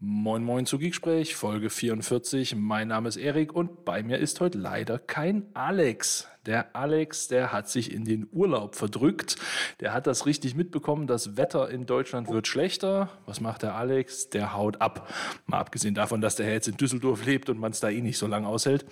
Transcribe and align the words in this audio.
Moin 0.00 0.42
Moin 0.42 0.66
zu 0.66 0.78
Geeksprech, 0.78 1.36
Folge 1.36 1.70
44. 1.70 2.56
Mein 2.56 2.88
Name 2.88 3.08
ist 3.08 3.16
Erik 3.16 3.54
und 3.54 3.84
bei 3.84 4.02
mir 4.02 4.18
ist 4.18 4.40
heute 4.40 4.58
leider 4.58 4.98
kein 4.98 5.46
Alex. 5.54 6.28
Der 6.46 6.76
Alex, 6.76 7.28
der 7.28 7.52
hat 7.52 7.68
sich 7.70 7.90
in 7.90 8.04
den 8.04 8.28
Urlaub 8.30 8.76
verdrückt. 8.76 9.36
Der 9.80 9.94
hat 9.94 10.06
das 10.06 10.26
richtig 10.26 10.54
mitbekommen. 10.54 11.06
Das 11.06 11.38
Wetter 11.38 11.70
in 11.70 11.86
Deutschland 11.86 12.28
wird 12.28 12.46
schlechter. 12.46 13.08
Was 13.24 13.40
macht 13.40 13.62
der 13.62 13.74
Alex? 13.74 14.28
Der 14.28 14.54
haut 14.54 14.80
ab. 14.82 15.08
Mal 15.46 15.58
abgesehen 15.58 15.94
davon, 15.94 16.20
dass 16.20 16.36
der 16.36 16.52
jetzt 16.52 16.68
in 16.68 16.76
Düsseldorf 16.76 17.24
lebt 17.24 17.48
und 17.48 17.58
man 17.58 17.72
es 17.72 17.80
da 17.80 17.88
eh 17.88 18.02
nicht 18.02 18.18
so 18.18 18.26
lange 18.26 18.46
aushält. 18.46 18.84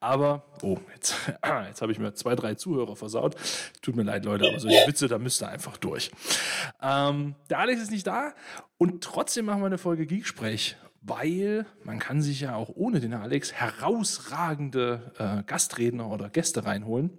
Aber, 0.00 0.44
oh, 0.62 0.78
jetzt, 0.94 1.14
jetzt 1.68 1.82
habe 1.82 1.92
ich 1.92 1.98
mir 1.98 2.14
zwei, 2.14 2.34
drei 2.34 2.54
Zuhörer 2.54 2.96
versaut. 2.96 3.36
Tut 3.82 3.96
mir 3.96 4.02
leid, 4.02 4.24
Leute, 4.24 4.48
aber 4.48 4.58
solche 4.58 4.86
Witze, 4.86 5.06
da 5.06 5.18
müsst 5.18 5.42
ihr 5.42 5.48
einfach 5.48 5.76
durch. 5.76 6.10
Ähm, 6.82 7.34
der 7.50 7.58
Alex 7.58 7.82
ist 7.82 7.90
nicht 7.90 8.06
da 8.06 8.32
und 8.78 9.04
trotzdem 9.04 9.44
machen 9.44 9.60
wir 9.60 9.66
eine 9.66 9.78
Folge 9.78 10.06
Geeksprech 10.06 10.76
weil 11.06 11.66
man 11.84 11.98
kann 11.98 12.22
sich 12.22 12.40
ja 12.40 12.54
auch 12.56 12.70
ohne 12.74 13.00
den 13.00 13.12
Alex 13.12 13.52
herausragende 13.52 15.12
äh, 15.18 15.42
Gastredner 15.44 16.10
oder 16.10 16.30
Gäste 16.30 16.64
reinholen. 16.64 17.10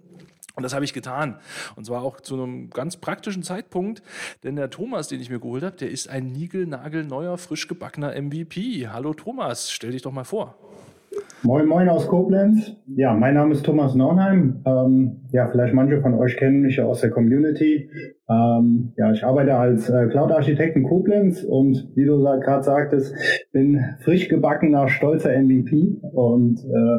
Und 0.54 0.62
das 0.62 0.72
habe 0.72 0.86
ich 0.86 0.94
getan. 0.94 1.38
Und 1.76 1.84
zwar 1.84 2.02
auch 2.02 2.20
zu 2.20 2.34
einem 2.34 2.70
ganz 2.70 2.96
praktischen 2.96 3.42
Zeitpunkt, 3.42 4.02
denn 4.42 4.56
der 4.56 4.70
Thomas, 4.70 5.06
den 5.06 5.20
ich 5.20 5.28
mir 5.28 5.38
geholt 5.38 5.62
habe, 5.62 5.76
der 5.76 5.90
ist 5.90 6.08
ein 6.08 6.32
niegelnagelneuer, 6.32 7.36
frisch 7.36 7.68
gebackener 7.68 8.20
MVP. 8.20 8.88
Hallo 8.88 9.12
Thomas, 9.12 9.70
stell 9.70 9.92
dich 9.92 10.02
doch 10.02 10.12
mal 10.12 10.24
vor. 10.24 10.58
Moin 11.42 11.66
Moin 11.66 11.88
aus 11.88 12.08
Koblenz. 12.08 12.76
Ja, 12.86 13.12
mein 13.12 13.34
Name 13.34 13.52
ist 13.52 13.64
Thomas 13.64 13.94
Nornheim. 13.94 14.62
Ähm, 14.64 15.28
ja, 15.32 15.46
vielleicht 15.48 15.74
manche 15.74 16.00
von 16.00 16.14
euch 16.14 16.36
kennen 16.36 16.62
mich 16.62 16.76
ja 16.76 16.86
aus 16.86 17.02
der 17.02 17.10
Community. 17.10 17.90
Ähm, 18.28 18.92
ja, 18.96 19.12
ich 19.12 19.22
arbeite 19.22 19.54
als 19.54 19.88
äh, 19.90 20.06
Cloud-Architekt 20.06 20.76
in 20.76 20.84
Koblenz 20.84 21.44
und 21.44 21.92
wie 21.94 22.06
du 22.06 22.18
gerade 22.22 22.62
sagtest, 22.62 23.14
bin 23.52 23.84
frisch 24.00 24.28
gebackener, 24.28 24.88
stolzer 24.88 25.30
MVP 25.30 26.00
und 26.12 26.58
äh, 26.64 26.98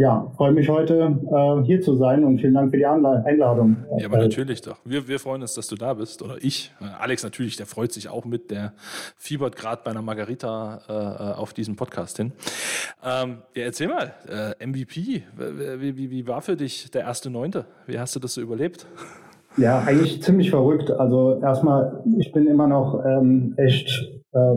ja, 0.00 0.32
freue 0.34 0.52
mich 0.52 0.66
heute 0.70 1.14
äh, 1.30 1.62
hier 1.66 1.82
zu 1.82 1.94
sein 1.94 2.24
und 2.24 2.38
vielen 2.40 2.54
Dank 2.54 2.70
für 2.70 2.78
die 2.78 2.86
Einladung. 2.86 3.76
Ja, 3.98 4.06
aber 4.06 4.16
natürlich 4.16 4.62
doch. 4.62 4.78
Wir, 4.82 5.06
wir 5.06 5.18
freuen 5.18 5.42
uns, 5.42 5.52
dass 5.52 5.66
du 5.66 5.76
da 5.76 5.92
bist. 5.92 6.22
Oder 6.22 6.38
ich. 6.40 6.72
Äh, 6.80 6.86
Alex 7.02 7.22
natürlich, 7.22 7.58
der 7.58 7.66
freut 7.66 7.92
sich 7.92 8.08
auch 8.08 8.24
mit. 8.24 8.50
Der 8.50 8.72
fiebert 9.18 9.56
gerade 9.56 9.82
bei 9.84 9.90
einer 9.90 10.00
Margarita 10.00 10.80
äh, 10.88 10.92
äh, 10.92 11.34
auf 11.34 11.52
diesen 11.52 11.76
Podcast 11.76 12.16
hin. 12.16 12.32
Ähm, 13.04 13.42
ja, 13.54 13.64
erzähl 13.64 13.88
mal, 13.88 14.14
äh, 14.26 14.66
MVP, 14.66 15.22
wie, 15.36 15.96
wie, 15.98 16.10
wie 16.10 16.26
war 16.26 16.40
für 16.40 16.56
dich 16.56 16.90
der 16.90 17.02
erste 17.02 17.28
Neunte? 17.28 17.66
Wie 17.86 17.98
hast 17.98 18.16
du 18.16 18.20
das 18.20 18.32
so 18.32 18.40
überlebt? 18.40 18.86
Ja, 19.58 19.80
eigentlich 19.80 20.22
ziemlich 20.22 20.48
verrückt. 20.48 20.90
Also 20.90 21.42
erstmal, 21.42 22.02
ich 22.18 22.32
bin 22.32 22.46
immer 22.46 22.68
noch 22.68 23.04
ähm, 23.04 23.52
echt 23.58 23.90
äh, 24.32 24.56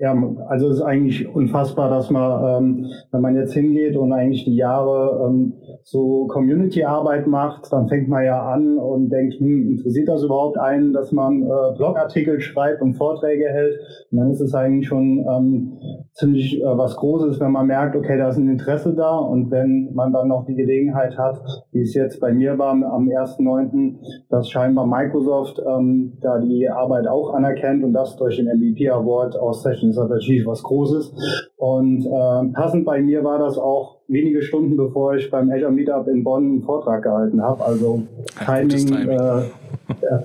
ja, 0.00 0.16
also 0.48 0.68
es 0.70 0.76
ist 0.76 0.82
eigentlich 0.82 1.28
unfassbar, 1.28 1.90
dass 1.90 2.10
man, 2.10 2.64
ähm, 2.64 2.86
wenn 3.10 3.20
man 3.20 3.36
jetzt 3.36 3.52
hingeht 3.52 3.96
und 3.96 4.14
eigentlich 4.14 4.44
die 4.44 4.56
Jahre 4.56 5.28
ähm, 5.28 5.52
so 5.82 6.26
Community-Arbeit 6.26 7.26
macht, 7.26 7.72
dann 7.72 7.88
fängt 7.88 8.08
man 8.08 8.24
ja 8.24 8.42
an 8.42 8.78
und 8.78 9.10
denkt, 9.10 9.34
hm, 9.34 9.70
interessiert 9.70 10.08
das 10.08 10.22
überhaupt 10.22 10.58
einen, 10.58 10.92
dass 10.92 11.12
man 11.12 11.42
äh, 11.42 11.76
Blogartikel 11.76 12.40
schreibt 12.40 12.82
und 12.82 12.94
Vorträge 12.94 13.48
hält? 13.48 13.78
Und 14.10 14.18
dann 14.18 14.30
ist 14.30 14.40
es 14.40 14.54
eigentlich 14.54 14.88
schon 14.88 15.24
ähm, 15.28 15.78
ziemlich 16.12 16.60
äh, 16.60 16.64
was 16.64 16.96
Großes, 16.96 17.40
wenn 17.40 17.52
man 17.52 17.66
merkt, 17.66 17.96
okay, 17.96 18.18
da 18.18 18.28
ist 18.28 18.36
ein 18.36 18.48
Interesse 18.48 18.94
da 18.94 19.16
und 19.16 19.50
wenn 19.50 19.90
man 19.94 20.12
dann 20.12 20.28
noch 20.28 20.44
die 20.46 20.54
Gelegenheit 20.54 21.16
hat, 21.16 21.40
wie 21.72 21.82
es 21.82 21.94
jetzt 21.94 22.20
bei 22.20 22.32
mir 22.32 22.58
war 22.58 22.70
am 22.70 23.08
1.9., 23.08 23.96
dass 24.28 24.48
scheinbar 24.48 24.86
Microsoft 24.86 25.60
ähm, 25.66 26.18
da 26.20 26.38
die 26.38 26.68
Arbeit 26.68 27.06
auch 27.06 27.34
anerkennt 27.34 27.84
und 27.84 27.92
das 27.92 28.16
durch 28.16 28.36
den 28.36 28.46
MVP 28.46 28.88
Award 28.90 29.36
auszeichnet 29.36 29.90
ist 29.90 29.96
natürlich 29.96 30.46
was 30.46 30.62
Großes. 30.62 31.12
Und 31.60 32.06
äh, 32.06 32.52
passend 32.54 32.86
bei 32.86 33.02
mir 33.02 33.22
war 33.22 33.38
das 33.38 33.58
auch 33.58 33.98
wenige 34.08 34.40
Stunden 34.40 34.78
bevor 34.78 35.14
ich 35.16 35.30
beim 35.30 35.50
Azure 35.50 35.70
Meetup 35.70 36.08
in 36.08 36.24
Bonn 36.24 36.44
einen 36.44 36.62
Vortrag 36.62 37.02
gehalten 37.02 37.42
habe. 37.42 37.62
Also 37.62 38.02
Timing, 38.46 38.86
Timing. 38.86 39.10
Äh, 39.10 39.42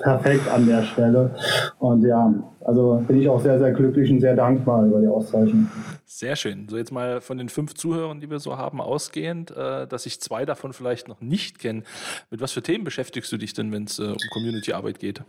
perfekt 0.02 0.48
an 0.50 0.66
der 0.66 0.84
Stelle. 0.84 1.36
Und 1.80 2.06
ja, 2.06 2.34
also 2.64 3.04
bin 3.06 3.20
ich 3.20 3.28
auch 3.28 3.42
sehr, 3.42 3.60
sehr 3.60 3.74
glücklich 3.74 4.10
und 4.12 4.22
sehr 4.22 4.38
dankbar 4.38 4.86
über 4.86 5.02
die 5.02 5.08
Auszeichnung. 5.08 5.70
Sehr 6.06 6.38
schön. 6.38 6.70
So 6.70 6.78
jetzt 6.78 6.94
mal 6.94 7.20
von 7.20 7.38
den 7.38 7.50
fünf 7.50 7.74
Zuhörern, 7.74 8.22
die 8.22 8.30
wir 8.30 8.40
so 8.40 8.58
haben, 8.58 8.80
ausgehend, 8.80 9.52
äh, 9.52 9.88
dass 9.88 10.06
ich 10.06 10.22
zwei 10.22 10.46
davon 10.46 10.72
vielleicht 10.72 11.10
noch 11.10 11.20
nicht 11.20 11.60
kenne. 11.60 11.84
Mit 12.32 12.40
was 12.40 12.54
für 12.54 12.62
Themen 12.62 12.86
beschäftigst 12.86 13.30
du 13.34 13.36
dich 13.36 13.54
denn, 13.54 13.74
wenn 13.74 13.84
es 13.84 14.00
äh, 14.00 14.04
um 14.04 14.18
Community-Arbeit 14.32 15.00
geht? 15.00 15.22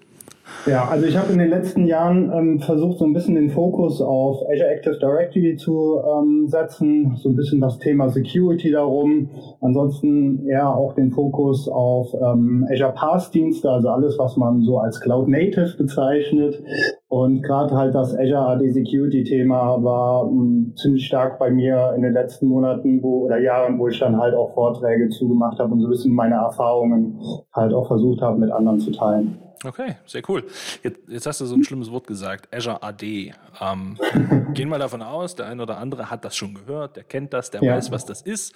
Ja, 0.67 0.89
also 0.89 1.07
ich 1.07 1.17
habe 1.17 1.33
in 1.33 1.39
den 1.39 1.51
letzten 1.51 1.87
Jahren 1.87 2.33
ähm, 2.33 2.61
versucht, 2.61 2.99
so 2.99 3.05
ein 3.05 3.13
bisschen 3.13 3.37
den 3.37 3.51
Fokus 3.51 4.01
auf 4.01 4.43
Azure 4.51 4.69
Active 4.69 4.99
Directory 4.99 5.57
zu 5.57 6.01
ähm, 6.05 6.49
setzen, 6.49 7.17
so 7.17 7.29
ein 7.29 7.37
bisschen 7.37 7.61
das 7.61 7.79
Thema 7.79 8.09
Security 8.09 8.73
darum. 8.73 9.31
Ansonsten 9.61 10.47
eher 10.47 10.69
auch 10.69 10.95
den 10.95 11.13
Fokus 11.13 11.69
auf 11.69 12.15
ähm, 12.15 12.67
Azure 12.71 12.93
Pass-Dienste, 12.93 13.71
also 13.71 13.91
alles, 13.91 14.19
was 14.19 14.37
man 14.37 14.63
so 14.63 14.79
als 14.79 15.01
Cloud 15.01 15.29
Native 15.29 15.77
bezeichnet. 15.79 16.63
Und 17.09 17.43
gerade 17.43 17.73
halt 17.77 17.95
das 17.95 18.15
Azure 18.15 18.49
AD 18.49 18.69
Security 18.71 19.23
Thema 19.23 19.83
war 19.83 20.25
mh, 20.25 20.31
hm, 20.31 20.77
ziemlich 20.77 21.07
stark 21.07 21.39
bei 21.39 21.51
mir 21.51 21.93
in 21.95 22.03
den 22.03 22.13
letzten 22.13 22.49
Monaten 22.49 23.01
wo, 23.03 23.27
oder 23.27 23.39
Jahren, 23.39 23.79
wo 23.79 23.87
ich 23.87 23.99
dann 24.01 24.19
halt 24.19 24.35
auch 24.35 24.53
Vorträge 24.55 25.09
zugemacht 25.11 25.59
habe 25.61 25.73
und 25.73 25.81
so 25.81 25.87
ein 25.87 25.91
bisschen 25.91 26.15
meine 26.15 26.35
Erfahrungen 26.35 27.21
halt 27.53 27.73
auch 27.73 27.87
versucht 27.87 28.23
habe, 28.23 28.39
mit 28.39 28.51
anderen 28.51 28.81
zu 28.81 28.91
teilen. 28.91 29.39
Okay, 29.65 29.97
sehr 30.05 30.23
cool. 30.29 30.45
Jetzt, 30.83 31.01
jetzt, 31.09 31.27
hast 31.27 31.41
du 31.41 31.47
so 31.47 31.55
ein 31.55 31.65
schlimmes 31.65 31.91
Wort 31.91 32.07
gesagt, 32.07 32.55
Azure 32.55 32.83
AD. 32.83 33.33
Ähm, 33.61 33.97
gehen 34.55 34.69
wir 34.69 34.79
davon 34.79 35.03
aus, 35.03 35.35
der 35.35 35.47
eine 35.47 35.63
oder 35.63 35.79
andere 35.79 36.11
hat 36.11 36.25
das 36.25 36.37
schon 36.37 36.55
gehört, 36.55 36.97
der 36.97 37.05
kennt 37.05 37.33
das, 37.33 37.51
der 37.51 37.63
ja. 37.63 37.75
weiß, 37.75 37.91
was 37.91 38.05
das 38.05 38.21
ist. 38.23 38.55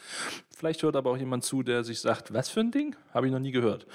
Vielleicht 0.55 0.83
hört 0.83 0.97
aber 0.97 1.10
auch 1.10 1.16
jemand 1.16 1.44
zu, 1.44 1.62
der 1.62 1.84
sich 1.84 2.00
sagt, 2.00 2.34
was 2.34 2.49
für 2.49 2.60
ein 2.60 2.71
Ding? 2.71 2.97
Habe 3.15 3.27
ich 3.27 3.33
noch 3.33 3.39
nie 3.39 3.53
gehört. 3.53 3.87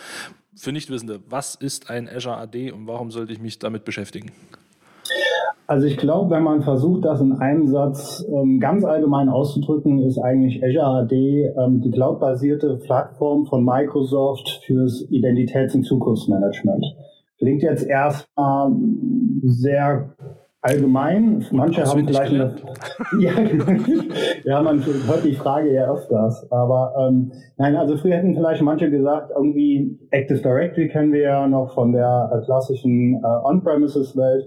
Für 0.57 0.71
Nichtwissende, 0.71 1.19
was 1.29 1.55
ist 1.55 1.89
ein 1.89 2.07
Azure 2.07 2.37
AD 2.37 2.71
und 2.71 2.87
warum 2.87 3.11
sollte 3.11 3.33
ich 3.33 3.41
mich 3.41 3.59
damit 3.59 3.83
beschäftigen? 3.83 4.31
Also 5.67 5.87
ich 5.87 5.97
glaube, 5.97 6.29
wenn 6.29 6.43
man 6.43 6.61
versucht, 6.61 7.05
das 7.05 7.21
in 7.21 7.33
einem 7.33 7.67
Satz 7.67 8.23
ähm, 8.29 8.59
ganz 8.59 8.85
allgemein 8.85 9.29
auszudrücken, 9.29 9.99
ist 10.03 10.19
eigentlich 10.19 10.63
Azure 10.63 10.85
AD 10.85 11.13
ähm, 11.13 11.81
die 11.81 11.89
cloudbasierte 11.89 12.77
Plattform 12.77 13.47
von 13.47 13.65
Microsoft 13.65 14.61
fürs 14.65 15.03
Identitäts- 15.09 15.73
und 15.75 15.83
Zukunftsmanagement. 15.83 16.85
Klingt 17.39 17.63
jetzt 17.63 17.83
erstmal 17.83 18.71
sehr 19.43 20.15
allgemein. 20.65 21.45
Manche 21.51 21.83
haben 21.85 22.07
vielleicht 22.07 22.33
eine, 22.33 22.55
ja, 23.19 23.31
ja, 24.43 24.61
man 24.61 24.83
hört 24.83 25.23
die 25.23 25.33
Frage 25.33 25.73
ja 25.73 25.91
öfters. 25.91 26.51
Aber 26.51 26.93
ähm, 26.99 27.31
nein, 27.57 27.75
also 27.75 27.95
früher 27.97 28.15
hätten 28.15 28.33
vielleicht 28.33 28.61
manche 28.61 28.89
gesagt, 28.89 29.31
irgendwie 29.35 29.99
Active 30.09 30.39
Directory 30.39 30.89
kennen 30.89 31.13
wir 31.13 31.21
ja 31.21 31.47
noch 31.47 31.73
von 31.73 31.91
der 31.91 32.31
äh, 32.33 32.45
klassischen 32.45 33.15
äh, 33.15 33.47
On-Premises-Welt. 33.47 34.45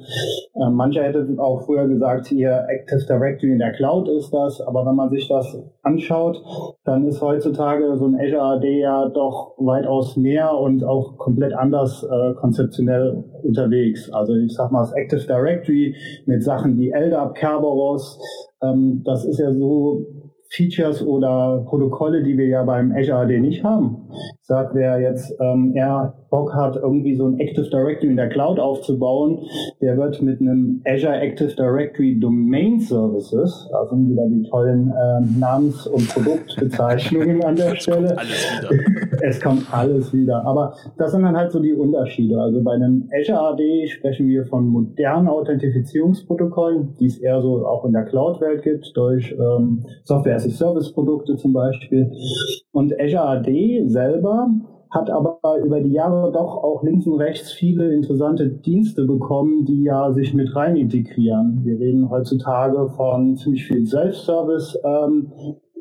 Äh, 0.55 0.71
manche 0.71 1.03
hätten 1.03 1.39
auch 1.39 1.63
früher 1.65 1.87
gesagt, 1.87 2.27
hier 2.27 2.67
Active 2.69 3.07
Directory 3.07 3.53
in 3.53 3.59
der 3.59 3.73
Cloud 3.73 4.09
ist 4.09 4.33
das. 4.33 4.61
Aber 4.61 4.85
wenn 4.87 4.97
man 4.97 5.11
sich 5.11 5.29
das 5.29 5.57
anschaut, 5.83 6.43
dann 6.85 7.07
ist 7.07 7.23
heutzutage 7.23 7.97
so 7.97 8.07
ein 8.07 8.17
Azure 8.17 8.43
AD 8.43 8.81
ja 8.81 9.09
doch 9.09 9.55
weitaus 9.59 10.17
mehr 10.17 10.53
und 10.53 10.83
auch 10.85 11.17
komplett 11.17 11.53
anders 11.55 12.03
äh, 12.03 12.35
konzeptionell 12.35 13.25
unterwegs. 13.43 14.11
Also 14.11 14.35
ich 14.35 14.53
sag 14.53 14.73
mal, 14.73 14.81
das 14.81 14.93
Active 14.93 15.27
Directory 15.27 15.95
mit 16.27 16.43
Sachen 16.43 16.79
wie 16.79 16.91
LDAP, 16.91 17.35
Kerberos, 17.35 18.21
ähm, 18.63 19.03
das 19.05 19.25
ist 19.25 19.39
ja 19.39 19.53
so 19.53 20.07
Features 20.51 21.05
oder 21.05 21.65
Protokolle, 21.67 22.23
die 22.23 22.37
wir 22.37 22.47
ja 22.47 22.65
beim 22.65 22.93
Azure 22.93 23.19
AD 23.19 23.41
nicht 23.41 23.65
haben. 23.65 24.09
Sagt, 24.49 24.75
wer 24.75 24.99
jetzt 24.99 25.37
ähm, 25.41 25.75
eher 25.77 26.15
Bock 26.31 26.55
hat, 26.55 26.77
irgendwie 26.77 27.15
so 27.15 27.27
ein 27.27 27.39
Active 27.39 27.69
Directory 27.69 28.09
in 28.09 28.17
der 28.17 28.31
Cloud 28.31 28.59
aufzubauen, 28.59 29.41
der 29.83 29.99
wird 29.99 30.23
mit 30.23 30.41
einem 30.41 30.81
Azure 30.87 31.21
Active 31.21 31.55
Directory 31.55 32.19
Domain 32.19 32.81
Services, 32.81 33.69
da 33.71 33.87
sind 33.87 34.09
wieder 34.09 34.27
die 34.27 34.49
tollen 34.49 34.91
äh, 34.91 35.39
Namens- 35.39 35.87
und 35.87 36.09
Produktbezeichnungen 36.09 37.45
an 37.45 37.57
der 37.57 37.77
Stelle. 37.81 38.17
es 39.23 39.39
kommt 39.39 39.67
alles 39.71 40.15
wieder. 40.15 40.45
Aber 40.47 40.75
das 40.97 41.13
sind 41.13 41.25
dann 41.25 41.37
halt 41.37 41.53
so 41.53 41.61
die 41.61 41.75
Unterschiede. 41.75 42.41
Also 42.41 42.63
bei 42.63 42.73
einem 42.73 43.07
Azure 43.13 43.53
AD 43.53 43.89
sprechen 43.89 44.29
wir 44.29 44.47
von 44.47 44.67
modernen 44.67 45.29
Authentifizierungsprotokollen, 45.29 46.95
die 46.99 47.07
es 47.07 47.19
eher 47.19 47.43
so 47.43 47.67
auch 47.67 47.85
in 47.85 47.93
der 47.93 48.05
Cloud-Welt 48.05 48.63
gibt, 48.63 48.97
durch 48.97 49.31
ähm, 49.33 49.85
Software-as-a-Service-Produkte 50.05 51.37
zum 51.37 51.53
Beispiel. 51.53 52.11
Und 52.73 52.99
Azure 53.01 53.29
AD 53.29 53.89
selber 53.89 54.38
hat 54.91 55.11
aber 55.11 55.39
über 55.65 55.81
die 55.81 55.93
Jahre 55.93 56.33
doch 56.33 56.63
auch 56.63 56.83
links 56.83 57.07
und 57.07 57.21
rechts 57.21 57.53
viele 57.53 57.93
interessante 57.93 58.49
Dienste 58.49 59.05
bekommen, 59.05 59.65
die 59.67 59.83
ja 59.83 60.13
sich 60.13 60.33
mit 60.33 60.55
rein 60.57 60.77
integrieren. 60.77 61.61
Wir 61.63 61.79
reden 61.79 62.09
heutzutage 62.09 62.89
von 62.97 63.37
ziemlich 63.37 63.67
viel 63.67 63.87
Self-Service. 63.87 64.79
Ähm, 64.85 65.33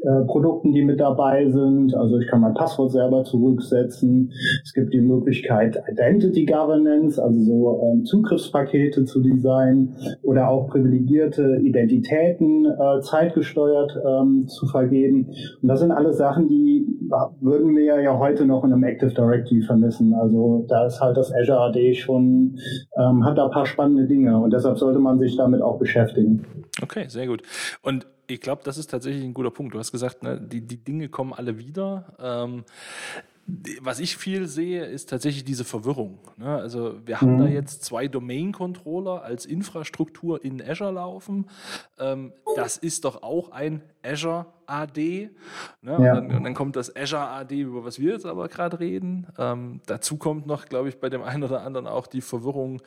äh, 0.08 0.26
Produkten, 0.26 0.72
die 0.72 0.84
mit 0.84 1.02
dabei 1.02 1.50
sind. 1.50 1.94
Also 1.94 2.18
ich 2.18 2.28
kann 2.28 2.40
mein 2.40 2.54
Passwort 2.54 2.92
selber 2.92 3.26
zurücksetzen. 3.26 4.32
Es 4.64 4.74
gibt 4.74 4.94
die 4.94 5.02
Möglichkeit 5.02 5.84
Identity 5.92 6.46
Governance, 6.46 7.22
also 7.22 7.38
so 7.42 7.82
ähm, 7.84 8.06
Zugriffspakete 8.06 9.04
zu 9.04 9.22
designen 9.22 9.96
oder 10.24 10.50
auch 10.50 10.70
privilegierte 10.70 11.58
Identitäten 11.62 12.66
äh, 12.66 13.02
zeitgesteuert 13.02 13.98
ähm, 14.08 14.48
zu 14.48 14.68
vergeben. 14.68 15.28
Und 15.62 15.68
das 15.68 15.82
sind 15.82 15.92
alles 15.92 16.18
Sachen, 16.18 16.48
die 16.48 16.88
würden 17.42 17.76
wir 17.76 18.02
ja 18.02 18.18
heute 18.18 18.46
noch 18.46 18.64
in 18.64 18.72
einem 18.72 18.84
Active 18.86 19.14
Directory 19.14 19.62
vermissen. 19.62 20.14
Also 20.14 20.66
da 20.70 20.86
ist 20.86 21.02
halt 21.02 21.18
das 21.18 21.34
Azure 21.34 21.60
AD 21.60 21.94
schon, 21.96 22.58
ähm, 22.98 23.26
hat 23.26 23.38
da 23.38 23.46
ein 23.46 23.52
paar 23.52 23.66
spannende 23.66 24.06
Dinge 24.06 24.40
und 24.40 24.54
deshalb 24.54 24.78
sollte 24.78 25.00
man 25.00 25.20
sich 25.20 25.36
damit 25.36 25.62
auch 25.62 25.80
beschäftigen. 25.80 26.46
Okay, 26.82 27.06
sehr 27.10 27.28
gut. 27.28 27.42
Und 27.82 28.08
ich 28.28 28.42
glaube, 28.42 28.62
das 28.64 28.78
ist 28.78 28.92
tatsächlich 28.92 29.24
ein 29.24 29.34
guter 29.34 29.52
Punkt. 29.52 29.74
Du 29.74 29.80
hast 29.80 29.92
gesagt, 29.92 30.24
ne, 30.24 30.40
die, 30.40 30.62
die 30.62 30.84
Dinge 30.84 31.10
kommen 31.10 31.34
alle 31.34 31.58
wieder. 31.58 32.14
Ähm, 32.20 32.66
was 33.80 34.00
ich 34.00 34.18
viel 34.18 34.46
sehe, 34.48 34.86
ist 34.86 35.10
tatsächlich 35.10 35.46
diese 35.46 35.64
Verwirrung. 35.64 36.20
Ne? 36.36 36.54
Also 36.58 36.96
wir 37.06 37.22
haben 37.22 37.38
da 37.38 37.46
jetzt 37.46 37.86
zwei 37.86 38.10
Domain-Controller 38.10 39.24
als 39.24 39.46
Infrastruktur 39.46 40.44
in 40.44 40.62
Azure 40.62 40.92
laufen. 40.92 41.46
Ähm, 41.98 42.34
das 42.58 42.76
ist 42.76 43.06
doch 43.06 43.24
auch 43.24 43.52
ein 43.52 43.84
Azure 44.04 44.48
AD. 44.66 45.30
Ne? 45.82 45.96
Und, 45.98 46.04
dann, 46.04 46.36
und, 46.36 46.44
dann, 46.44 46.54
kommt 46.56 46.76
das 46.76 46.94
Azure 46.94 47.30
AD, 47.30 47.58
über 47.58 47.86
was 47.86 48.00
wir 48.00 48.12
jetzt 48.12 48.26
aber 48.26 48.50
gerade 48.50 48.82
reden. 48.82 49.28
Ähm, 49.38 49.80
dazu 49.86 50.18
kommt 50.18 50.46
noch, 50.46 50.66
glaube 50.66 50.90
ich, 50.90 51.00
bei 51.00 51.08
dem 51.10 51.22
einen 51.24 51.44
oder 51.44 51.62
anderen 51.62 51.88
auch 51.88 52.08
die 52.08 52.22
Verwirrung, 52.22 52.82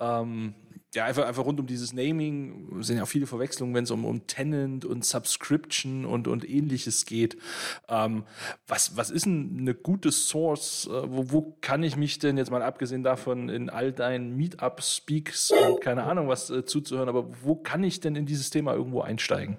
ähm, 0.00 0.54
ja, 0.96 1.04
einfach, 1.04 1.26
einfach 1.26 1.44
rund 1.44 1.60
um 1.60 1.66
dieses 1.66 1.92
Naming 1.92 2.82
sind 2.82 2.96
ja 2.96 3.02
auch 3.02 3.08
viele 3.08 3.26
Verwechslungen, 3.26 3.74
wenn 3.74 3.84
es 3.84 3.90
um, 3.90 4.06
um 4.06 4.26
Tenant 4.26 4.86
und 4.86 5.04
Subscription 5.04 6.06
und, 6.06 6.26
und 6.26 6.48
ähnliches 6.48 7.04
geht. 7.04 7.36
Ähm, 7.88 8.24
was, 8.66 8.96
was 8.96 9.10
ist 9.10 9.26
denn 9.26 9.58
eine 9.60 9.74
gute 9.74 10.10
Source? 10.10 10.88
Äh, 10.90 11.02
wo, 11.10 11.30
wo 11.32 11.56
kann 11.60 11.82
ich 11.82 11.96
mich 11.96 12.18
denn 12.18 12.38
jetzt 12.38 12.50
mal 12.50 12.62
abgesehen 12.62 13.02
davon 13.02 13.50
in 13.50 13.68
all 13.68 13.92
deinen 13.92 14.36
Meetup-Speaks 14.36 15.50
und 15.50 15.82
keine 15.82 16.04
Ahnung 16.04 16.28
was 16.28 16.48
äh, 16.48 16.64
zuzuhören, 16.64 17.10
aber 17.10 17.28
wo 17.42 17.56
kann 17.56 17.84
ich 17.84 18.00
denn 18.00 18.16
in 18.16 18.24
dieses 18.24 18.48
Thema 18.48 18.72
irgendwo 18.72 19.02
einsteigen? 19.02 19.58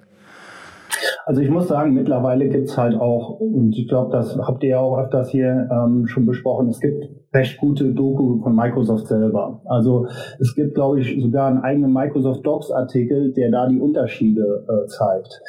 Also 1.26 1.42
ich 1.42 1.50
muss 1.50 1.68
sagen, 1.68 1.94
mittlerweile 1.94 2.48
gibt's 2.48 2.78
halt 2.78 2.96
auch, 2.96 3.40
und 3.40 3.78
ich 3.78 3.88
glaube, 3.88 4.12
das 4.12 4.38
habt 4.38 4.64
ihr 4.64 4.70
ja 4.70 4.80
auch 4.80 4.98
öfters 4.98 5.30
hier 5.30 5.70
ähm, 5.72 6.08
schon 6.08 6.26
besprochen, 6.26 6.70
es 6.70 6.80
gibt 6.80 7.10
recht 7.34 7.60
gute 7.60 7.94
Doku 7.94 8.42
von 8.42 8.56
Microsoft 8.56 9.08
selber. 9.08 9.62
Also 9.66 10.08
es 10.40 10.56
gibt, 10.56 10.76
glaube 10.76 11.02
ich, 11.02 11.22
sogar 11.22 11.48
einen 11.48 11.60
eigenen 11.60 11.94
Microsoft 11.94 12.46
Docs-Artikel, 12.46 13.34
der 13.34 13.52
da 13.52 13.68
die 13.68 13.80
Unterschiede 13.80 14.66
äh, 14.68 14.88
zeigt. 14.88 15.42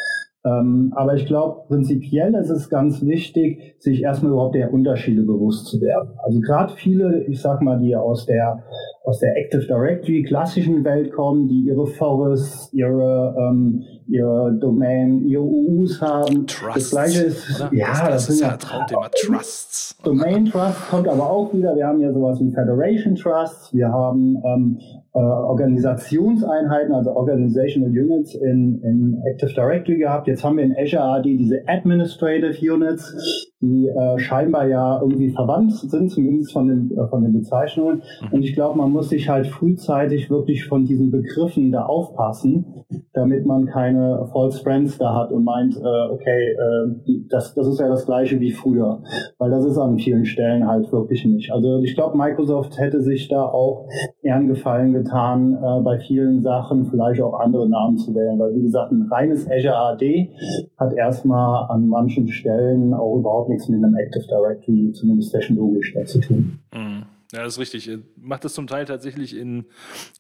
Ähm, 0.49 0.93
aber 0.95 1.15
ich 1.15 1.27
glaube, 1.27 1.67
prinzipiell 1.69 2.35
ist 2.35 2.51
es 2.51 2.69
ganz 2.69 3.05
wichtig, 3.05 3.75
sich 3.79 4.03
erstmal 4.03 4.33
überhaupt 4.33 4.55
der 4.55 4.73
Unterschiede 4.73 5.23
bewusst 5.23 5.67
zu 5.67 5.81
werden. 5.81 6.11
Also 6.25 6.41
gerade 6.41 6.73
viele, 6.75 7.25
ich 7.25 7.41
sag 7.41 7.61
mal, 7.63 7.79
die 7.79 7.95
aus 7.97 8.27
der 8.27 8.63
aus 9.05 9.21
der 9.21 9.37
Active 9.39 9.67
Directory 9.67 10.23
klassischen 10.23 10.85
Welt 10.85 11.13
kommen, 11.13 11.49
die 11.49 11.61
ihre 11.61 11.87
Forests, 11.87 12.73
ihre 12.73 13.35
ähm, 13.39 13.83
ihre 14.07 14.53
Domain, 14.55 15.25
ihre 15.27 15.43
UUs 15.43 16.01
haben. 16.01 16.47
Trusts, 16.47 16.75
das 16.75 16.91
gleiche 16.91 17.23
ist, 17.25 17.61
oder? 17.61 17.75
ja, 17.75 18.09
das, 18.11 18.27
das 18.27 18.31
ist 18.31 18.41
ja 18.41 18.57
Traumthema, 18.57 19.09
Trusts. 19.11 19.97
Domain 20.03 20.47
Trust 20.47 20.89
kommt 20.91 21.09
aber 21.09 21.31
auch 21.31 21.53
wieder. 21.53 21.75
Wir 21.77 21.87
haben 21.87 22.01
ja 22.01 22.13
sowas 22.13 22.41
wie 22.41 22.51
Federation 22.51 23.15
Trusts, 23.15 23.73
wir 23.75 23.89
haben 23.89 24.37
ähm, 24.45 24.79
äh, 25.19 25.21
Organisationseinheiten, 25.21 26.95
also 26.95 27.11
Organizational 27.11 27.91
Units 27.91 28.35
in, 28.37 28.81
in 28.83 29.21
Active 29.27 29.53
Directory 29.53 29.99
gehabt. 29.99 30.29
Jetzt 30.29 30.45
haben 30.45 30.59
wir 30.59 30.65
in 30.65 30.77
Azure 30.79 31.03
AD 31.03 31.37
diese 31.37 31.63
Administrative 31.67 32.55
Units, 32.73 33.51
die 33.61 33.89
äh, 33.89 34.19
scheinbar 34.21 34.69
ja 34.69 35.01
irgendwie 35.01 35.31
verwandt 35.31 35.73
sind, 35.73 36.11
zumindest 36.11 36.53
von 36.53 36.69
den, 36.69 36.97
äh, 36.97 37.09
von 37.09 37.23
den 37.23 37.33
Bezeichnungen. 37.33 38.03
Mhm. 38.23 38.33
Und 38.33 38.43
ich 38.45 38.55
glaube, 38.55 38.79
man 38.79 38.93
muss 38.93 39.09
sich 39.09 39.29
halt 39.29 39.49
frühzeitig 39.49 40.31
wirklich 40.31 40.67
von 40.67 40.85
diesen 40.85 41.11
Begriffen 41.11 41.73
da 41.73 41.87
aufpassen, 41.87 42.85
damit 43.13 43.45
man 43.45 43.67
keine 43.67 44.29
False 44.33 44.63
Friends 44.63 44.99
da 44.99 45.17
hat 45.17 45.33
und 45.33 45.43
meint, 45.43 45.77
äh, 45.77 46.13
okay, 46.13 46.53
äh, 46.53 47.23
das, 47.29 47.55
das 47.55 47.67
ist 47.67 47.81
ja 47.81 47.89
das 47.89 48.07
gleiche 48.07 48.39
wie 48.39 48.53
früher. 48.53 49.03
Weil 49.39 49.51
das 49.51 49.65
ist 49.65 49.79
an 49.79 49.99
vielen 49.99 50.27
Stellen 50.27 50.69
halt 50.69 50.93
wirklich 50.93 51.25
nicht. 51.25 51.51
Also 51.51 51.81
ich 51.81 51.97
glaube, 51.97 52.17
Microsoft 52.17 52.79
hätte 52.79 53.01
sich 53.01 53.29
da 53.29 53.43
auch 53.43 53.89
eher 54.23 54.39
Gefallen 54.47 54.93
getan, 55.09 55.55
äh, 55.55 55.83
bei 55.83 55.99
vielen 55.99 56.43
Sachen 56.43 56.91
vielleicht 56.91 57.21
auch 57.21 57.41
andere 57.41 57.69
Namen 57.69 57.99
zu 57.99 58.15
wählen. 58.15 58.39
Weil 58.39 58.55
wie 58.55 58.63
gesagt, 58.63 58.93
ein 58.93 59.09
reines 59.11 59.49
Azure 59.51 59.77
AD 59.77 60.31
hat 60.77 60.93
erstmal 60.93 61.71
an 61.71 61.89
manchen 61.89 62.29
Stellen 62.29 62.95
auch 62.95 63.19
überhaupt 63.19 63.49
nichts 63.49 63.69
mit 63.69 63.83
einem 63.83 63.97
Active 63.97 64.27
Directory, 64.27 64.93
zumindest 64.93 65.33
technologisch, 65.33 65.95
zu 66.07 66.21
tun. 66.21 66.59
Mhm. 66.75 67.05
Ja, 67.33 67.43
das 67.43 67.55
ist 67.55 67.59
richtig. 67.61 67.89
Ich 67.89 67.99
mache 68.17 68.41
das 68.41 68.55
zum 68.55 68.67
Teil 68.67 68.87
tatsächlich 68.87 69.37
in, 69.37 69.67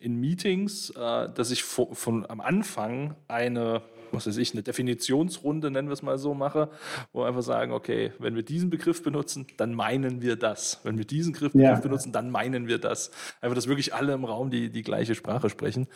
in 0.00 0.17
Meetings, 0.17 0.90
äh, 0.90 1.29
dass 1.35 1.50
ich 1.50 1.62
von, 1.62 1.94
von 1.94 2.26
am 2.29 2.40
Anfang 2.40 3.14
eine 3.29 3.81
was 4.12 4.26
weiß 4.26 4.37
ich, 4.37 4.52
eine 4.52 4.62
Definitionsrunde, 4.62 5.70
nennen 5.70 5.88
wir 5.88 5.93
es 5.93 6.02
mal 6.02 6.19
so, 6.19 6.34
mache, 6.34 6.69
wo 7.12 7.20
wir 7.20 7.26
einfach 7.26 7.43
sagen, 7.43 7.72
okay, 7.72 8.12
wenn 8.19 8.34
wir 8.34 8.43
diesen 8.43 8.70
Begriff 8.70 9.02
benutzen, 9.02 9.46
dann 9.56 9.75
meinen 9.75 10.22
wir 10.22 10.37
das. 10.37 10.81
Wenn 10.84 10.99
wir 10.99 11.05
diesen 11.05 11.32
Begriff 11.32 11.55
ja. 11.55 11.75
benutzen, 11.78 12.12
dann 12.12 12.31
meinen 12.31 12.69
wir 12.69 12.78
das. 12.78 13.10
Einfach, 13.40 13.55
dass 13.55 13.69
wirklich 13.69 13.94
alle 13.94 14.12
im 14.12 14.25
Raum 14.25 14.50
die, 14.50 14.70
die 14.70 14.82
gleiche 14.82 15.14
Sprache 15.14 15.50
sprechen. 15.50 15.87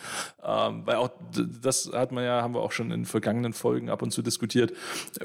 Ähm, 0.44 0.82
weil 0.84 0.96
auch 0.96 1.10
das 1.62 1.90
hat 1.92 2.12
man 2.12 2.24
ja, 2.24 2.42
haben 2.42 2.54
wir 2.54 2.60
auch 2.60 2.72
schon 2.72 2.90
in 2.90 3.04
vergangenen 3.04 3.52
Folgen 3.52 3.90
ab 3.90 4.02
und 4.02 4.10
zu 4.10 4.22
diskutiert, 4.22 4.72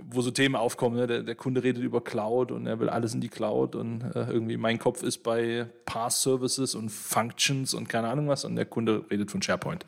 wo 0.10 0.22
so 0.22 0.32
Themen 0.32 0.56
aufkommen. 0.56 0.98
Ne? 0.98 1.08
Der, 1.08 1.24
der 1.24 1.36
Kunde 1.36 1.64
redet 1.64 1.84
über 1.84 2.04
Cloud 2.04 2.52
und 2.52 2.68
er 2.68 2.80
will 2.80 2.90
alles 2.90 3.14
in 3.14 3.22
die 3.22 3.30
Cloud 3.30 3.76
und 3.76 4.02
äh, 4.16 4.30
irgendwie 4.30 4.58
mein 4.58 4.80
Kopf 4.80 5.04
ist 5.04 5.24
bei 5.24 5.68
Pass 5.86 6.22
Services 6.22 6.76
und 6.76 6.90
Functions 6.90 7.74
und 7.74 7.90
keine 7.90 8.10
Ahnung 8.10 8.28
was 8.28 8.46
und 8.46 8.56
der 8.56 8.66
Kunde 8.66 9.06
redet 9.10 9.32
von 9.32 9.42
SharePoint. 9.42 9.86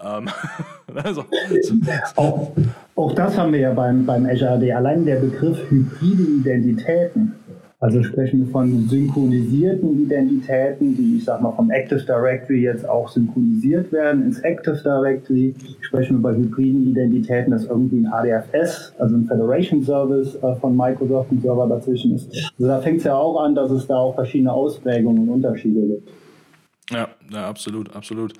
Ähm, 0.00 0.28
also, 0.94 1.24
so, 1.62 1.74
auch, 2.30 2.52
auch 2.96 3.14
das 3.14 3.38
haben 3.38 3.52
wir 3.52 3.60
ja 3.60 3.72
beim, 3.72 4.06
beim 4.06 4.26
Azure. 4.26 4.74
Allein 4.74 5.04
der 5.04 5.16
Begriff 5.16 5.58
hybride 5.70 6.22
Identitäten. 6.22 7.34
Also 7.82 8.02
sprechen 8.02 8.40
wir 8.44 8.52
von 8.52 8.88
synchronisierten 8.90 10.02
Identitäten, 10.02 10.94
die, 10.94 11.16
ich 11.16 11.24
sag 11.24 11.40
mal, 11.40 11.52
vom 11.52 11.70
Active 11.70 12.02
Directory 12.02 12.60
jetzt 12.60 12.86
auch 12.86 13.08
synchronisiert 13.08 13.90
werden 13.90 14.22
ins 14.22 14.38
Active 14.40 14.78
Directory. 14.84 15.54
Sprechen 15.80 16.18
wir 16.18 16.30
bei 16.30 16.36
hybriden 16.36 16.90
Identitäten, 16.90 17.52
dass 17.52 17.64
irgendwie 17.64 18.00
ein 18.00 18.12
ADFS, 18.12 18.92
also 18.98 19.16
ein 19.16 19.24
Federation 19.24 19.82
Service 19.82 20.34
äh, 20.42 20.54
von 20.56 20.76
Microsoft, 20.76 21.32
ein 21.32 21.40
Server 21.40 21.66
dazwischen 21.68 22.16
ist. 22.16 22.28
Also 22.58 22.68
da 22.68 22.80
fängt 22.80 22.98
es 22.98 23.04
ja 23.04 23.16
auch 23.16 23.40
an, 23.40 23.54
dass 23.54 23.70
es 23.70 23.86
da 23.86 23.96
auch 23.96 24.14
verschiedene 24.14 24.52
Ausprägungen 24.52 25.22
und 25.22 25.30
Unterschiede 25.30 25.80
gibt. 25.80 26.10
Ja, 26.90 27.08
ja, 27.32 27.48
absolut, 27.48 27.94
absolut. 27.94 28.34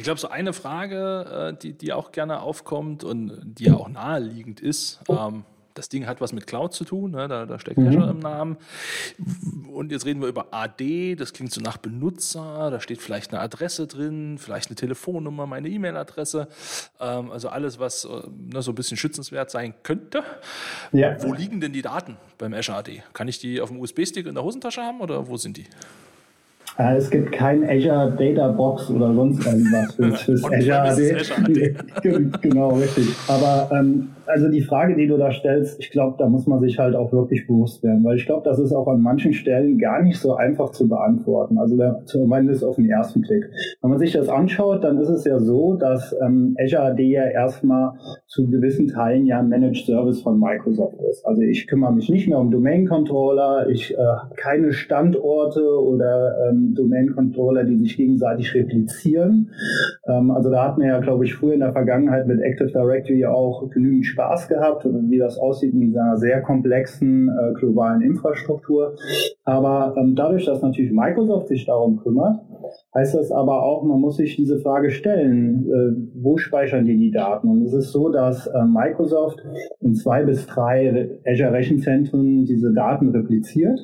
Ich 0.00 0.04
glaube, 0.04 0.18
so 0.18 0.28
eine 0.28 0.54
Frage, 0.54 1.52
äh, 1.52 1.60
die, 1.60 1.74
die 1.74 1.92
auch 1.92 2.10
gerne 2.10 2.40
aufkommt 2.40 3.04
und 3.04 3.38
die 3.44 3.64
ja 3.64 3.74
auch 3.74 3.90
naheliegend 3.90 4.58
ist, 4.58 4.98
ähm, 5.10 5.44
das 5.74 5.90
Ding 5.90 6.06
hat 6.06 6.22
was 6.22 6.32
mit 6.32 6.46
Cloud 6.46 6.72
zu 6.72 6.86
tun, 6.86 7.10
ne? 7.10 7.28
da, 7.28 7.44
da, 7.44 7.58
steckt 7.58 7.76
mhm. 7.76 7.88
Azure 7.88 8.10
im 8.10 8.18
Namen. 8.18 8.56
Und 9.70 9.92
jetzt 9.92 10.06
reden 10.06 10.22
wir 10.22 10.28
über 10.28 10.54
AD, 10.54 11.16
das 11.16 11.34
klingt 11.34 11.52
so 11.52 11.60
nach 11.60 11.76
Benutzer, 11.76 12.70
da 12.70 12.80
steht 12.80 13.02
vielleicht 13.02 13.34
eine 13.34 13.42
Adresse 13.42 13.86
drin, 13.86 14.38
vielleicht 14.38 14.70
eine 14.70 14.76
Telefonnummer, 14.76 15.46
meine 15.46 15.68
E-Mail-Adresse, 15.68 16.48
ähm, 16.98 17.30
also 17.30 17.50
alles, 17.50 17.78
was 17.78 18.06
äh, 18.06 18.22
ne, 18.38 18.62
so 18.62 18.72
ein 18.72 18.76
bisschen 18.76 18.96
schützenswert 18.96 19.50
sein 19.50 19.74
könnte. 19.82 20.24
Ja. 20.92 21.22
Wo 21.22 21.34
liegen 21.34 21.60
denn 21.60 21.74
die 21.74 21.82
Daten 21.82 22.16
beim 22.38 22.54
Azure 22.54 22.78
AD? 22.78 23.02
Kann 23.12 23.28
ich 23.28 23.38
die 23.38 23.60
auf 23.60 23.68
dem 23.68 23.78
USB-Stick 23.78 24.26
in 24.26 24.34
der 24.34 24.44
Hosentasche 24.44 24.80
haben 24.80 25.02
oder 25.02 25.28
wo 25.28 25.36
sind 25.36 25.58
die? 25.58 25.66
Äh, 26.80 26.96
es 26.96 27.10
gibt 27.10 27.32
kein 27.32 27.68
Azure 27.68 28.12
Data 28.18 28.48
Box 28.48 28.88
oder 28.88 29.12
sonst 29.12 29.44
irgendwas 29.44 29.94
fürs, 29.96 30.22
fürs 30.22 30.44
Azure 30.44 30.80
AD. 30.82 31.74
genau, 32.40 32.70
richtig. 32.70 33.08
Aber 33.28 33.68
ähm, 33.72 34.08
also 34.30 34.48
die 34.48 34.62
Frage, 34.62 34.96
die 34.96 35.06
du 35.06 35.16
da 35.16 35.30
stellst, 35.30 35.80
ich 35.80 35.90
glaube, 35.90 36.16
da 36.18 36.28
muss 36.28 36.46
man 36.46 36.60
sich 36.60 36.78
halt 36.78 36.94
auch 36.94 37.12
wirklich 37.12 37.46
bewusst 37.46 37.82
werden, 37.82 38.04
weil 38.04 38.16
ich 38.16 38.26
glaube, 38.26 38.42
das 38.44 38.58
ist 38.58 38.72
auch 38.72 38.88
an 38.88 39.00
manchen 39.00 39.32
Stellen 39.32 39.78
gar 39.78 40.02
nicht 40.02 40.18
so 40.18 40.34
einfach 40.34 40.70
zu 40.70 40.88
beantworten. 40.88 41.58
Also 41.58 41.76
zumindest 42.04 42.64
auf 42.64 42.76
den 42.76 42.88
ersten 42.88 43.20
Blick. 43.22 43.50
Wenn 43.80 43.90
man 43.90 43.98
sich 43.98 44.12
das 44.12 44.28
anschaut, 44.28 44.84
dann 44.84 44.98
ist 44.98 45.08
es 45.08 45.24
ja 45.24 45.38
so, 45.38 45.74
dass 45.74 46.14
ähm, 46.24 46.56
Azure 46.60 46.82
AD 46.82 47.02
ja 47.02 47.24
erstmal 47.24 47.92
zu 48.26 48.48
gewissen 48.48 48.88
Teilen 48.88 49.26
ja 49.26 49.42
Managed 49.42 49.84
Service 49.84 50.22
von 50.22 50.38
Microsoft 50.38 51.00
ist. 51.10 51.26
Also 51.26 51.42
ich 51.42 51.66
kümmere 51.66 51.92
mich 51.92 52.08
nicht 52.08 52.28
mehr 52.28 52.38
um 52.38 52.50
Domain 52.50 52.86
Controller, 52.86 53.68
ich 53.68 53.92
äh, 53.92 53.96
keine 54.36 54.72
Standorte 54.72 55.62
oder 55.62 56.48
ähm, 56.48 56.74
Domain 56.74 57.12
Controller, 57.14 57.64
die 57.64 57.76
sich 57.78 57.96
gegenseitig 57.96 58.54
replizieren. 58.54 59.50
Ähm, 60.06 60.30
also 60.30 60.50
da 60.50 60.68
hat 60.68 60.78
man 60.78 60.88
ja, 60.88 61.00
glaube 61.00 61.24
ich, 61.24 61.34
früher 61.34 61.54
in 61.54 61.60
der 61.60 61.72
Vergangenheit 61.72 62.26
mit 62.26 62.40
Active 62.40 62.70
Directory 62.70 63.26
auch 63.26 63.68
genügend 63.70 64.06
Spaß 64.06 64.19
gehabt, 64.48 64.84
wie 64.84 65.18
das 65.18 65.38
aussieht 65.38 65.72
in 65.72 65.80
dieser 65.80 66.16
sehr 66.16 66.42
komplexen 66.42 67.28
äh, 67.28 67.52
globalen 67.54 68.02
Infrastruktur. 68.02 68.96
Aber 69.50 69.96
ähm, 69.96 70.14
dadurch, 70.14 70.44
dass 70.44 70.62
natürlich 70.62 70.92
Microsoft 70.92 71.48
sich 71.48 71.66
darum 71.66 71.96
kümmert, 71.96 72.38
heißt 72.94 73.16
das 73.16 73.32
aber 73.32 73.64
auch, 73.64 73.82
man 73.82 74.00
muss 74.00 74.16
sich 74.16 74.36
diese 74.36 74.60
Frage 74.60 74.92
stellen, 74.92 75.66
äh, 75.66 76.22
wo 76.22 76.38
speichern 76.38 76.86
die 76.86 76.96
die 76.96 77.10
Daten? 77.10 77.48
Und 77.48 77.62
es 77.62 77.72
ist 77.72 77.90
so, 77.90 78.10
dass 78.10 78.46
äh, 78.46 78.64
Microsoft 78.64 79.42
in 79.80 79.96
zwei 79.96 80.22
bis 80.22 80.46
drei 80.46 81.10
Azure 81.26 81.52
Rechenzentren 81.52 82.44
diese 82.44 82.72
Daten 82.72 83.08
repliziert. 83.08 83.80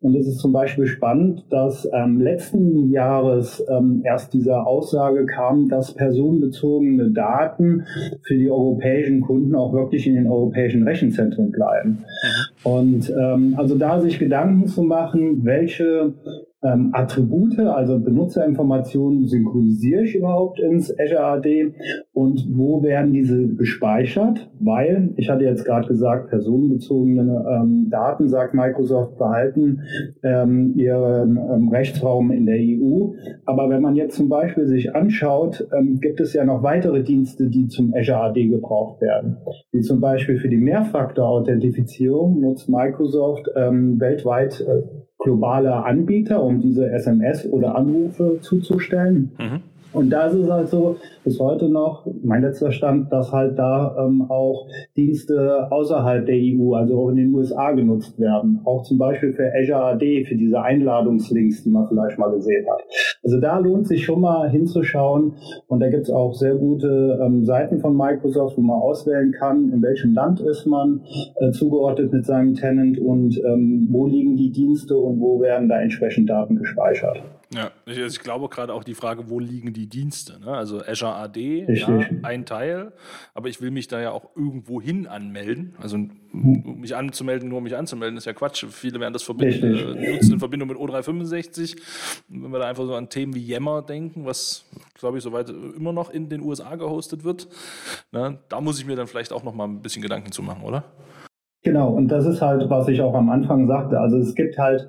Und 0.00 0.14
es 0.14 0.28
ist 0.28 0.38
zum 0.38 0.52
Beispiel 0.52 0.86
spannend, 0.86 1.44
dass 1.50 1.88
ähm, 1.92 2.20
letzten 2.20 2.88
Jahres 2.92 3.64
ähm, 3.68 4.02
erst 4.04 4.32
diese 4.32 4.64
Aussage 4.64 5.26
kam, 5.26 5.68
dass 5.68 5.94
personenbezogene 5.94 7.10
Daten 7.10 7.82
für 8.22 8.36
die 8.36 8.48
europäischen 8.48 9.20
Kunden 9.22 9.56
auch 9.56 9.72
wirklich 9.72 10.06
in 10.06 10.14
den 10.14 10.28
europäischen 10.28 10.84
Rechenzentren 10.84 11.50
bleiben. 11.50 11.90
Mhm. 11.90 12.72
Und 12.72 13.10
ähm, 13.10 13.54
also 13.56 13.76
da 13.76 14.00
sich 14.00 14.20
Gedanken 14.20 14.66
zu 14.66 14.82
machen, 14.82 15.07
welche 15.14 16.14
ähm, 16.62 16.90
Attribute, 16.92 17.58
also 17.60 17.98
Benutzerinformationen, 18.00 19.26
synchronisiere 19.26 20.02
ich 20.02 20.16
überhaupt 20.16 20.58
ins 20.58 20.92
Azure 20.98 21.24
AD 21.24 21.74
und 22.12 22.46
wo 22.50 22.82
werden 22.82 23.12
diese 23.12 23.46
gespeichert? 23.46 24.50
Weil, 24.58 25.10
ich 25.16 25.30
hatte 25.30 25.44
jetzt 25.44 25.64
gerade 25.64 25.86
gesagt, 25.86 26.30
personenbezogene 26.30 27.44
ähm, 27.48 27.88
Daten, 27.90 28.28
sagt 28.28 28.54
Microsoft, 28.54 29.18
behalten 29.18 29.82
ähm, 30.24 30.74
ihren 30.76 31.36
ähm, 31.36 31.68
Rechtsraum 31.68 32.32
in 32.32 32.46
der 32.46 32.58
EU. 32.58 33.12
Aber 33.44 33.70
wenn 33.70 33.82
man 33.82 33.94
jetzt 33.94 34.16
zum 34.16 34.28
Beispiel 34.28 34.66
sich 34.66 34.94
anschaut, 34.94 35.68
ähm, 35.76 36.00
gibt 36.00 36.20
es 36.20 36.32
ja 36.32 36.44
noch 36.44 36.62
weitere 36.62 37.04
Dienste, 37.04 37.48
die 37.48 37.68
zum 37.68 37.94
Azure 37.94 38.18
AD 38.18 38.48
gebraucht 38.48 39.00
werden. 39.00 39.36
Wie 39.70 39.80
zum 39.80 40.00
Beispiel 40.00 40.38
für 40.38 40.48
die 40.48 40.56
Mehrfaktor-Authentifizierung 40.56 42.40
nutzt 42.40 42.68
Microsoft 42.68 43.48
ähm, 43.54 44.00
weltweit 44.00 44.60
äh, 44.60 44.82
globale 45.28 45.84
Anbieter, 45.84 46.42
um 46.42 46.62
diese 46.62 46.90
SMS 46.90 47.46
oder 47.50 47.76
Anrufe 47.76 48.38
zuzustellen. 48.40 49.30
Mhm. 49.38 49.60
Und 49.92 50.10
da 50.10 50.26
ist 50.26 50.34
es 50.34 50.50
halt 50.50 50.68
so, 50.68 50.96
bis 51.24 51.38
heute 51.40 51.68
noch, 51.68 52.06
mein 52.22 52.42
letzter 52.42 52.72
Stand, 52.72 53.10
dass 53.10 53.32
halt 53.32 53.58
da 53.58 53.96
ähm, 53.98 54.26
auch 54.28 54.66
Dienste 54.96 55.70
außerhalb 55.70 56.26
der 56.26 56.36
EU, 56.36 56.74
also 56.74 56.98
auch 56.98 57.08
in 57.10 57.16
den 57.16 57.34
USA 57.34 57.72
genutzt 57.72 58.18
werden. 58.18 58.60
Auch 58.64 58.84
zum 58.84 58.98
Beispiel 58.98 59.32
für 59.32 59.50
Azure 59.54 59.84
AD, 59.84 60.24
für 60.26 60.36
diese 60.36 60.60
Einladungslinks, 60.60 61.64
die 61.64 61.70
man 61.70 61.88
vielleicht 61.88 62.18
mal 62.18 62.30
gesehen 62.30 62.66
hat. 62.70 62.82
Also 63.28 63.40
da 63.40 63.58
lohnt 63.58 63.86
sich 63.86 64.06
schon 64.06 64.22
mal 64.22 64.48
hinzuschauen. 64.48 65.34
Und 65.66 65.80
da 65.80 65.90
gibt 65.90 66.04
es 66.04 66.10
auch 66.10 66.32
sehr 66.32 66.54
gute 66.54 67.20
ähm, 67.22 67.44
Seiten 67.44 67.78
von 67.78 67.94
Microsoft, 67.94 68.56
wo 68.56 68.62
man 68.62 68.80
auswählen 68.80 69.32
kann, 69.32 69.70
in 69.70 69.82
welchem 69.82 70.14
Land 70.14 70.40
ist 70.40 70.64
man 70.64 71.02
äh, 71.36 71.50
zugeordnet 71.50 72.10
mit 72.10 72.24
seinem 72.24 72.54
Tenant 72.54 72.98
und 72.98 73.38
ähm, 73.44 73.86
wo 73.90 74.06
liegen 74.06 74.38
die 74.38 74.50
Dienste 74.50 74.96
und 74.96 75.20
wo 75.20 75.42
werden 75.42 75.68
da 75.68 75.78
entsprechend 75.78 76.30
Daten 76.30 76.56
gespeichert. 76.56 77.22
Ja, 77.52 77.70
ich, 77.90 78.02
also 78.02 78.14
ich 78.16 78.20
glaube 78.20 78.48
gerade 78.48 78.72
auch 78.72 78.84
die 78.84 78.94
Frage, 78.94 79.28
wo 79.28 79.38
liegen 79.38 79.72
die 79.72 79.86
Dienste? 79.86 80.40
Ne? 80.40 80.48
Also 80.48 80.80
Azure 80.80 81.14
AD, 81.14 81.66
ja, 81.68 81.88
ein 82.22 82.44
Teil, 82.44 82.92
aber 83.34 83.48
ich 83.48 83.60
will 83.60 83.70
mich 83.70 83.88
da 83.88 84.00
ja 84.00 84.10
auch 84.10 84.36
irgendwo 84.36 84.80
hin 84.80 85.06
anmelden. 85.06 85.74
Also 85.80 85.96
um 85.96 86.80
mich 86.80 86.94
anzumelden, 86.94 87.48
nur 87.48 87.58
um 87.58 87.64
mich 87.64 87.76
anzumelden, 87.76 88.16
ist 88.16 88.26
ja 88.26 88.32
Quatsch. 88.32 88.64
Viele 88.68 89.00
werden 89.00 89.12
das 89.12 89.22
verbinden, 89.22 89.74
äh, 89.74 90.12
nutzen 90.14 90.32
in 90.34 90.38
Verbindung 90.38 90.68
mit 90.68 90.78
O365. 90.78 91.80
Wenn 92.28 92.50
wir 92.50 92.58
da 92.58 92.68
einfach 92.68 92.84
so 92.84 92.94
an 92.94 93.08
Themen 93.08 93.34
wie 93.34 93.44
Yammer 93.44 93.82
denken, 93.82 94.24
was, 94.24 94.64
glaube 94.94 95.18
ich, 95.18 95.24
soweit 95.24 95.48
immer 95.48 95.92
noch 95.92 96.10
in 96.10 96.28
den 96.28 96.42
USA 96.42 96.76
gehostet 96.76 97.24
wird, 97.24 97.48
ne? 98.12 98.38
da 98.48 98.60
muss 98.60 98.78
ich 98.78 98.86
mir 98.86 98.96
dann 98.96 99.06
vielleicht 99.06 99.32
auch 99.32 99.44
noch 99.44 99.54
mal 99.54 99.64
ein 99.64 99.80
bisschen 99.80 100.02
Gedanken 100.02 100.32
zu 100.32 100.42
machen, 100.42 100.62
oder? 100.64 100.84
Genau, 101.62 101.90
und 101.90 102.08
das 102.08 102.24
ist 102.24 102.40
halt, 102.40 102.70
was 102.70 102.88
ich 102.88 103.00
auch 103.00 103.14
am 103.14 103.30
Anfang 103.30 103.66
sagte. 103.66 103.98
Also 103.98 104.18
es 104.18 104.34
gibt 104.34 104.58
halt 104.58 104.88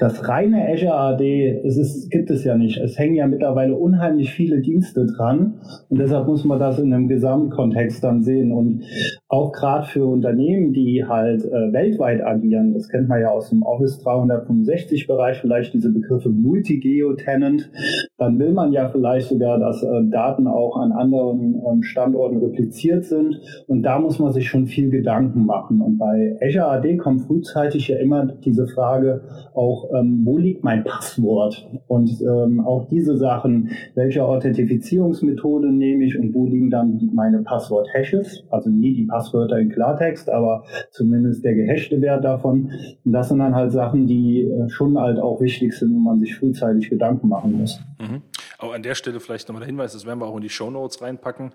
das 0.00 0.26
reine 0.26 0.66
Azure 0.66 0.94
AD, 0.94 1.60
es 1.62 1.76
ist, 1.76 2.10
gibt 2.10 2.30
es 2.30 2.42
ja 2.42 2.56
nicht. 2.56 2.78
Es 2.78 2.98
hängen 2.98 3.16
ja 3.16 3.26
mittlerweile 3.26 3.76
unheimlich 3.76 4.32
viele 4.32 4.60
Dienste 4.60 5.06
dran 5.06 5.60
und 5.90 6.00
deshalb 6.00 6.26
muss 6.26 6.42
man 6.46 6.58
das 6.58 6.78
in 6.78 6.92
einem 6.92 7.06
Gesamtkontext 7.06 8.02
dann 8.02 8.22
sehen. 8.22 8.50
Und 8.50 8.84
auch 9.28 9.52
gerade 9.52 9.86
für 9.86 10.06
Unternehmen, 10.06 10.72
die 10.72 11.04
halt 11.04 11.44
äh, 11.44 11.72
weltweit 11.72 12.22
agieren, 12.22 12.72
das 12.72 12.88
kennt 12.88 13.08
man 13.08 13.20
ja 13.20 13.28
aus 13.28 13.50
dem 13.50 13.62
Office 13.62 13.98
365 13.98 15.06
Bereich, 15.06 15.36
vielleicht 15.36 15.74
diese 15.74 15.92
Begriffe 15.92 16.30
Multi-Geo-Tenant, 16.30 17.70
dann 18.20 18.38
will 18.38 18.52
man 18.52 18.70
ja 18.70 18.88
vielleicht 18.90 19.28
sogar, 19.28 19.58
dass 19.58 19.82
äh, 19.82 20.04
Daten 20.04 20.46
auch 20.46 20.76
an 20.76 20.92
anderen 20.92 21.60
ähm, 21.66 21.82
Standorten 21.82 22.36
repliziert 22.36 23.06
sind 23.06 23.40
und 23.66 23.82
da 23.82 23.98
muss 23.98 24.18
man 24.18 24.32
sich 24.32 24.48
schon 24.48 24.66
viel 24.66 24.90
Gedanken 24.90 25.46
machen. 25.46 25.80
Und 25.80 25.96
bei 25.96 26.36
Azure 26.42 26.66
AD 26.66 26.98
kommt 26.98 27.22
frühzeitig 27.22 27.88
ja 27.88 27.96
immer 27.96 28.26
diese 28.26 28.66
Frage 28.66 29.22
auch 29.54 29.90
ähm, 29.94 30.20
wo 30.24 30.38
liegt 30.38 30.64
mein 30.64 30.84
Passwort? 30.84 31.66
Und 31.86 32.20
ähm, 32.20 32.60
auch 32.60 32.88
diese 32.88 33.16
Sachen, 33.16 33.70
welche 33.94 34.24
Authentifizierungsmethode 34.24 35.72
nehme 35.72 36.04
ich 36.04 36.18
und 36.18 36.34
wo 36.34 36.46
liegen 36.46 36.70
dann 36.70 37.10
meine 37.14 37.38
Passwort-Hashes? 37.38 38.44
Also 38.50 38.70
nie 38.70 38.94
die 38.94 39.06
Passwörter 39.06 39.58
in 39.58 39.70
Klartext, 39.70 40.30
aber 40.30 40.64
zumindest 40.90 41.44
der 41.44 41.54
gehashte 41.54 42.00
Wert 42.00 42.24
davon. 42.24 42.70
Und 43.04 43.12
das 43.12 43.28
sind 43.28 43.38
dann 43.38 43.54
halt 43.54 43.72
Sachen, 43.72 44.06
die 44.06 44.42
äh, 44.42 44.68
schon 44.68 44.98
halt 44.98 45.18
auch 45.18 45.40
wichtig 45.40 45.72
sind, 45.72 45.94
wo 45.94 45.98
man 45.98 46.20
sich 46.20 46.36
frühzeitig 46.36 46.90
Gedanken 46.90 47.28
machen 47.28 47.58
muss. 47.58 47.80
Mhm. 47.98 48.09
Auch 48.58 48.72
an 48.72 48.82
der 48.82 48.94
Stelle 48.94 49.20
vielleicht 49.20 49.48
nochmal 49.48 49.60
der 49.60 49.68
Hinweis, 49.68 49.92
das 49.92 50.04
werden 50.04 50.20
wir 50.20 50.26
auch 50.26 50.36
in 50.36 50.42
die 50.42 50.50
Show 50.50 50.70
Notes 50.70 51.00
reinpacken. 51.00 51.52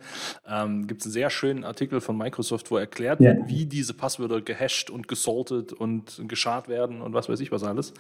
Ähm, 0.48 0.88
Gibt 0.88 1.02
es 1.02 1.08
einen 1.08 1.14
sehr 1.14 1.30
schönen 1.30 1.64
Artikel 1.64 2.02
von 2.02 2.18
Microsoft, 2.18 2.72
wo 2.72 2.78
erklärt 2.78 3.20
ja. 3.20 3.36
wird, 3.36 3.48
wie 3.48 3.66
diese 3.66 3.94
Passwörter 3.94 4.42
gehasht 4.42 4.90
und 4.90 5.08
gesaltet 5.08 5.74
und 5.74 6.22
geschart 6.28 6.68
werden 6.68 7.02
und 7.02 7.14
was 7.14 7.30
weiß 7.30 7.40
ich 7.40 7.52
was 7.52 7.64
alles. 7.64 7.94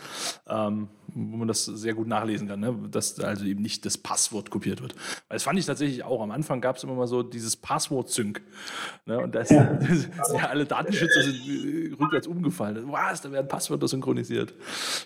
Ähm, 0.47 0.89
wo 1.13 1.37
man 1.37 1.47
das 1.47 1.65
sehr 1.65 1.93
gut 1.93 2.07
nachlesen 2.07 2.47
kann, 2.47 2.59
ne? 2.59 2.75
dass 2.89 3.19
also 3.19 3.45
eben 3.45 3.61
nicht 3.61 3.85
das 3.85 3.97
Passwort 3.97 4.49
kopiert 4.49 4.81
wird. 4.81 4.95
Weil 5.27 5.35
das 5.35 5.43
fand 5.43 5.59
ich 5.59 5.65
tatsächlich 5.65 6.03
auch. 6.03 6.21
Am 6.21 6.31
Anfang 6.31 6.61
gab 6.61 6.77
es 6.77 6.83
immer 6.83 6.95
mal 6.95 7.07
so 7.07 7.23
dieses 7.23 7.55
Passwort-Sync. 7.55 8.41
Ne? 9.05 9.19
Und 9.19 9.35
das, 9.35 9.49
ja. 9.49 9.63
das, 9.63 10.07
ja, 10.33 10.47
alle 10.47 10.65
Datenschützer 10.65 11.21
sind 11.21 11.35
äh, 11.47 11.93
rückwärts 11.93 12.27
umgefallen. 12.27 12.91
Was, 12.91 13.21
da 13.21 13.31
werden 13.31 13.47
Passwörter 13.47 13.87
synchronisiert. 13.87 14.53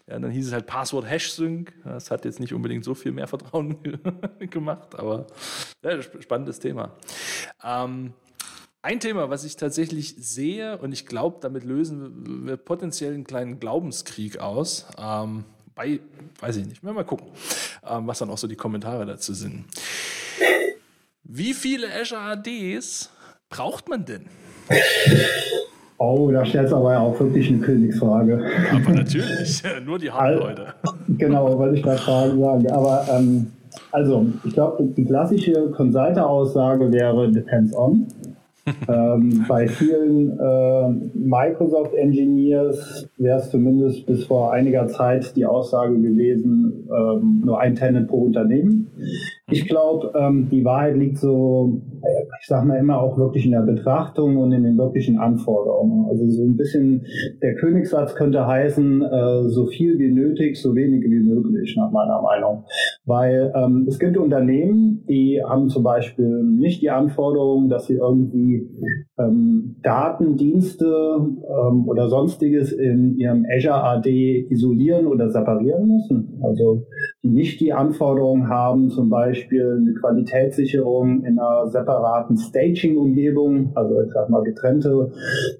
Ja, 0.07 0.19
dann 0.19 0.31
hieß 0.31 0.47
es 0.47 0.53
halt 0.53 0.65
Passwort-Hash-Sync. 0.65 1.73
Das 1.83 2.11
hat 2.11 2.25
jetzt 2.25 2.39
nicht 2.39 2.53
unbedingt 2.53 2.83
so 2.83 2.95
viel 2.95 3.11
mehr 3.11 3.27
Vertrauen 3.27 3.38
gemacht, 4.39 4.95
aber 4.97 5.27
ja, 5.83 6.01
spannendes 6.01 6.59
Thema. 6.59 6.95
Ähm, 7.63 8.13
ein 8.81 8.99
Thema, 8.99 9.29
was 9.29 9.43
ich 9.43 9.57
tatsächlich 9.57 10.15
sehe, 10.17 10.77
und 10.77 10.93
ich 10.93 11.05
glaube, 11.05 11.39
damit 11.41 11.65
lösen 11.65 12.45
wir 12.45 12.55
potenziell 12.57 13.13
einen 13.13 13.25
kleinen 13.25 13.59
Glaubenskrieg 13.59 14.39
aus. 14.39 14.87
Ähm, 14.97 15.43
bei, 15.75 15.99
weiß 16.39 16.57
ich 16.57 16.65
nicht, 16.65 16.83
mal 16.83 17.03
gucken, 17.03 17.27
ähm, 17.87 18.07
was 18.07 18.19
dann 18.19 18.29
auch 18.29 18.37
so 18.37 18.47
die 18.47 18.55
Kommentare 18.55 19.05
dazu 19.05 19.33
sind. 19.33 19.65
Wie 21.23 21.53
viele 21.53 21.93
Azure 21.93 22.21
ADs 22.21 23.09
braucht 23.49 23.89
man 23.89 24.05
denn? 24.05 24.25
Oh, 25.97 26.31
da 26.31 26.45
stellt 26.45 26.67
es 26.67 26.73
aber 26.73 26.93
ja 26.93 26.99
auch 26.99 27.19
wirklich 27.19 27.49
eine 27.49 27.59
Königsfrage. 27.59 28.49
Aber 28.71 28.91
natürlich, 28.91 29.61
nur 29.85 29.99
die 29.99 30.09
Hauptleute. 30.09 30.73
Genau, 31.17 31.57
wollte 31.57 31.77
ich 31.77 31.83
gerade 31.83 31.99
sagen. 31.99 32.71
Aber 32.71 33.05
ähm, 33.11 33.47
also, 33.91 34.25
ich 34.43 34.53
glaube, 34.53 34.83
die 34.83 35.05
klassische 35.05 35.71
Consulter-Aussage 35.71 36.91
wäre 36.91 37.31
Depends 37.31 37.75
on. 37.75 38.07
ähm, 38.87 39.45
bei 39.47 39.67
vielen 39.67 40.37
äh, 40.39 40.89
Microsoft 41.15 41.93
Engineers 41.95 43.07
wäre 43.17 43.39
es 43.39 43.49
zumindest 43.49 44.05
bis 44.05 44.25
vor 44.25 44.51
einiger 44.53 44.87
Zeit 44.87 45.35
die 45.35 45.45
Aussage 45.45 45.95
gewesen, 45.99 46.87
ähm, 46.95 47.41
nur 47.43 47.59
ein 47.59 47.75
Tenant 47.75 48.07
pro 48.07 48.25
Unternehmen. 48.25 48.91
Ich 49.51 49.67
glaube, 49.67 50.11
ähm, 50.15 50.47
die 50.51 50.63
Wahrheit 50.63 50.95
liegt 50.95 51.17
so, 51.17 51.81
ich 52.41 52.47
sage 52.47 52.67
mal 52.67 52.77
immer 52.77 53.01
auch 53.01 53.17
wirklich 53.17 53.45
in 53.45 53.51
der 53.51 53.61
Betrachtung 53.61 54.37
und 54.37 54.51
in 54.51 54.63
den 54.63 54.77
wirklichen 54.77 55.17
Anforderungen. 55.17 56.07
Also 56.09 56.27
so 56.27 56.43
ein 56.43 56.55
bisschen 56.55 57.05
der 57.41 57.55
Königssatz 57.55 58.15
könnte 58.15 58.45
heißen, 58.45 59.01
äh, 59.01 59.49
so 59.49 59.65
viel 59.67 59.97
wie 59.97 60.11
nötig, 60.11 60.61
so 60.61 60.75
wenig 60.75 61.03
wie 61.03 61.19
möglich, 61.19 61.75
nach 61.77 61.91
meiner 61.91 62.21
Meinung. 62.21 62.65
Weil 63.05 63.51
ähm, 63.55 63.85
es 63.87 63.99
gibt 63.99 64.17
Unternehmen, 64.17 65.03
die 65.09 65.41
haben 65.43 65.69
zum 65.69 65.83
Beispiel 65.83 66.43
nicht 66.43 66.81
die 66.81 66.91
Anforderung, 66.91 67.69
dass 67.69 67.87
sie 67.87 67.95
irgendwie 67.95 68.69
ähm, 69.17 69.77
Datendienste 69.81 70.85
ähm, 70.85 71.87
oder 71.87 72.07
sonstiges 72.07 72.71
in 72.71 73.17
ihrem 73.17 73.45
Azure 73.51 73.83
AD 73.83 74.47
isolieren 74.49 75.07
oder 75.07 75.29
separieren 75.29 75.87
müssen. 75.87 76.39
Also 76.43 76.85
die 77.21 77.29
nicht 77.29 77.59
die 77.59 77.73
Anforderungen 77.73 78.47
haben, 78.47 78.89
zum 78.89 79.09
Beispiel 79.09 79.77
eine 79.81 79.93
Qualitätssicherung 79.93 81.25
in 81.25 81.37
einer 81.37 81.67
separaten 81.67 82.37
Staging-Umgebung, 82.37 83.71
also 83.75 84.01
ich 84.01 84.11
sag 84.11 84.29
mal 84.29 84.43
getrennte 84.43 85.11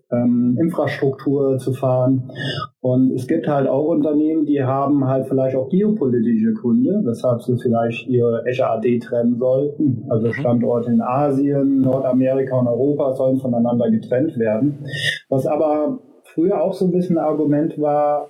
ähm, 0.10 0.58
Infrastruktur 0.60 1.58
zu 1.58 1.74
fahren. 1.74 2.32
Und 2.80 3.12
es 3.12 3.28
gibt 3.28 3.48
halt 3.50 3.68
auch 3.68 3.88
Unternehmen, 3.88 4.46
die 4.46 4.64
haben 4.64 5.06
halt 5.06 5.28
vielleicht 5.28 5.58
auch 5.58 5.68
geopolitische 5.68 6.54
Gründe, 6.54 7.02
weshalb 7.04 7.42
sie 7.42 7.58
vielleicht 7.58 8.08
ihre 8.08 8.42
Azure 8.48 8.70
AD 8.70 9.00
trennen 9.00 9.38
sollten. 9.38 10.06
Also 10.08 10.28
mhm. 10.28 10.34
Standorte 10.34 10.92
in 10.92 11.02
Asien, 11.02 11.82
Nordamerika 11.82 12.58
und 12.58 12.68
Europa 12.68 13.16
sollen 13.16 13.38
voneinander 13.38 13.92
getrennt 13.92 14.40
werden. 14.40 14.86
Was 15.28 15.46
aber 15.46 16.00
früher 16.24 16.62
auch 16.62 16.74
so 16.74 16.86
ein 16.86 16.92
bisschen 16.92 17.18
ein 17.18 17.26
Argument 17.26 17.80
war, 17.82 18.30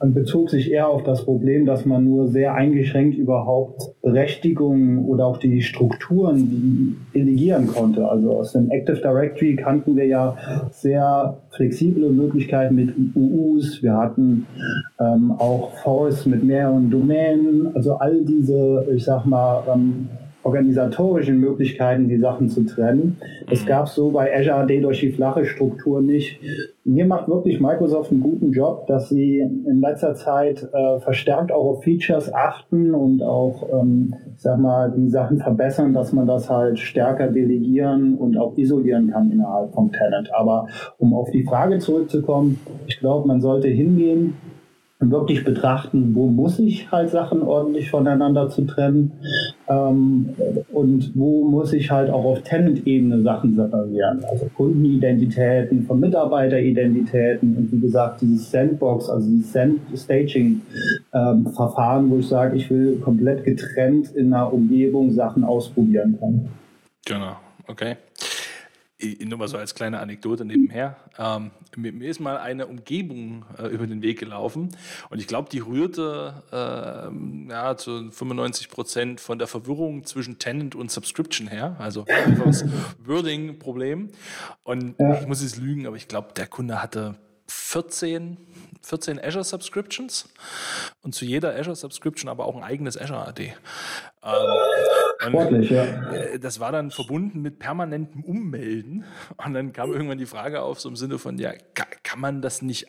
bezog 0.00 0.48
sich 0.48 0.72
eher 0.72 0.88
auf 0.88 1.02
das 1.02 1.24
Problem, 1.24 1.66
dass 1.66 1.84
man 1.84 2.04
nur 2.04 2.28
sehr 2.28 2.54
eingeschränkt 2.54 3.18
überhaupt 3.18 3.92
Berechtigungen 4.00 5.04
oder 5.04 5.26
auch 5.26 5.36
die 5.36 5.60
Strukturen 5.60 7.06
delegieren 7.14 7.66
konnte. 7.66 8.08
Also 8.08 8.32
aus 8.32 8.52
dem 8.52 8.70
Active 8.70 8.96
Directory 8.96 9.56
kannten 9.56 9.96
wir 9.96 10.06
ja 10.06 10.36
sehr 10.72 11.36
flexible 11.50 12.10
Möglichkeiten 12.10 12.74
mit 12.76 12.94
UUs. 13.14 13.82
Wir 13.82 13.94
hatten 13.94 14.46
ähm, 14.98 15.32
auch 15.32 15.72
Force 15.82 16.24
mit 16.24 16.42
mehreren 16.44 16.90
Domänen. 16.90 17.74
Also 17.74 17.94
all 17.96 18.24
diese, 18.24 18.86
ich 18.94 19.04
sag 19.04 19.26
mal, 19.26 19.62
ähm, 19.72 20.08
organisatorischen 20.42 21.38
Möglichkeiten, 21.38 22.08
die 22.08 22.18
Sachen 22.18 22.48
zu 22.48 22.64
trennen. 22.64 23.18
Es 23.50 23.62
mhm. 23.62 23.68
gab 23.68 23.88
so 23.88 24.10
bei 24.10 24.34
Azure 24.34 24.56
AD 24.56 24.80
durch 24.80 25.00
die 25.00 25.12
flache 25.12 25.44
Struktur 25.44 26.00
nicht. 26.00 26.40
Hier 26.92 27.06
macht 27.06 27.28
wirklich 27.28 27.60
Microsoft 27.60 28.10
einen 28.10 28.20
guten 28.20 28.50
Job, 28.50 28.88
dass 28.88 29.10
sie 29.10 29.38
in 29.38 29.80
letzter 29.80 30.14
Zeit 30.14 30.68
äh, 30.72 30.98
verstärkt 30.98 31.52
auch 31.52 31.64
auf 31.64 31.84
Features 31.84 32.34
achten 32.34 32.94
und 32.94 33.22
auch, 33.22 33.62
ähm, 33.80 34.16
sag 34.36 34.58
mal, 34.58 34.90
die 34.90 35.08
Sachen 35.08 35.38
verbessern, 35.38 35.94
dass 35.94 36.12
man 36.12 36.26
das 36.26 36.50
halt 36.50 36.80
stärker 36.80 37.28
delegieren 37.28 38.16
und 38.16 38.36
auch 38.36 38.56
isolieren 38.56 39.12
kann 39.12 39.30
innerhalb 39.30 39.72
vom 39.72 39.92
Tenant. 39.92 40.34
Aber 40.34 40.66
um 40.98 41.14
auf 41.14 41.30
die 41.30 41.44
Frage 41.44 41.78
zurückzukommen, 41.78 42.58
ich 42.88 42.98
glaube, 42.98 43.28
man 43.28 43.40
sollte 43.40 43.68
hingehen, 43.68 44.34
wirklich 45.00 45.44
betrachten, 45.44 46.14
wo 46.14 46.26
muss 46.26 46.58
ich 46.58 46.92
halt 46.92 47.10
Sachen 47.10 47.42
ordentlich 47.42 47.90
voneinander 47.90 48.50
zu 48.50 48.66
trennen 48.66 49.12
ähm, 49.68 50.34
und 50.72 51.12
wo 51.14 51.48
muss 51.48 51.72
ich 51.72 51.90
halt 51.90 52.10
auch 52.10 52.24
auf 52.24 52.42
Tenant-Ebene 52.42 53.22
Sachen 53.22 53.54
separieren. 53.54 54.22
Also 54.30 54.50
Kundenidentitäten 54.54 55.86
von 55.86 56.00
Mitarbeiteridentitäten 56.00 57.56
und 57.56 57.72
wie 57.72 57.80
gesagt 57.80 58.20
dieses 58.20 58.50
Sandbox, 58.50 59.08
also 59.08 59.26
dieses 59.26 60.04
Staging-Verfahren, 60.04 62.04
ähm, 62.04 62.10
wo 62.10 62.18
ich 62.18 62.28
sage, 62.28 62.58
ich 62.58 62.70
will 62.70 63.00
komplett 63.02 63.44
getrennt 63.44 64.14
in 64.14 64.34
einer 64.34 64.52
Umgebung 64.52 65.12
Sachen 65.12 65.44
ausprobieren 65.44 66.18
können. 66.20 66.50
Genau, 67.06 67.36
okay 67.66 67.96
nur 69.24 69.38
mal 69.38 69.48
so 69.48 69.56
als 69.56 69.74
kleine 69.74 70.00
Anekdote 70.00 70.44
nebenher. 70.44 70.96
Ähm, 71.18 71.50
mir, 71.76 71.92
mir, 71.92 72.10
ist 72.10 72.20
mal 72.20 72.38
eine 72.38 72.66
Umgebung 72.66 73.44
äh, 73.58 73.66
über 73.66 73.86
den 73.86 74.02
Weg 74.02 74.18
gelaufen 74.18 74.70
und 75.10 75.18
ich 75.18 75.26
glaube, 75.26 75.48
die 75.50 75.60
rührte 75.60 76.42
äh, 76.52 77.50
ja, 77.50 77.76
zu 77.76 78.10
95 78.10 78.68
Prozent 78.68 79.20
von 79.20 79.38
der 79.38 79.46
Verwirrung 79.46 80.04
zwischen 80.04 80.38
Tenant 80.38 80.74
und 80.74 80.90
Subscription 80.90 81.48
her, 81.48 81.76
also 81.78 82.04
das 82.44 82.64
Wording-Problem. 83.04 84.10
Und 84.62 84.94
ja. 84.98 85.20
ich 85.20 85.26
muss 85.26 85.42
es 85.42 85.56
lügen, 85.56 85.86
aber 85.86 85.96
ich 85.96 86.08
glaube, 86.08 86.28
der 86.34 86.46
Kunde 86.46 86.82
hatte 86.82 87.16
14, 87.46 88.36
14 88.82 89.22
Azure 89.22 89.44
Subscriptions 89.44 90.28
und 91.02 91.14
zu 91.14 91.24
jeder 91.24 91.54
Azure 91.54 91.76
Subscription 91.76 92.28
aber 92.28 92.46
auch 92.46 92.56
ein 92.56 92.62
eigenes 92.62 93.00
Azure 93.00 93.26
AD. 93.26 93.54
Ähm, 94.22 94.34
Sportlich, 95.28 95.70
ja. 95.70 96.12
Äh, 96.12 96.38
das 96.38 96.60
war 96.60 96.72
dann 96.72 96.90
verbunden 96.90 97.40
mit 97.40 97.58
permanentem 97.58 98.24
Ummelden. 98.24 99.04
Und 99.36 99.54
dann 99.54 99.72
kam 99.72 99.92
irgendwann 99.92 100.18
die 100.18 100.26
Frage 100.26 100.62
auf, 100.62 100.80
so 100.80 100.88
im 100.88 100.96
Sinne 100.96 101.18
von, 101.18 101.38
ja, 101.38 101.52
kann 102.02 102.20
man 102.20 102.42
das 102.42 102.62
nicht 102.62 102.88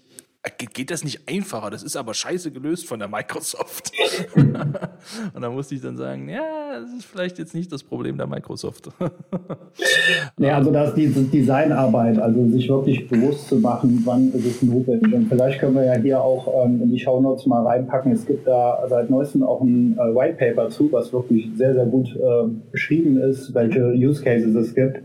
geht 0.74 0.90
das 0.90 1.04
nicht 1.04 1.30
einfacher? 1.30 1.70
Das 1.70 1.84
ist 1.84 1.96
aber 1.96 2.14
scheiße 2.14 2.52
gelöst 2.52 2.88
von 2.88 3.00
der 3.00 3.08
Microsoft. 3.08 3.92
und 4.36 5.42
da 5.42 5.50
musste 5.50 5.76
ich 5.76 5.82
dann 5.82 5.98
sagen, 5.98 6.28
ja, 6.30 6.80
das 6.80 6.92
ist 6.98 7.06
vielleicht 7.06 7.38
jetzt 7.38 7.54
nicht 7.54 7.72
das 7.72 7.84
Problem 7.84 8.18
der 8.18 8.26
Microsoft. 8.26 8.90
ja, 10.38 10.56
also 10.56 10.72
das 10.72 10.90
ist 10.90 10.98
diese 10.98 11.24
Designarbeit, 11.24 12.18
also 12.18 12.48
sich 12.50 12.68
wirklich 12.70 13.08
bewusst 13.08 13.50
zu 13.50 13.58
machen, 13.58 14.02
wann 14.06 14.32
ist 14.34 14.46
es 14.46 14.62
notwendig. 14.64 15.14
Und 15.14 15.28
vielleicht 15.28 15.60
können 15.60 15.76
wir 15.76 15.86
ja 15.86 15.96
hier 15.96 16.22
auch 16.22 16.66
ähm, 16.66 16.82
in 16.82 16.90
die 16.90 17.00
Shownotes 17.00 17.46
mal 17.46 17.64
reinpacken. 17.66 18.12
Es 18.12 18.26
gibt 18.26 18.48
da 18.48 18.84
seit 18.90 19.12
neuestem 19.12 19.44
auch 19.44 19.62
ein 19.62 19.94
äh, 19.94 20.16
White 20.16 20.38
Paper 20.38 20.70
zu, 20.70 20.92
was 20.92 21.14
wirklich 21.14 21.50
sehr, 21.56 21.76
sehr 21.76 21.86
gut 21.86 22.16
äh, 22.16 22.48
beschrieben 22.72 23.18
ist, 23.22 23.54
welche 23.54 23.92
Use 23.92 24.24
Cases 24.24 24.56
es 24.56 24.74
gibt. 24.74 25.02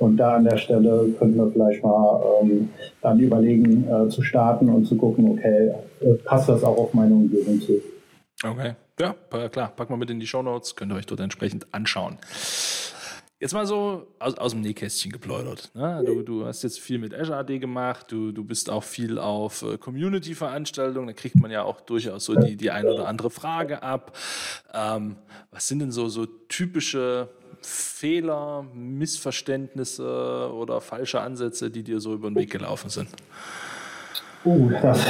Und 0.00 0.16
da 0.16 0.34
an 0.34 0.44
der 0.44 0.56
Stelle 0.56 1.10
könnten 1.18 1.36
wir 1.36 1.50
vielleicht 1.52 1.84
mal 1.84 2.22
ähm, 2.42 2.70
dann 3.02 3.20
überlegen 3.20 3.86
äh, 3.88 4.08
zu 4.08 4.22
starten 4.22 4.68
und 4.68 4.79
zu 4.84 4.96
gucken, 4.96 5.30
okay, 5.30 5.72
äh, 6.00 6.14
passt 6.24 6.48
das 6.48 6.62
auch 6.64 6.76
auf 6.76 6.94
meine 6.94 7.14
Umgebung 7.14 7.60
zu. 7.60 7.80
Okay, 8.42 8.74
ja, 8.98 9.14
klar, 9.48 9.72
packen 9.76 9.92
wir 9.92 9.96
mit 9.98 10.10
in 10.10 10.20
die 10.20 10.26
Show 10.26 10.42
Notes, 10.42 10.76
könnt 10.76 10.92
ihr 10.92 10.96
euch 10.96 11.06
dort 11.06 11.20
entsprechend 11.20 11.72
anschauen. 11.72 12.18
Jetzt 13.40 13.54
mal 13.54 13.66
so 13.66 14.06
aus, 14.18 14.36
aus 14.36 14.52
dem 14.52 14.60
Nähkästchen 14.60 15.10
geplaudert. 15.10 15.70
Ne? 15.74 16.02
Du, 16.04 16.20
du, 16.20 16.44
hast 16.44 16.62
jetzt 16.62 16.78
viel 16.78 16.98
mit 16.98 17.14
Azure 17.14 17.38
AD 17.38 17.58
gemacht, 17.58 18.12
du, 18.12 18.32
du 18.32 18.44
bist 18.44 18.68
auch 18.68 18.84
viel 18.84 19.18
auf 19.18 19.62
äh, 19.62 19.78
Community-Veranstaltungen, 19.78 21.06
da 21.06 21.14
kriegt 21.14 21.36
man 21.36 21.50
ja 21.50 21.62
auch 21.62 21.80
durchaus 21.80 22.26
so 22.26 22.34
die, 22.34 22.56
die 22.56 22.70
ein 22.70 22.86
oder 22.86 23.08
andere 23.08 23.30
Frage 23.30 23.82
ab. 23.82 24.14
Ähm, 24.74 25.16
was 25.50 25.68
sind 25.68 25.78
denn 25.78 25.90
so, 25.90 26.10
so 26.10 26.26
typische 26.26 27.30
Fehler, 27.62 28.66
Missverständnisse 28.74 30.50
oder 30.52 30.82
falsche 30.82 31.22
Ansätze, 31.22 31.70
die 31.70 31.82
dir 31.82 32.00
so 32.00 32.12
über 32.12 32.28
den 32.28 32.36
Weg 32.36 32.50
gelaufen 32.50 32.90
sind? 32.90 33.08
Uh, 34.44 34.70
das, 34.80 35.04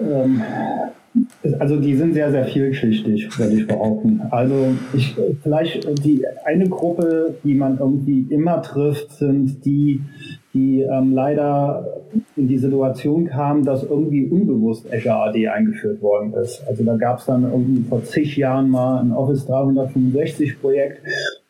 ähm, 0.00 0.42
also 1.58 1.80
die 1.80 1.94
sind 1.94 2.14
sehr, 2.14 2.30
sehr 2.30 2.44
vielschichtig, 2.44 3.38
würde 3.38 3.54
ich 3.54 3.66
behaupten. 3.66 4.20
Also 4.30 4.74
ich, 4.92 5.16
vielleicht 5.42 6.04
die 6.04 6.24
eine 6.44 6.68
Gruppe, 6.68 7.36
die 7.44 7.54
man 7.54 7.78
irgendwie 7.78 8.26
immer 8.30 8.62
trifft, 8.62 9.12
sind 9.12 9.64
die, 9.64 10.00
die 10.54 10.82
ähm, 10.82 11.12
leider 11.12 11.84
in 12.36 12.46
die 12.46 12.58
Situation 12.58 13.26
kam, 13.26 13.64
dass 13.64 13.82
irgendwie 13.82 14.26
unbewusst 14.26 14.86
Azure 14.92 15.16
AD 15.16 15.48
eingeführt 15.48 16.00
worden 16.00 16.32
ist. 16.34 16.62
Also 16.68 16.84
da 16.84 16.96
gab 16.96 17.18
es 17.18 17.26
dann 17.26 17.42
irgendwie 17.42 17.82
vor 17.82 18.04
zig 18.04 18.36
Jahren 18.36 18.70
mal 18.70 19.00
ein 19.00 19.12
Office 19.12 19.46
365 19.46 20.60
Projekt 20.60 21.00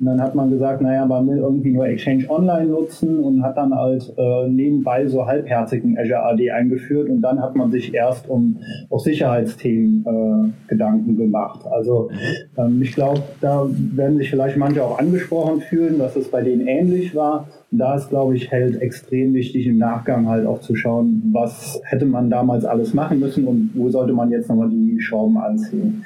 und 0.01 0.07
dann 0.07 0.23
hat 0.23 0.35
man 0.35 0.51
gesagt, 0.51 0.81
naja, 0.81 1.05
man 1.05 1.29
will 1.29 1.39
irgendwie 1.39 1.73
nur 1.73 1.87
Exchange 1.87 2.29
Online 2.31 2.67
nutzen 2.67 3.19
und 3.19 3.43
hat 3.43 3.59
dann 3.59 3.75
halt 3.75 4.11
äh, 4.17 4.49
nebenbei 4.49 5.07
so 5.07 5.27
halbherzigen 5.27 5.99
Azure 5.99 6.23
AD 6.23 6.51
eingeführt 6.51 7.11
und 7.11 7.21
dann 7.21 7.43
hat 7.43 7.55
man 7.57 7.71
sich 7.71 7.95
erst 7.95 8.29
um 8.29 8.57
auch 8.89 9.01
Sicherheitsthemen 9.01 10.05
äh, 10.07 10.69
Gedanken 10.69 11.17
gemacht. 11.19 11.67
Also 11.71 12.11
ähm, 12.57 12.81
ich 12.81 12.95
glaube, 12.95 13.23
da 13.43 13.67
werden 13.95 14.17
sich 14.17 14.31
vielleicht 14.31 14.57
manche 14.57 14.83
auch 14.83 14.99
angesprochen 14.99 15.61
fühlen, 15.61 15.99
dass 15.99 16.17
es 16.17 16.31
bei 16.31 16.43
denen 16.43 16.67
ähnlich 16.67 17.15
war 17.15 17.49
da 17.79 17.97
ist, 17.97 18.09
glaube 18.09 18.37
ich, 18.37 18.51
hält 18.51 18.81
extrem 18.81 19.35
wichtig 19.35 19.67
im 19.67 19.79
Nachgang 19.79 20.29
halt 20.29 20.47
auch 20.47 20.61
zu 20.61 20.75
schauen, 20.75 21.31
was 21.33 21.81
hätte 21.85 22.07
man 22.07 22.31
damals 22.31 22.65
alles 22.65 22.95
machen 22.95 23.21
müssen 23.21 23.47
und 23.47 23.71
wo 23.75 23.91
sollte 23.91 24.13
man 24.13 24.31
jetzt 24.31 24.49
nochmal 24.49 24.71
die 24.71 25.01
Schrauben 25.01 25.37
anziehen. 25.39 26.05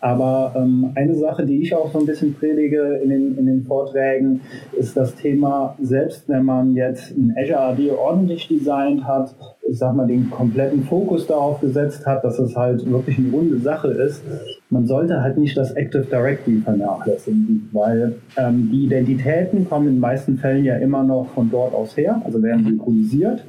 Aber 0.00 0.54
ähm, 0.56 0.92
eine 0.94 1.14
Sache, 1.14 1.46
die 1.46 1.62
ich 1.62 1.74
auch 1.74 1.90
so 1.90 1.98
ein 1.98 2.06
bisschen 2.06 2.34
predige 2.34 3.00
in 3.02 3.10
den, 3.10 3.38
in 3.38 3.46
den 3.46 3.64
Vorträgen, 3.64 4.40
ist 4.78 4.96
das 4.96 5.14
Thema, 5.14 5.74
selbst 5.80 6.28
wenn 6.28 6.44
man 6.44 6.74
jetzt 6.74 7.16
ein 7.16 7.34
Azure 7.36 7.60
AD 7.60 7.90
ordentlich 7.90 8.46
designt 8.46 9.04
hat, 9.04 9.34
ich 9.68 9.78
sag 9.78 9.96
mal, 9.96 10.06
den 10.06 10.30
kompletten 10.30 10.84
Fokus 10.84 11.26
darauf 11.26 11.60
gesetzt 11.60 12.06
hat, 12.06 12.22
dass 12.24 12.38
es 12.38 12.54
halt 12.54 12.88
wirklich 12.90 13.18
eine 13.18 13.30
runde 13.30 13.58
Sache 13.58 13.88
ist, 13.88 14.22
man 14.70 14.86
sollte 14.86 15.22
halt 15.22 15.38
nicht 15.38 15.56
das 15.56 15.72
Active 15.72 16.04
Directory 16.04 16.60
vernachlässigen, 16.60 17.68
weil 17.72 18.16
ähm, 18.36 18.68
die 18.72 18.84
Identitäten 18.84 19.68
kommen 19.68 19.86
in 19.88 19.94
den 19.94 20.00
meisten 20.00 20.38
Fällen 20.38 20.64
ja 20.64 20.76
immer 20.76 21.02
noch 21.02 21.28
von 21.34 21.50
dort 21.50 21.74
aus 21.74 21.96
her, 21.96 22.20
also 22.24 22.42
werden 22.42 22.64
synchronisiert. 22.64 23.44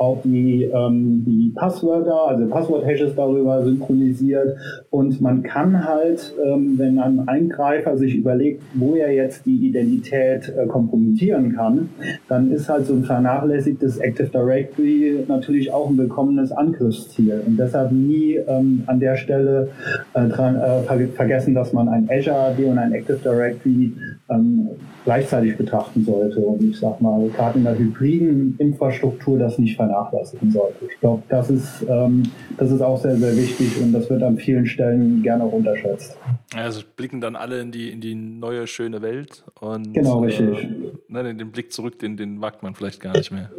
Auch 0.00 0.22
die, 0.22 0.64
ähm, 0.64 1.24
die 1.26 1.52
Passwörter, 1.54 2.28
also 2.28 2.46
Passwort-Hashes 2.46 3.14
darüber 3.14 3.62
synchronisiert. 3.62 4.56
Und 4.88 5.20
man 5.20 5.42
kann 5.42 5.86
halt, 5.86 6.34
ähm, 6.42 6.78
wenn 6.78 6.98
ein 6.98 7.28
Eingreifer 7.28 7.98
sich 7.98 8.14
überlegt, 8.14 8.62
wo 8.72 8.94
er 8.94 9.12
jetzt 9.12 9.44
die 9.44 9.68
Identität 9.68 10.48
äh, 10.56 10.66
kompromittieren 10.66 11.54
kann, 11.54 11.90
dann 12.30 12.50
ist 12.50 12.70
halt 12.70 12.86
so 12.86 12.94
ein 12.94 13.04
vernachlässigtes 13.04 13.98
Active 13.98 14.28
Directory 14.28 15.22
natürlich 15.28 15.70
auch 15.70 15.90
ein 15.90 15.98
willkommenes 15.98 16.50
Angriffsziel. 16.50 17.42
Und 17.46 17.58
deshalb 17.58 17.92
nie 17.92 18.36
ähm, 18.36 18.84
an 18.86 19.00
der 19.00 19.16
Stelle 19.16 19.68
äh, 20.14 20.26
dran, 20.28 20.56
äh, 20.56 21.08
vergessen, 21.08 21.54
dass 21.54 21.74
man 21.74 21.90
ein 21.90 22.08
Azure 22.10 22.36
AD 22.36 22.64
und 22.64 22.78
ein 22.78 22.94
Active 22.94 23.18
Directory 23.22 23.92
ähm, 24.30 24.68
gleichzeitig 25.04 25.56
betrachten 25.56 26.04
sollte. 26.04 26.40
Und 26.40 26.62
ich 26.62 26.78
sag 26.78 27.00
mal, 27.00 27.28
gerade 27.30 27.58
in 27.58 27.64
der 27.64 27.78
hybriden 27.78 28.56
Infrastruktur 28.58 29.38
das 29.38 29.58
nicht 29.58 29.76
vernachlässigen 29.76 30.50
sollte. 30.50 30.86
Ich 30.92 31.00
glaube, 31.00 31.22
das 31.28 31.50
ist, 31.50 31.84
ähm, 31.88 32.22
das 32.56 32.70
ist 32.70 32.80
auch 32.80 33.00
sehr, 33.00 33.16
sehr 33.16 33.36
wichtig 33.36 33.80
und 33.82 33.92
das 33.92 34.08
wird 34.10 34.22
an 34.22 34.36
vielen 34.36 34.66
Stellen 34.66 35.22
gerne 35.22 35.44
auch 35.44 35.52
unterschätzt. 35.52 36.16
Also 36.54 36.82
blicken 36.96 37.20
dann 37.20 37.36
alle 37.36 37.60
in 37.60 37.72
die, 37.72 37.90
in 37.90 38.00
die 38.00 38.14
neue, 38.14 38.66
schöne 38.66 39.02
Welt 39.02 39.44
und 39.60 39.92
genau, 39.94 40.20
richtig. 40.20 40.64
Äh, 40.64 40.68
ne, 41.08 41.34
den 41.34 41.50
Blick 41.50 41.72
zurück, 41.72 41.98
den, 41.98 42.16
den 42.16 42.40
wagt 42.40 42.62
man 42.62 42.74
vielleicht 42.74 43.00
gar 43.00 43.16
nicht 43.16 43.30
mehr. 43.30 43.50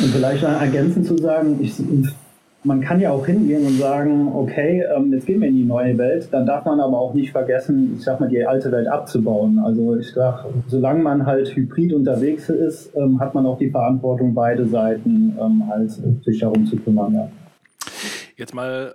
Und 0.00 0.06
vielleicht 0.06 0.42
ergänzend 0.42 1.06
zu 1.06 1.16
sagen, 1.18 1.58
ich 1.60 1.74
man 2.64 2.80
kann 2.80 3.00
ja 3.00 3.12
auch 3.12 3.24
hingehen 3.24 3.64
und 3.64 3.78
sagen, 3.78 4.32
okay, 4.34 4.84
ähm, 4.94 5.12
jetzt 5.12 5.26
gehen 5.26 5.40
wir 5.40 5.48
in 5.48 5.56
die 5.56 5.64
neue 5.64 5.96
Welt, 5.96 6.28
dann 6.32 6.44
darf 6.44 6.64
man 6.64 6.80
aber 6.80 6.98
auch 6.98 7.14
nicht 7.14 7.30
vergessen, 7.30 7.94
ich 7.96 8.04
sag 8.04 8.18
mal, 8.20 8.28
die 8.28 8.44
alte 8.44 8.72
Welt 8.72 8.88
abzubauen. 8.88 9.58
Also 9.60 9.96
ich 9.96 10.12
sag, 10.12 10.44
solange 10.66 11.02
man 11.02 11.24
halt 11.24 11.54
hybrid 11.54 11.92
unterwegs 11.92 12.48
ist, 12.48 12.94
ähm, 12.96 13.20
hat 13.20 13.34
man 13.34 13.46
auch 13.46 13.58
die 13.58 13.70
Verantwortung, 13.70 14.34
beide 14.34 14.66
Seiten 14.66 15.36
ähm, 15.40 15.66
halt 15.68 15.92
sich 16.24 16.40
darum 16.40 16.66
zu 16.66 16.76
kümmern. 16.76 17.14
Ja. 17.14 17.28
Jetzt 18.36 18.54
mal 18.54 18.94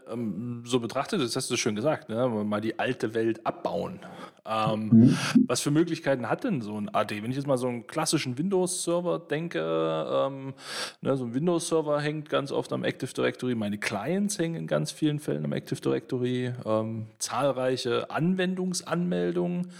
so 0.63 0.79
betrachtet, 0.79 1.21
das 1.21 1.35
hast 1.35 1.51
du 1.51 1.57
schön 1.57 1.75
gesagt, 1.75 2.07
ne? 2.07 2.29
mal 2.45 2.61
die 2.61 2.79
alte 2.79 3.13
Welt 3.13 3.45
abbauen. 3.45 3.99
Ähm, 4.45 4.89
mhm. 4.91 5.17
Was 5.47 5.61
für 5.61 5.71
Möglichkeiten 5.71 6.29
hat 6.29 6.43
denn 6.43 6.61
so 6.61 6.77
ein 6.77 6.93
AD? 6.93 7.23
Wenn 7.23 7.31
ich 7.31 7.37
jetzt 7.37 7.47
mal 7.47 7.57
so 7.57 7.67
einen 7.67 7.87
klassischen 7.87 8.37
Windows-Server 8.37 9.19
denke, 9.19 9.59
ähm, 9.59 10.53
ne, 11.01 11.15
so 11.15 11.25
ein 11.25 11.33
Windows-Server 11.33 12.01
hängt 12.01 12.29
ganz 12.29 12.51
oft 12.51 12.73
am 12.73 12.83
Active 12.83 13.13
Directory, 13.13 13.55
meine 13.55 13.77
Clients 13.77 14.37
hängen 14.37 14.55
in 14.55 14.67
ganz 14.67 14.91
vielen 14.91 15.19
Fällen 15.19 15.45
am 15.45 15.53
Active 15.53 15.79
Directory, 15.79 16.51
ähm, 16.65 17.07
zahlreiche 17.19 18.09
Anwendungsanmeldungen 18.09 19.71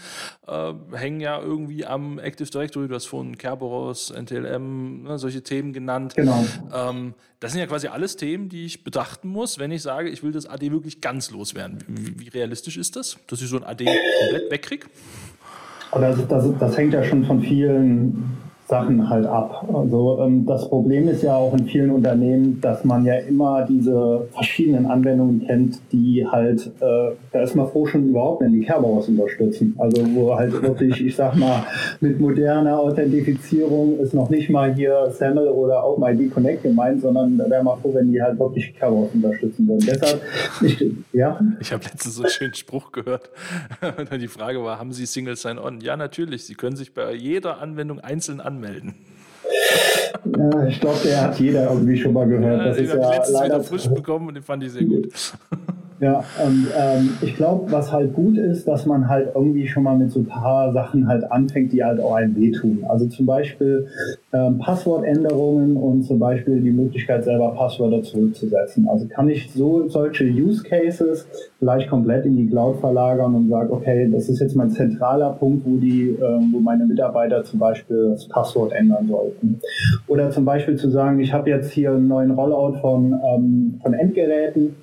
äh, 0.46 0.72
hängen 0.92 1.20
ja 1.20 1.40
irgendwie 1.40 1.84
am 1.84 2.18
Active 2.18 2.48
Directory. 2.48 2.88
Du 2.88 2.94
hast 2.94 3.06
vorhin 3.06 3.36
Kerberos, 3.36 4.10
NTLM, 4.10 5.02
ne, 5.02 5.18
solche 5.18 5.42
Themen 5.42 5.74
genannt. 5.74 6.14
Genau. 6.14 6.44
Ähm, 6.72 7.14
das 7.44 7.52
sind 7.52 7.60
ja 7.60 7.66
quasi 7.66 7.88
alles 7.88 8.16
Themen, 8.16 8.48
die 8.48 8.64
ich 8.64 8.84
betrachten 8.84 9.28
muss, 9.28 9.58
wenn 9.58 9.70
ich 9.70 9.82
sage, 9.82 10.08
ich 10.08 10.22
will 10.22 10.32
das 10.32 10.46
AD 10.46 10.70
wirklich 10.72 11.02
ganz 11.02 11.30
loswerden. 11.30 11.84
Wie, 11.86 12.18
wie 12.18 12.28
realistisch 12.28 12.78
ist 12.78 12.96
das, 12.96 13.18
dass 13.26 13.42
ich 13.42 13.48
so 13.48 13.58
ein 13.58 13.64
AD 13.64 13.84
komplett 13.84 14.48
wegkriege? 14.54 14.86
Das, 15.92 16.26
das, 16.28 16.44
das 16.58 16.76
hängt 16.76 16.94
ja 16.94 17.04
schon 17.04 17.24
von 17.24 17.40
vielen 17.40 18.36
Sachen 18.66 19.10
halt 19.10 19.26
ab. 19.26 19.68
Also 19.72 20.20
ähm, 20.22 20.46
das 20.46 20.68
Problem 20.68 21.06
ist 21.08 21.22
ja 21.22 21.36
auch 21.36 21.52
in 21.52 21.66
vielen 21.66 21.90
Unternehmen, 21.90 22.60
dass 22.62 22.82
man 22.84 23.04
ja 23.04 23.16
immer 23.16 23.66
diese 23.68 24.26
verschiedenen 24.32 24.86
Anwendungen 24.86 25.46
kennt, 25.46 25.80
die 25.92 26.26
halt, 26.26 26.66
äh, 26.80 27.10
da 27.32 27.42
ist 27.42 27.54
man 27.54 27.68
froh 27.68 27.86
schon 27.86 28.08
überhaupt, 28.08 28.40
wenn 28.40 28.52
die 28.52 28.62
Kerberos 28.62 29.08
unterstützen. 29.08 29.74
Also 29.78 30.02
wo 30.14 30.34
halt 30.34 30.62
wirklich, 30.62 31.04
ich 31.04 31.14
sag 31.14 31.36
mal, 31.36 31.64
mit 32.00 32.18
moderner 32.18 32.78
Authentifizierung 32.78 33.98
ist 33.98 34.14
noch 34.14 34.30
nicht 34.30 34.48
mal 34.48 34.74
hier 34.74 35.10
SAML 35.10 35.48
oder 35.48 35.86
OpenID 35.86 36.32
Connect 36.32 36.62
gemeint, 36.62 37.02
sondern 37.02 37.36
da 37.36 37.50
wäre 37.50 37.62
man 37.62 37.78
froh, 37.80 37.92
wenn 37.92 38.10
die 38.12 38.22
halt 38.22 38.38
wirklich 38.38 38.74
Kerberos 38.74 39.10
unterstützen 39.12 39.68
würden. 39.68 39.84
Deshalb, 39.86 40.22
ich, 40.62 40.90
ja. 41.12 41.38
Ich 41.60 41.70
habe 41.70 41.84
letztens 41.84 42.14
so 42.14 42.22
einen 42.22 42.30
schönen 42.30 42.54
Spruch 42.54 42.92
gehört. 42.92 43.28
die 44.18 44.28
Frage 44.28 44.64
war, 44.64 44.78
haben 44.78 44.92
Sie 44.92 45.04
Single 45.04 45.36
Sign-On? 45.36 45.80
Ja, 45.82 45.98
natürlich. 45.98 46.46
Sie 46.46 46.54
können 46.54 46.76
sich 46.76 46.94
bei 46.94 47.12
jeder 47.12 47.60
Anwendung 47.60 48.00
einzeln 48.00 48.40
anmelden 48.40 48.53
anmelden. 48.54 48.94
Ja, 50.24 50.66
ich 50.66 50.80
glaube, 50.80 50.98
der 51.04 51.20
hat 51.22 51.38
jeder 51.38 51.70
irgendwie 51.70 51.96
schon 51.98 52.12
mal 52.12 52.26
gehört. 52.26 52.58
Ja, 52.58 52.64
das 52.64 52.76
den 52.76 52.84
ist 52.84 52.94
ja 52.94 53.10
letztens 53.10 53.30
leider 53.30 53.54
wieder 53.56 53.64
frisch 53.64 53.88
bekommen 53.88 54.28
und 54.28 54.34
den 54.34 54.42
fand 54.42 54.62
ich 54.62 54.72
sehr 54.72 54.84
gut. 54.84 55.12
Ja, 56.00 56.24
und 56.44 56.66
ähm, 56.76 57.10
ich 57.22 57.36
glaube, 57.36 57.70
was 57.70 57.92
halt 57.92 58.14
gut 58.14 58.36
ist, 58.36 58.66
dass 58.66 58.84
man 58.84 59.08
halt 59.08 59.30
irgendwie 59.34 59.68
schon 59.68 59.84
mal 59.84 59.96
mit 59.96 60.10
so 60.10 60.20
ein 60.20 60.26
paar 60.26 60.72
Sachen 60.72 61.06
halt 61.06 61.30
anfängt, 61.30 61.72
die 61.72 61.84
halt 61.84 62.00
auch 62.00 62.14
einem 62.14 62.34
wehtun. 62.36 62.84
Also 62.88 63.06
zum 63.06 63.26
Beispiel 63.26 63.86
ähm, 64.32 64.58
Passwortänderungen 64.58 65.76
und 65.76 66.02
zum 66.02 66.18
Beispiel 66.18 66.60
die 66.60 66.72
Möglichkeit, 66.72 67.22
selber 67.22 67.52
Passwörter 67.52 68.02
zurückzusetzen. 68.02 68.88
Also 68.88 69.06
kann 69.06 69.28
ich 69.28 69.52
so 69.52 69.88
solche 69.88 70.24
Use 70.24 70.64
Cases 70.64 71.28
vielleicht 71.60 71.88
komplett 71.88 72.26
in 72.26 72.36
die 72.36 72.48
Cloud 72.48 72.80
verlagern 72.80 73.34
und 73.36 73.48
sage, 73.48 73.72
okay, 73.72 74.10
das 74.10 74.28
ist 74.28 74.40
jetzt 74.40 74.56
mein 74.56 74.70
zentraler 74.70 75.30
Punkt, 75.30 75.64
wo 75.64 75.76
die, 75.76 76.08
ähm, 76.08 76.50
wo 76.52 76.58
meine 76.58 76.86
Mitarbeiter 76.86 77.44
zum 77.44 77.60
Beispiel 77.60 78.10
das 78.10 78.26
Passwort 78.26 78.72
ändern 78.72 79.06
sollten. 79.08 79.60
Oder 80.08 80.30
zum 80.30 80.44
Beispiel 80.44 80.74
zu 80.74 80.90
sagen, 80.90 81.20
ich 81.20 81.32
habe 81.32 81.50
jetzt 81.50 81.70
hier 81.70 81.92
einen 81.92 82.08
neuen 82.08 82.32
Rollout 82.32 82.78
von, 82.80 83.12
ähm, 83.12 83.80
von 83.80 83.94
Endgeräten 83.94 84.74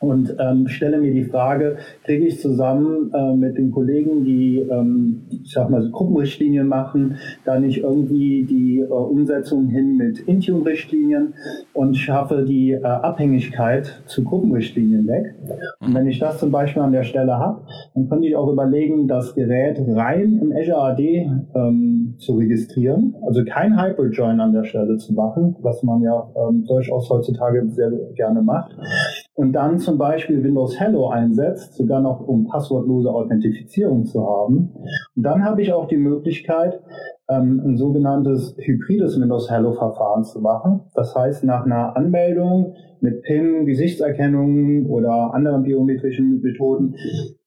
und 0.00 0.36
ähm, 0.38 0.68
stelle 0.68 0.98
mir 0.98 1.12
die 1.12 1.24
Frage, 1.24 1.76
kriege 2.04 2.26
ich 2.26 2.40
zusammen 2.40 3.12
äh, 3.12 3.34
mit 3.34 3.58
den 3.58 3.72
Kollegen, 3.72 4.24
die, 4.24 4.58
ähm, 4.58 5.22
ich 5.30 5.52
sag 5.52 5.70
mal, 5.70 5.82
so 5.82 5.90
Gruppenrichtlinien 5.90 6.66
machen, 6.66 7.16
da 7.44 7.58
nicht 7.58 7.78
irgendwie 7.78 8.44
die 8.44 8.80
äh, 8.80 8.86
Umsetzung 8.86 9.68
hin 9.68 9.96
mit 9.96 10.20
Intune-Richtlinien 10.20 11.34
und 11.72 11.96
schaffe 11.96 12.44
die 12.44 12.72
äh, 12.72 12.82
Abhängigkeit 12.82 14.02
zu 14.06 14.22
Gruppenrichtlinien 14.22 15.06
weg. 15.08 15.34
Und 15.80 15.94
wenn 15.94 16.06
ich 16.06 16.18
das 16.18 16.38
zum 16.38 16.52
Beispiel 16.52 16.82
an 16.82 16.92
der 16.92 17.02
Stelle 17.04 17.38
habe, 17.38 17.62
dann 17.94 18.08
könnte 18.08 18.28
ich 18.28 18.36
auch 18.36 18.48
überlegen, 18.48 19.08
das 19.08 19.34
Gerät 19.34 19.80
rein 19.88 20.38
im 20.40 20.52
Azure 20.52 20.82
AD 20.82 21.30
ähm, 21.54 22.14
zu 22.18 22.36
registrieren, 22.36 23.16
also 23.26 23.44
kein 23.44 23.80
Hybrid-Join 23.80 24.40
an 24.40 24.52
der 24.52 24.64
Stelle 24.64 24.96
zu 24.98 25.12
machen, 25.12 25.56
was 25.60 25.82
man 25.82 26.02
ja 26.02 26.28
ähm, 26.36 26.64
durchaus 26.66 27.10
heutzutage 27.10 27.68
sehr 27.68 27.90
gerne 28.14 28.42
macht. 28.42 28.76
Und 29.34 29.52
dann 29.52 29.78
zum 29.88 29.96
Beispiel 29.96 30.44
Windows 30.44 30.78
Hello 30.78 31.08
einsetzt, 31.08 31.72
sogar 31.76 32.02
noch 32.02 32.20
um 32.20 32.46
passwortlose 32.46 33.10
Authentifizierung 33.10 34.04
zu 34.04 34.20
haben. 34.20 34.74
Und 35.16 35.22
dann 35.22 35.42
habe 35.42 35.62
ich 35.62 35.72
auch 35.72 35.88
die 35.88 35.96
Möglichkeit, 35.96 36.82
ähm, 37.30 37.62
ein 37.64 37.78
sogenanntes 37.78 38.54
hybrides 38.58 39.18
Windows 39.18 39.50
Hello 39.50 39.72
Verfahren 39.72 40.24
zu 40.24 40.42
machen. 40.42 40.80
Das 40.94 41.16
heißt, 41.16 41.42
nach 41.44 41.64
einer 41.64 41.96
Anmeldung 41.96 42.74
mit 43.00 43.22
PIN, 43.22 43.64
Gesichtserkennung 43.64 44.84
oder 44.90 45.32
anderen 45.32 45.62
biometrischen 45.62 46.42
Methoden, 46.42 46.94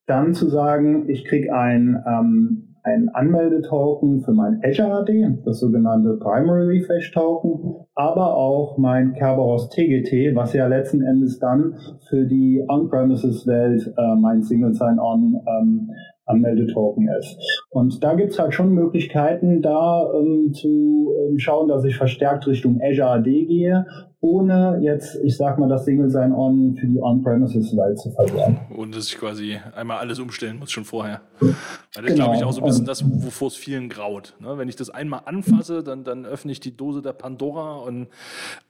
dann 0.07 0.33
zu 0.33 0.49
sagen, 0.49 1.09
ich 1.09 1.25
kriege 1.25 1.53
ein 1.53 2.03
ähm, 2.07 2.70
ein 2.83 3.09
Anmeldetoken 3.09 4.21
für 4.21 4.31
mein 4.31 4.59
Azure 4.63 5.01
AD, 5.01 5.37
das 5.45 5.59
sogenannte 5.59 6.17
Primary 6.17 6.79
Refresh 6.79 7.11
Token, 7.11 7.75
aber 7.95 8.35
auch 8.35 8.77
mein 8.77 9.13
Kerberos 9.13 9.69
TGT, 9.69 10.35
was 10.35 10.53
ja 10.53 10.67
letzten 10.67 11.01
Endes 11.01 11.39
dann 11.39 11.75
für 12.09 12.25
die 12.25 12.63
On-Premises-Welt 12.67 13.93
äh, 13.97 14.15
mein 14.15 14.41
Single 14.41 14.73
Sign-On 14.73 15.41
ähm, 15.45 15.91
Anmeldetoken 16.31 17.07
ist. 17.19 17.37
Und 17.69 18.03
da 18.03 18.15
gibt's 18.15 18.39
halt 18.39 18.53
schon 18.53 18.73
Möglichkeiten, 18.73 19.61
da 19.61 20.11
ähm, 20.13 20.53
zu 20.53 21.13
ähm, 21.29 21.39
schauen, 21.39 21.67
dass 21.67 21.83
ich 21.85 21.95
verstärkt 21.95 22.47
Richtung 22.47 22.79
Azure 22.81 23.09
AD 23.09 23.45
gehe, 23.45 23.85
ohne 24.21 24.79
jetzt, 24.81 25.19
ich 25.23 25.35
sag 25.35 25.57
mal, 25.57 25.67
das 25.67 25.85
Single 25.85 26.09
Sign-On 26.09 26.75
für 26.75 26.85
die 26.85 27.01
On-Premises-Welt 27.01 27.99
zu 27.99 28.11
verlieren. 28.11 28.59
Und 28.75 28.95
dass 28.95 29.07
ich 29.07 29.17
quasi 29.17 29.57
einmal 29.75 29.97
alles 29.97 30.19
umstellen 30.19 30.59
muss, 30.59 30.71
schon 30.71 30.85
vorher. 30.85 31.21
Weil 31.39 31.53
das 31.95 32.03
genau. 32.05 32.15
glaube 32.15 32.35
ich 32.35 32.43
auch 32.43 32.51
so 32.51 32.61
ein 32.61 32.67
bisschen 32.67 32.85
das, 32.85 33.03
wovor 33.03 33.47
es 33.47 33.55
vielen 33.55 33.89
graut. 33.89 34.35
Ne? 34.39 34.57
Wenn 34.57 34.69
ich 34.69 34.75
das 34.75 34.91
einmal 34.91 35.21
anfasse, 35.25 35.83
dann, 35.83 36.03
dann 36.03 36.25
öffne 36.25 36.51
ich 36.51 36.59
die 36.59 36.77
Dose 36.77 37.01
der 37.01 37.13
Pandora 37.13 37.77
und 37.77 38.07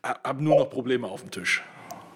habe 0.04 0.42
nur 0.44 0.58
noch 0.58 0.70
Probleme 0.70 1.08
auf 1.08 1.22
dem 1.22 1.32
Tisch. 1.32 1.64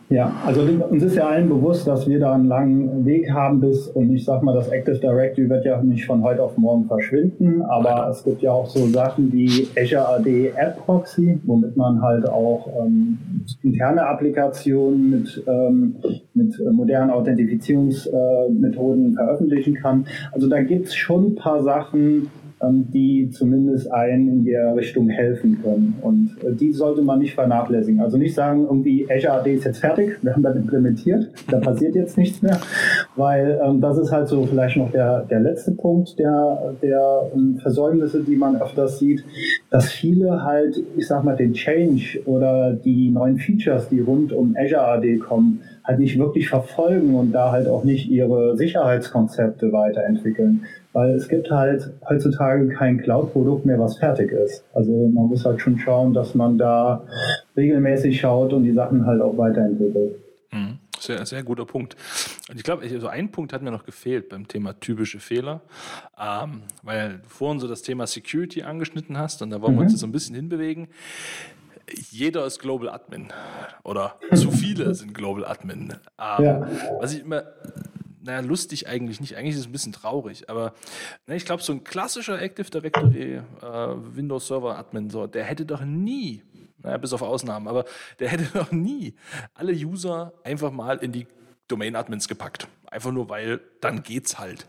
Ja, 0.10 0.32
also 0.46 0.62
uns 0.62 1.02
ist 1.02 1.16
ja 1.16 1.28
allen 1.28 1.50
bewusst, 1.50 1.88
dass 1.88 2.08
wir 2.08 2.20
da 2.20 2.34
einen 2.34 2.46
langen 2.46 3.06
Weg 3.06 3.32
haben 3.32 3.60
bis, 3.60 3.88
und 3.88 4.14
ich 4.14 4.24
sag 4.24 4.44
mal, 4.44 4.54
das 4.54 4.68
Active 4.68 5.00
Directory 5.00 5.50
wird 5.50 5.66
ja 5.66 5.82
nicht 5.82 6.06
von 6.06 6.22
heute 6.22 6.44
auf 6.44 6.60
morgen 6.60 6.86
verschwinden, 6.86 7.64
aber 7.64 8.08
es 8.12 8.24
gibt 8.24 8.44
ja 8.44 8.52
auch 8.52 8.68
so 8.68 8.86
Sachen 8.86 9.34
wie 9.34 9.68
Azure 9.76 10.08
AD 10.08 10.52
App 10.58 10.78
Proxy, 10.86 11.40
womit 11.46 11.76
man 11.76 12.04
halt 12.04 12.30
auch 12.30 12.68
ähm, 12.86 13.18
interne 13.64 14.06
Applikationen 14.06 15.10
mit, 15.10 15.44
ähm, 15.48 15.96
mit 16.36 16.54
modernen 16.72 17.10
Authentifizierungsmethoden 17.10 19.14
äh, 19.14 19.16
veröffentlichen 19.16 19.74
kann. 19.74 20.06
Also 20.32 20.48
da 20.48 20.62
gibt's 20.62 20.94
schon 20.94 21.32
ein 21.32 21.36
paar 21.36 21.64
Sachen, 21.64 22.30
die 22.72 23.30
zumindest 23.32 23.92
einen 23.92 24.28
in 24.30 24.46
der 24.46 24.76
Richtung 24.76 25.10
helfen 25.10 25.62
können. 25.62 25.96
Und 26.02 26.38
äh, 26.44 26.54
die 26.54 26.72
sollte 26.72 27.02
man 27.02 27.20
nicht 27.20 27.34
vernachlässigen. 27.34 28.02
Also 28.02 28.18
nicht 28.18 28.34
sagen, 28.34 28.64
irgendwie 28.64 29.08
Azure 29.10 29.34
AD 29.34 29.54
ist 29.54 29.66
jetzt 29.66 29.80
fertig, 29.80 30.18
wir 30.22 30.34
haben 30.34 30.44
das 30.44 30.56
implementiert, 30.56 31.30
da 31.50 31.60
passiert 31.60 31.96
jetzt 31.96 32.18
nichts 32.18 32.42
mehr, 32.42 32.60
weil 33.16 33.60
ähm, 33.64 33.82
das 33.82 33.98
ist 33.98 34.12
halt 34.12 34.28
so 34.28 34.46
vielleicht 34.46 34.78
noch 34.78 34.92
der, 34.92 35.22
der 35.30 35.40
letzte 35.40 35.72
Punkt 35.72 36.18
der, 36.20 36.76
der 36.82 37.30
ähm, 37.34 37.58
Versäumnisse, 37.62 38.24
die 38.24 38.36
man 38.36 38.62
öfters 38.62 39.00
sieht, 39.00 39.24
dass 39.70 39.92
viele 39.92 40.44
halt, 40.44 40.82
ich 40.98 41.08
sag 41.08 41.24
mal, 41.24 41.36
den 41.36 41.54
Change 41.54 42.20
oder 42.26 42.74
die 42.74 43.10
neuen 43.10 43.38
Features, 43.38 43.90
die 43.90 44.00
rund 44.00 44.32
um 44.34 44.56
Azure 44.58 44.82
AD 44.82 45.18
kommen, 45.18 45.62
halt 45.84 46.00
nicht 46.00 46.18
wirklich 46.18 46.50
verfolgen 46.50 47.16
und 47.16 47.32
da 47.32 47.52
halt 47.52 47.68
auch 47.68 47.84
nicht 47.84 48.10
ihre 48.10 48.58
Sicherheitskonzepte 48.58 49.72
weiterentwickeln. 49.72 50.66
Weil 50.96 51.16
es 51.16 51.28
gibt 51.28 51.52
halt 51.52 51.92
heutzutage 52.10 52.70
kein 52.70 52.98
Cloud-Produkt 53.02 53.66
mehr, 53.66 53.78
was 53.78 53.98
fertig 53.98 54.32
ist. 54.32 54.64
Also 54.74 54.92
man 54.94 55.28
muss 55.28 55.44
halt 55.44 55.60
schon 55.60 55.78
schauen, 55.78 56.14
dass 56.14 56.36
man 56.36 56.58
da 56.58 57.06
regelmäßig 57.58 58.18
schaut 58.18 58.54
und 58.54 58.64
die 58.64 58.72
Sachen 58.72 59.06
halt 59.06 59.22
auch 59.22 59.38
weiterentwickelt. 59.38 60.16
Mhm. 60.54 60.80
Sehr, 60.98 61.26
sehr 61.26 61.44
guter 61.44 61.66
Punkt. 61.66 61.98
Und 62.50 62.56
ich 62.56 62.64
glaube, 62.64 62.84
also 62.84 63.08
ein 63.08 63.30
Punkt 63.30 63.52
hat 63.52 63.62
mir 63.62 63.72
noch 63.72 63.84
gefehlt 63.84 64.30
beim 64.30 64.48
Thema 64.48 64.80
typische 64.80 65.20
Fehler, 65.20 65.60
ähm, 66.18 66.62
weil 66.82 67.18
du 67.18 67.28
vorhin 67.28 67.60
so 67.60 67.68
das 67.68 67.82
Thema 67.82 68.08
Security 68.08 68.64
angeschnitten 68.64 69.18
hast 69.18 69.42
und 69.42 69.50
da 69.50 69.62
wollen 69.62 69.74
mhm. 69.74 69.80
wir 69.80 69.84
uns 69.84 70.00
so 70.00 70.08
ein 70.08 70.14
bisschen 70.14 70.34
hinbewegen 70.34 70.88
jeder 72.12 72.46
ist 72.46 72.60
Global 72.60 72.90
Admin 72.90 73.28
oder 73.84 74.16
zu 74.34 74.52
viele 74.52 74.94
sind 74.96 75.14
Global 75.14 75.46
Admin. 75.46 75.94
Ähm, 76.20 76.46
ja. 76.46 76.68
Was 77.00 77.14
ich 77.14 77.22
immer, 77.22 77.44
naja, 78.26 78.40
lustig 78.40 78.88
eigentlich 78.88 79.20
nicht, 79.20 79.38
eigentlich 79.38 79.54
ist 79.54 79.62
es 79.62 79.68
ein 79.68 79.72
bisschen 79.72 79.94
traurig, 79.94 80.50
aber 80.50 80.74
na, 81.28 81.36
ich 81.36 81.46
glaube, 81.46 81.64
so 81.64 81.72
ein 81.74 81.84
klassischer 81.84 82.42
Active 82.42 82.70
Directory 82.70 83.36
äh, 83.36 83.44
Windows 83.62 84.48
Server 84.48 84.78
Admin, 84.78 85.10
so, 85.10 85.28
der 85.28 85.44
hätte 85.44 85.66
doch 85.66 85.82
nie, 85.82 86.42
naja, 86.80 86.98
bis 86.98 87.14
auf 87.14 87.22
Ausnahmen, 87.22 87.68
aber 87.68 87.86
der 88.20 88.30
hätte 88.30 88.46
doch 88.54 88.72
nie 88.72 89.16
alle 89.54 89.74
User 89.74 90.34
einfach 90.44 90.72
mal 90.72 90.98
in 90.98 91.12
die 91.12 91.28
Domain 91.68 91.96
Admins 91.96 92.28
gepackt. 92.28 92.68
Einfach 92.86 93.12
nur, 93.12 93.28
weil 93.30 93.60
dann 93.82 94.04
geht's 94.04 94.38
halt. 94.38 94.68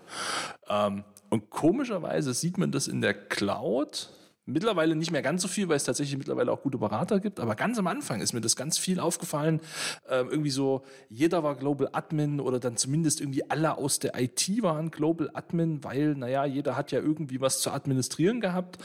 Ähm, 0.69 1.05
und 1.29 1.51
komischerweise 1.51 2.33
sieht 2.33 2.57
man 2.57 2.73
das 2.73 2.89
in 2.89 3.01
der 3.01 3.13
Cloud 3.13 4.09
Mittlerweile 4.49 4.95
nicht 4.95 5.11
mehr 5.11 5.23
ganz 5.23 5.43
so 5.43 5.49
viel, 5.49 5.69
weil 5.69 5.77
es 5.77 5.85
tatsächlich 5.85 6.17
mittlerweile 6.17 6.53
auch 6.53 6.63
gute 6.63 6.79
Berater 6.79 7.19
gibt. 7.19 7.41
Aber 7.41 7.57
ganz 7.57 7.79
am 7.79 7.89
Anfang 7.89 8.21
ist 8.21 8.33
mir 8.33 8.41
das 8.41 8.55
ganz 8.55 8.79
viel 8.79 9.01
aufgefallen. 9.01 9.61
Ähm, 10.09 10.29
irgendwie 10.31 10.51
so, 10.51 10.85
jeder 11.09 11.43
war 11.43 11.57
Global 11.57 11.89
Admin 11.93 12.39
oder 12.39 12.61
dann 12.61 12.77
zumindest 12.77 13.21
irgendwie 13.21 13.51
alle 13.51 13.77
aus 13.77 13.99
der 13.99 14.19
IT 14.19 14.63
waren 14.63 14.93
Global 14.93 15.31
Admin, 15.35 15.83
weil, 15.83 16.15
naja, 16.15 16.45
jeder 16.45 16.77
hat 16.77 16.93
ja 16.93 17.01
irgendwie 17.01 17.41
was 17.41 17.61
zu 17.61 17.73
administrieren 17.73 18.41
gehabt. 18.41 18.79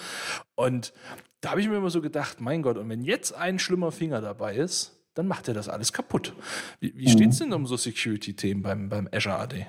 Und 0.56 0.94
da 1.42 1.52
habe 1.52 1.62
ich 1.62 1.70
mir 1.70 1.78
immer 1.78 1.92
so 1.92 2.02
gedacht, 2.02 2.42
mein 2.42 2.64
Gott, 2.64 2.78
und 2.78 2.90
wenn 2.90 3.04
jetzt 3.04 3.34
ein 3.34 3.60
schlimmer 3.60 3.92
Finger 3.92 4.20
dabei 4.20 4.56
ist, 4.56 4.98
dann 5.14 5.28
macht 5.28 5.48
er 5.48 5.54
das 5.54 5.70
alles 5.70 5.94
kaputt. 5.94 6.34
Wie, 6.80 6.94
wie 6.96 7.08
mhm. 7.08 7.12
steht 7.12 7.30
es 7.30 7.40
denn 7.40 7.54
um 7.54 7.68
so 7.68 7.78
Security-Themen 7.78 8.64
beim, 8.64 8.90
beim 8.90 9.10
Azure 9.12 9.38
AD? 9.38 9.68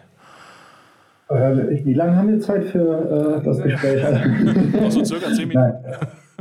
Äh, 1.29 1.85
wie 1.85 1.95
lange 1.95 2.17
haben 2.17 2.29
wir 2.29 2.41
Zeit 2.41 2.65
für 2.65 3.41
äh, 3.41 3.45
das 3.45 3.63
Gespräch? 3.63 4.05
Also 4.83 5.05
circa 5.05 5.33
zehn 5.33 5.49
Minuten. 5.49 5.75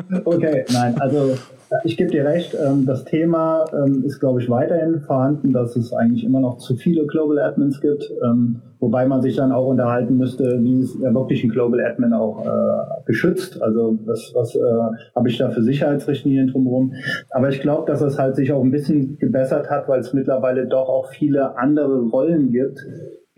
Nein. 0.10 0.22
Okay, 0.26 0.66
nein, 0.74 0.96
also 1.00 1.36
ich 1.84 1.96
gebe 1.96 2.12
dir 2.12 2.26
recht, 2.26 2.56
ähm, 2.56 2.86
das 2.86 3.06
Thema 3.06 3.66
ähm, 3.74 4.04
ist, 4.06 4.20
glaube 4.20 4.42
ich, 4.42 4.50
weiterhin 4.50 5.00
vorhanden, 5.02 5.54
dass 5.54 5.76
es 5.76 5.94
eigentlich 5.94 6.24
immer 6.24 6.42
noch 6.42 6.58
zu 6.58 6.76
viele 6.76 7.06
Global 7.06 7.40
Admins 7.40 7.80
gibt, 7.80 8.12
ähm, 8.24 8.62
wobei 8.80 9.06
man 9.06 9.22
sich 9.22 9.38
dann 9.38 9.52
auch 9.52 9.68
unterhalten 9.68 10.18
müsste, 10.18 10.62
wie 10.62 10.80
ist 10.82 11.00
wirklich 11.00 11.44
ein 11.44 11.50
Global 11.50 11.80
Admin 11.82 12.14
auch 12.14 12.46
äh, 12.46 13.04
geschützt, 13.06 13.62
also 13.62 13.98
was, 14.06 14.32
was 14.34 14.56
äh, 14.56 14.60
habe 15.16 15.30
ich 15.30 15.38
da 15.38 15.50
für 15.50 15.64
Sicherheitsrichtlinien 15.64 16.50
drumherum. 16.50 16.94
Aber 17.30 17.50
ich 17.50 17.62
glaube, 17.62 17.90
dass 17.90 18.02
es 18.02 18.20
halt 18.20 18.36
sich 18.36 18.52
auch 18.52 18.64
ein 18.64 18.72
bisschen 18.72 19.18
gebessert 19.18 19.70
hat, 19.70 19.88
weil 19.88 20.02
es 20.02 20.14
mittlerweile 20.14 20.68
doch 20.68 20.90
auch 20.90 21.08
viele 21.08 21.58
andere 21.58 22.02
Rollen 22.02 22.52
gibt, 22.52 22.86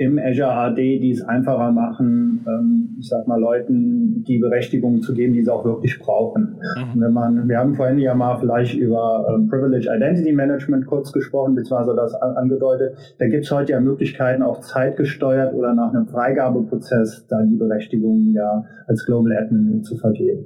im 0.03 0.19
Azure 0.19 0.51
AD, 0.51 0.99
die 0.99 1.11
es 1.11 1.21
einfacher 1.23 1.71
machen, 1.71 2.45
ähm, 2.47 2.97
ich 2.99 3.09
sag 3.09 3.27
mal, 3.27 3.39
Leuten 3.39 4.23
die 4.27 4.39
Berechtigung 4.39 5.01
zu 5.01 5.13
geben, 5.13 5.33
die 5.33 5.43
sie 5.43 5.51
auch 5.51 5.65
wirklich 5.65 5.99
brauchen. 5.99 6.55
Mhm. 6.93 7.01
wenn 7.01 7.13
man, 7.13 7.49
wir 7.49 7.57
haben 7.57 7.75
vorhin 7.75 7.99
ja 7.99 8.13
mal 8.15 8.37
vielleicht 8.37 8.75
über 8.75 9.27
ähm, 9.29 9.47
Privilege 9.47 9.89
Identity 9.93 10.31
Management 10.31 10.85
kurz 10.85 11.11
gesprochen, 11.11 11.55
beziehungsweise 11.55 11.95
das 11.95 12.13
angedeutet. 12.15 12.95
Da 13.19 13.27
gibt 13.27 13.45
es 13.45 13.51
heute 13.51 13.73
ja 13.73 13.79
Möglichkeiten, 13.79 14.41
auch 14.41 14.61
zeitgesteuert 14.61 15.53
oder 15.53 15.73
nach 15.73 15.93
einem 15.93 16.07
Freigabeprozess 16.07 17.25
da 17.27 17.41
die 17.43 17.55
Berechtigung 17.55 18.31
ja 18.33 18.63
als 18.87 19.05
Global 19.05 19.33
Admin 19.37 19.83
zu 19.83 19.97
vergeben. 19.97 20.45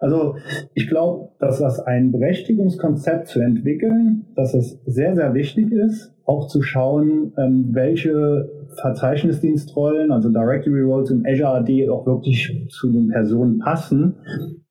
Also 0.00 0.36
ich 0.74 0.88
glaube, 0.88 1.30
dass 1.38 1.58
das 1.58 1.80
ein 1.80 2.12
Berechtigungskonzept 2.12 3.28
zu 3.28 3.40
entwickeln, 3.40 4.26
dass 4.34 4.54
es 4.54 4.78
sehr, 4.86 5.14
sehr 5.14 5.34
wichtig 5.34 5.72
ist, 5.72 6.14
auch 6.24 6.46
zu 6.46 6.62
schauen, 6.62 7.32
ähm, 7.38 7.70
welche 7.72 8.50
Verzeichnisdienstrollen, 8.80 10.12
also 10.12 10.30
Directory 10.30 10.82
Roles 10.82 11.10
im 11.10 11.24
Azure 11.26 11.48
AD 11.48 11.88
auch 11.90 12.06
wirklich 12.06 12.68
zu 12.70 12.92
den 12.92 13.08
Personen 13.08 13.58
passen. 13.58 14.16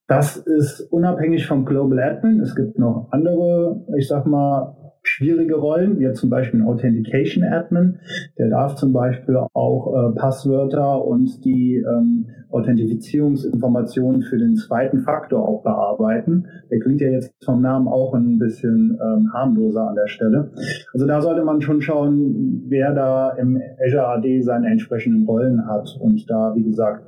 Das 0.07 0.37
ist 0.37 0.81
unabhängig 0.91 1.45
vom 1.47 1.65
Global 1.65 1.99
Admin. 1.99 2.39
Es 2.39 2.55
gibt 2.55 2.79
noch 2.79 3.07
andere, 3.11 3.85
ich 3.97 4.07
sag 4.07 4.25
mal, 4.25 4.75
schwierige 5.03 5.55
Rollen, 5.55 5.99
wie 5.99 6.11
zum 6.13 6.29
Beispiel 6.29 6.61
ein 6.61 6.67
Authentication 6.67 7.43
Admin. 7.43 7.99
Der 8.37 8.49
darf 8.49 8.75
zum 8.75 8.93
Beispiel 8.93 9.37
auch 9.53 9.93
äh, 9.93 10.15
Passwörter 10.15 11.03
und 11.03 11.43
die 11.45 11.77
ähm, 11.77 12.27
Authentifizierungsinformationen 12.57 14.23
für 14.23 14.37
den 14.37 14.55
zweiten 14.55 14.99
Faktor 14.99 15.47
auch 15.47 15.63
bearbeiten. 15.63 16.47
Der 16.71 16.79
klingt 16.79 17.01
ja 17.01 17.09
jetzt 17.09 17.33
vom 17.43 17.61
Namen 17.61 17.87
auch 17.87 18.13
ein 18.13 18.39
bisschen 18.39 18.97
ähm, 19.01 19.31
harmloser 19.33 19.87
an 19.89 19.95
der 19.95 20.07
Stelle. 20.07 20.51
Also 20.93 21.05
da 21.05 21.21
sollte 21.21 21.43
man 21.43 21.61
schon 21.61 21.81
schauen, 21.81 22.63
wer 22.67 22.93
da 22.93 23.31
im 23.31 23.61
Azure 23.85 24.07
AD 24.07 24.41
seine 24.41 24.67
entsprechenden 24.67 25.25
Rollen 25.25 25.67
hat 25.67 25.97
und 25.99 26.29
da, 26.29 26.53
wie 26.55 26.63
gesagt, 26.63 27.03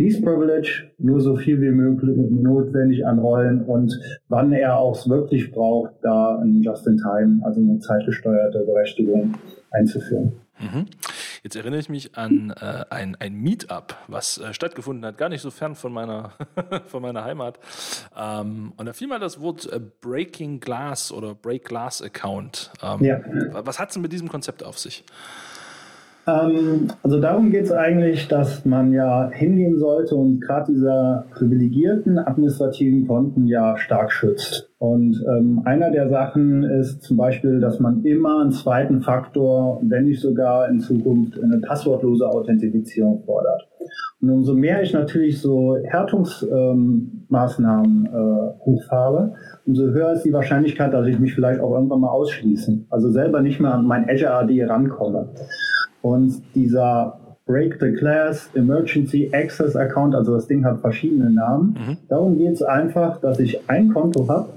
Least 0.00 0.24
Privilege, 0.24 0.84
nur 0.96 1.20
so 1.20 1.36
viel 1.36 1.60
wie 1.60 1.70
möglich 1.70 2.16
notwendig 2.30 3.06
an 3.06 3.18
Rollen 3.18 3.60
und 3.60 4.00
wann 4.28 4.50
er 4.50 4.78
auch 4.78 4.96
es 4.96 5.06
wirklich 5.10 5.50
braucht, 5.52 5.92
da 6.00 6.38
ein 6.38 6.62
Just-in-Time, 6.62 7.40
also 7.44 7.60
eine 7.60 7.78
zeitgesteuerte 7.80 8.64
Berechtigung 8.64 9.34
einzuführen. 9.70 10.32
Mhm. 10.58 10.86
Jetzt 11.42 11.56
erinnere 11.56 11.80
ich 11.80 11.88
mich 11.88 12.16
an 12.16 12.52
äh, 12.60 12.84
ein, 12.90 13.16
ein 13.18 13.34
Meetup, 13.34 13.96
was 14.08 14.38
äh, 14.38 14.52
stattgefunden 14.52 15.04
hat, 15.04 15.16
gar 15.18 15.28
nicht 15.28 15.40
so 15.40 15.50
fern 15.50 15.74
von 15.74 15.92
meiner, 15.92 16.32
von 16.86 17.02
meiner 17.02 17.24
Heimat. 17.24 17.58
Ähm, 18.18 18.72
und 18.76 18.86
da 18.86 18.92
fiel 18.92 19.08
mal 19.08 19.18
das 19.18 19.40
Wort 19.40 19.70
äh, 19.72 19.80
Breaking 20.00 20.60
Glass 20.60 21.12
oder 21.12 21.34
Break 21.34 21.64
Glass 21.64 22.02
Account. 22.02 22.70
Ähm, 22.82 23.04
ja. 23.04 23.20
Was 23.52 23.78
hat 23.78 23.88
es 23.88 23.94
denn 23.94 24.02
mit 24.02 24.12
diesem 24.12 24.28
Konzept 24.28 24.62
auf 24.62 24.78
sich? 24.78 25.04
Ähm, 26.26 26.88
also 27.02 27.20
darum 27.20 27.50
geht 27.50 27.64
es 27.64 27.72
eigentlich, 27.72 28.28
dass 28.28 28.64
man 28.64 28.92
ja 28.92 29.30
hingehen 29.30 29.78
sollte 29.78 30.14
und 30.14 30.40
gerade 30.40 30.72
diese 30.72 31.24
privilegierten 31.32 32.18
administrativen 32.18 33.06
Konten 33.06 33.46
ja 33.46 33.76
stark 33.78 34.12
schützt. 34.12 34.69
Und 34.80 35.24
ähm, 35.28 35.60
einer 35.66 35.90
der 35.90 36.08
Sachen 36.08 36.62
ist 36.62 37.02
zum 37.02 37.18
Beispiel, 37.18 37.60
dass 37.60 37.80
man 37.80 38.02
immer 38.02 38.40
einen 38.40 38.50
zweiten 38.50 39.02
Faktor, 39.02 39.78
wenn 39.82 40.04
nicht 40.04 40.22
sogar 40.22 40.70
in 40.70 40.80
Zukunft 40.80 41.38
eine 41.38 41.58
passwortlose 41.58 42.26
Authentifizierung 42.26 43.22
fordert. 43.26 43.68
Und 44.22 44.30
umso 44.30 44.54
mehr 44.54 44.82
ich 44.82 44.94
natürlich 44.94 45.38
so 45.38 45.76
Härtungsmaßnahmen 45.84 48.06
ähm, 48.06 48.08
äh, 48.10 48.54
hochfahre, 48.64 49.34
umso 49.66 49.84
höher 49.84 50.14
ist 50.14 50.24
die 50.24 50.32
Wahrscheinlichkeit, 50.32 50.94
dass 50.94 51.06
ich 51.06 51.18
mich 51.18 51.34
vielleicht 51.34 51.60
auch 51.60 51.74
irgendwann 51.74 52.00
mal 52.00 52.08
ausschließe. 52.08 52.86
Also 52.88 53.10
selber 53.10 53.42
nicht 53.42 53.60
mehr 53.60 53.74
an 53.74 53.84
mein 53.84 54.08
Azure 54.08 54.32
AD 54.32 54.64
rankomme. 54.64 55.28
Und 56.00 56.40
dieser 56.54 57.29
Break 57.50 57.80
the 57.80 57.92
Class 57.98 58.48
Emergency 58.54 59.28
Access 59.34 59.74
Account, 59.74 60.14
also 60.14 60.34
das 60.34 60.46
Ding 60.46 60.64
hat 60.64 60.80
verschiedene 60.80 61.30
Namen. 61.30 61.76
Mhm. 61.76 61.96
Darum 62.08 62.38
geht 62.38 62.52
es 62.52 62.62
einfach, 62.62 63.20
dass 63.20 63.40
ich 63.40 63.68
ein 63.68 63.92
Konto 63.92 64.28
habe, 64.28 64.50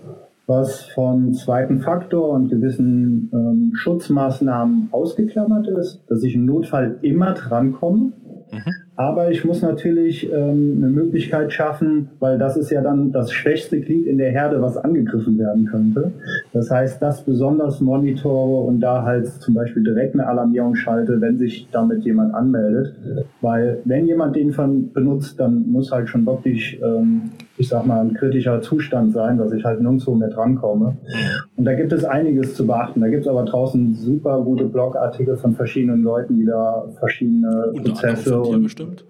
was 0.45 0.83
von 0.93 1.33
zweiten 1.33 1.81
Faktor 1.81 2.29
und 2.29 2.49
gewissen 2.49 3.31
ähm, 3.33 3.71
Schutzmaßnahmen 3.75 4.89
ausgeklammert 4.91 5.67
ist, 5.69 6.01
dass 6.07 6.21
ich 6.21 6.35
im 6.35 6.45
Notfall 6.45 6.97
immer 7.01 7.33
drankomme. 7.33 8.11
Mhm. 8.51 8.73
Aber 8.95 9.31
ich 9.31 9.43
muss 9.43 9.63
natürlich 9.63 10.31
ähm, 10.31 10.75
eine 10.77 10.87
Möglichkeit 10.91 11.51
schaffen, 11.51 12.09
weil 12.19 12.37
das 12.37 12.57
ist 12.57 12.69
ja 12.69 12.81
dann 12.81 13.11
das 13.11 13.31
schwächste 13.31 13.81
Glied 13.81 14.05
in 14.05 14.19
der 14.19 14.31
Herde, 14.31 14.61
was 14.61 14.77
angegriffen 14.77 15.39
werden 15.39 15.65
könnte. 15.65 16.11
Das 16.51 16.69
heißt, 16.69 17.01
das 17.01 17.23
besonders 17.23 17.81
monitore 17.81 18.67
und 18.67 18.81
da 18.81 19.03
halt 19.03 19.27
zum 19.27 19.55
Beispiel 19.55 19.83
direkt 19.83 20.13
eine 20.13 20.27
Alarmierung 20.27 20.75
schalte, 20.75 21.19
wenn 21.21 21.39
sich 21.39 21.67
damit 21.71 22.03
jemand 22.03 22.35
anmeldet. 22.35 22.93
Weil 23.41 23.79
wenn 23.85 24.05
jemand 24.05 24.35
den 24.35 24.53
benutzt, 24.93 25.39
dann 25.39 25.71
muss 25.71 25.91
halt 25.91 26.09
schon 26.09 26.25
wirklich, 26.27 26.79
ähm, 26.83 27.31
ich 27.57 27.69
sag 27.69 27.85
mal, 27.85 28.01
ein 28.01 28.13
kritischer 28.15 28.61
Zustand 28.61 29.13
sein, 29.13 29.37
dass 29.37 29.51
ich 29.51 29.63
halt 29.63 29.79
nirgendwo 29.79 30.15
mehr 30.15 30.29
drankomme. 30.29 30.97
Und 31.55 31.65
da 31.65 31.75
gibt 31.75 31.93
es 31.93 32.03
einiges 32.03 32.55
zu 32.55 32.65
beachten. 32.65 33.01
Da 33.01 33.07
gibt 33.07 33.23
es 33.23 33.27
aber 33.27 33.43
draußen 33.43 33.95
super 33.95 34.41
gute 34.41 34.65
Blogartikel 34.65 35.37
von 35.37 35.53
verschiedenen 35.53 36.03
Leuten, 36.03 36.35
die 36.35 36.45
da 36.45 36.85
verschiedene 36.97 37.67
Unter 37.73 37.91
Prozesse 37.91 38.39
und 38.39 38.63
bestimmt. 38.63 39.05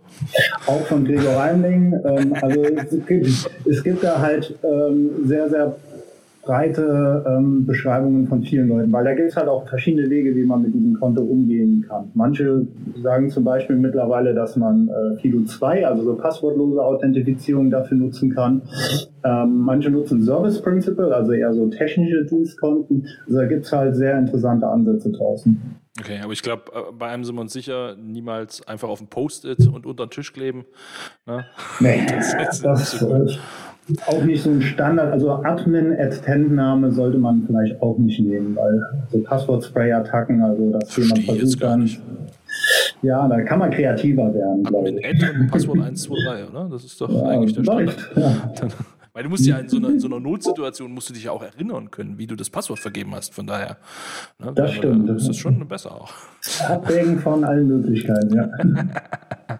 Auch 0.68 0.82
von 0.82 1.06
Gregor 1.06 1.38
Reimling. 1.38 1.94
Ähm, 2.06 2.34
also 2.42 2.62
es 2.62 3.06
gibt, 3.06 3.28
es 3.66 3.84
gibt 3.84 4.04
da 4.04 4.20
halt 4.20 4.54
ähm, 4.64 5.10
sehr, 5.26 5.50
sehr 5.50 5.76
breite 6.44 7.24
ähm, 7.26 7.66
Beschreibungen 7.66 8.28
von 8.28 8.44
vielen 8.44 8.68
Leuten, 8.68 8.92
weil 8.92 9.06
da 9.06 9.14
gibt 9.14 9.30
es 9.30 9.38
halt 9.38 9.48
auch 9.48 9.68
verschiedene 9.68 10.10
Wege, 10.10 10.36
wie 10.36 10.44
man 10.44 10.62
mit 10.62 10.74
diesem 10.74 11.00
Konto 11.00 11.22
umgehen 11.22 11.86
kann. 11.88 12.12
Manche 12.14 12.66
sagen 13.02 13.30
zum 13.30 13.44
Beispiel 13.44 13.78
mittlerweile, 13.78 14.34
dass 14.34 14.56
man 14.58 14.90
äh, 14.90 15.18
Fido 15.22 15.44
2, 15.44 15.88
also 15.88 16.04
so 16.04 16.16
passwortlose 16.16 16.84
Authentifizierung 16.84 17.70
dafür 17.70 17.98
nutzen 17.98 18.34
kann. 18.34 18.62
Ähm, 19.24 19.60
manche 19.60 19.90
nutzen 19.90 20.22
Service 20.24 20.62
Principle, 20.62 21.16
also 21.16 21.32
eher 21.32 21.54
so 21.54 21.68
technische 21.68 22.26
Dienstkonten. 22.26 23.08
Also 23.26 23.40
da 23.40 23.46
gibt 23.46 23.66
es 23.66 23.72
halt 23.72 23.96
sehr 23.96 24.18
interessante 24.20 24.68
Ansätze 24.68 25.12
draußen. 25.12 25.83
Okay, 26.04 26.20
aber 26.22 26.34
ich 26.34 26.42
glaube, 26.42 26.64
äh, 26.74 26.92
bei 26.92 27.08
einem 27.08 27.24
sind 27.24 27.36
wir 27.36 27.42
uns 27.42 27.54
sicher, 27.54 27.96
niemals 27.96 28.68
einfach 28.68 28.90
auf 28.90 29.00
ein 29.00 29.08
Post-it 29.08 29.68
und 29.68 29.86
unter 29.86 30.06
den 30.06 30.10
Tisch 30.10 30.34
kleben. 30.34 30.66
Ne? 31.26 31.46
Nee, 31.80 32.06
das, 32.10 32.34
ist 32.34 32.62
das 32.62 32.94
ist 32.94 33.04
auch 34.08 34.24
nicht 34.24 34.44
so 34.44 34.50
ein 34.50 34.62
Standard. 34.62 35.12
Also 35.12 35.32
Admin-Ad-Name 35.32 36.92
sollte 36.92 37.18
man 37.18 37.44
vielleicht 37.46 37.82
auch 37.82 37.98
nicht 37.98 38.20
nehmen, 38.20 38.56
weil 38.56 38.82
so 39.12 39.20
Passwort-Spray-Attacken, 39.20 40.42
also 40.42 40.72
dass 40.72 40.96
jemand 40.98 41.24
versucht 41.24 41.64
dann. 41.64 41.90
Ja, 43.02 43.28
da 43.28 43.42
kann 43.42 43.60
man 43.60 43.72
kreativer 43.72 44.34
werden. 44.34 44.66
Admin-Ad 44.66 45.40
und 45.40 45.52
Passwort 45.52 45.80
123, 45.80 46.50
oder? 46.50 46.70
Das 46.70 46.84
ist 46.84 47.00
doch 47.00 47.10
ja, 47.10 47.24
eigentlich 47.24 47.54
der 47.54 47.64
Standard. 47.64 48.12
Ja. 48.16 48.52
Weil 49.14 49.24
du 49.24 49.30
musst 49.30 49.46
ja 49.46 49.60
in 49.60 49.70
so 49.70 49.78
einer, 49.78 49.90
in 49.90 50.00
so 50.00 50.08
einer, 50.08 50.20
Notsituation 50.24 50.92
musst 50.92 51.10
du 51.10 51.14
dich 51.14 51.26
ja 51.26 51.32
auch 51.32 51.44
erinnern 51.44 51.92
können, 51.92 52.18
wie 52.18 52.26
du 52.26 52.36
das 52.36 52.50
Passwort 52.50 52.80
vergeben 52.80 53.14
hast. 53.14 53.34
Von 53.34 53.46
daher. 53.46 53.78
Ne, 54.40 54.52
das 54.54 54.74
stimmt. 54.74 55.08
Das 55.08 55.28
ist 55.28 55.38
schon 55.38 55.68
besser 55.68 55.92
auch. 55.92 56.12
Abwägen 56.68 57.20
von 57.20 57.44
allen 57.44 57.68
Möglichkeiten, 57.68 58.36
ja. 58.36 58.50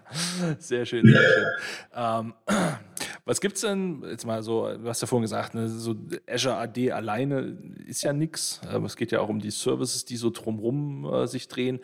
sehr 0.58 0.84
schön, 0.84 1.06
sehr 1.06 1.20
schön. 1.20 1.46
Ähm, 1.94 2.34
was 3.24 3.40
gibt 3.40 3.54
es 3.54 3.60
denn, 3.60 4.02
jetzt 4.08 4.26
mal 4.26 4.42
so, 4.42 4.76
du 4.76 4.88
hast 4.88 5.00
ja 5.00 5.06
vorhin 5.06 5.22
gesagt, 5.22 5.54
ne, 5.54 5.68
so 5.68 5.94
Azure 6.28 6.56
AD 6.56 6.90
alleine 6.90 7.56
ist 7.86 8.02
ja 8.02 8.12
nichts. 8.12 8.60
Aber 8.68 8.86
es 8.86 8.96
geht 8.96 9.12
ja 9.12 9.20
auch 9.20 9.28
um 9.28 9.38
die 9.38 9.52
Services, 9.52 10.04
die 10.04 10.16
so 10.16 10.30
drumherum 10.30 11.04
äh, 11.04 11.26
sich 11.28 11.46
drehen. 11.46 11.78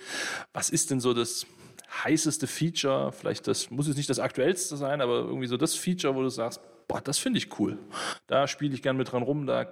Was 0.52 0.70
ist 0.70 0.90
denn 0.90 0.98
so 0.98 1.14
das 1.14 1.46
heißeste 2.04 2.48
Feature? 2.48 3.12
Vielleicht 3.12 3.46
das 3.46 3.70
muss 3.70 3.86
jetzt 3.86 3.96
nicht 3.96 4.10
das 4.10 4.18
aktuellste 4.18 4.76
sein, 4.76 5.00
aber 5.00 5.20
irgendwie 5.20 5.46
so 5.46 5.56
das 5.56 5.76
Feature, 5.76 6.16
wo 6.16 6.22
du 6.22 6.30
sagst, 6.30 6.60
boah, 6.90 7.00
das 7.02 7.18
finde 7.18 7.38
ich 7.38 7.58
cool. 7.58 7.78
Da 8.26 8.46
spiele 8.48 8.74
ich 8.74 8.82
gern 8.82 8.96
mit 8.96 9.12
dran 9.12 9.22
rum, 9.22 9.46
da, 9.46 9.64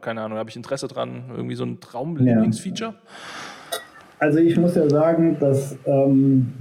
keine 0.00 0.20
Ahnung, 0.20 0.38
habe 0.38 0.50
ich 0.50 0.56
Interesse 0.56 0.88
dran. 0.88 1.24
Irgendwie 1.34 1.54
so 1.54 1.64
ein 1.64 1.80
Traum-Lieblingsfeature. 1.80 2.90
Ja. 2.90 3.78
Also 4.18 4.38
ich 4.38 4.56
muss 4.58 4.74
ja 4.74 4.88
sagen, 4.88 5.38
dass 5.40 5.76
ähm, 5.86 6.52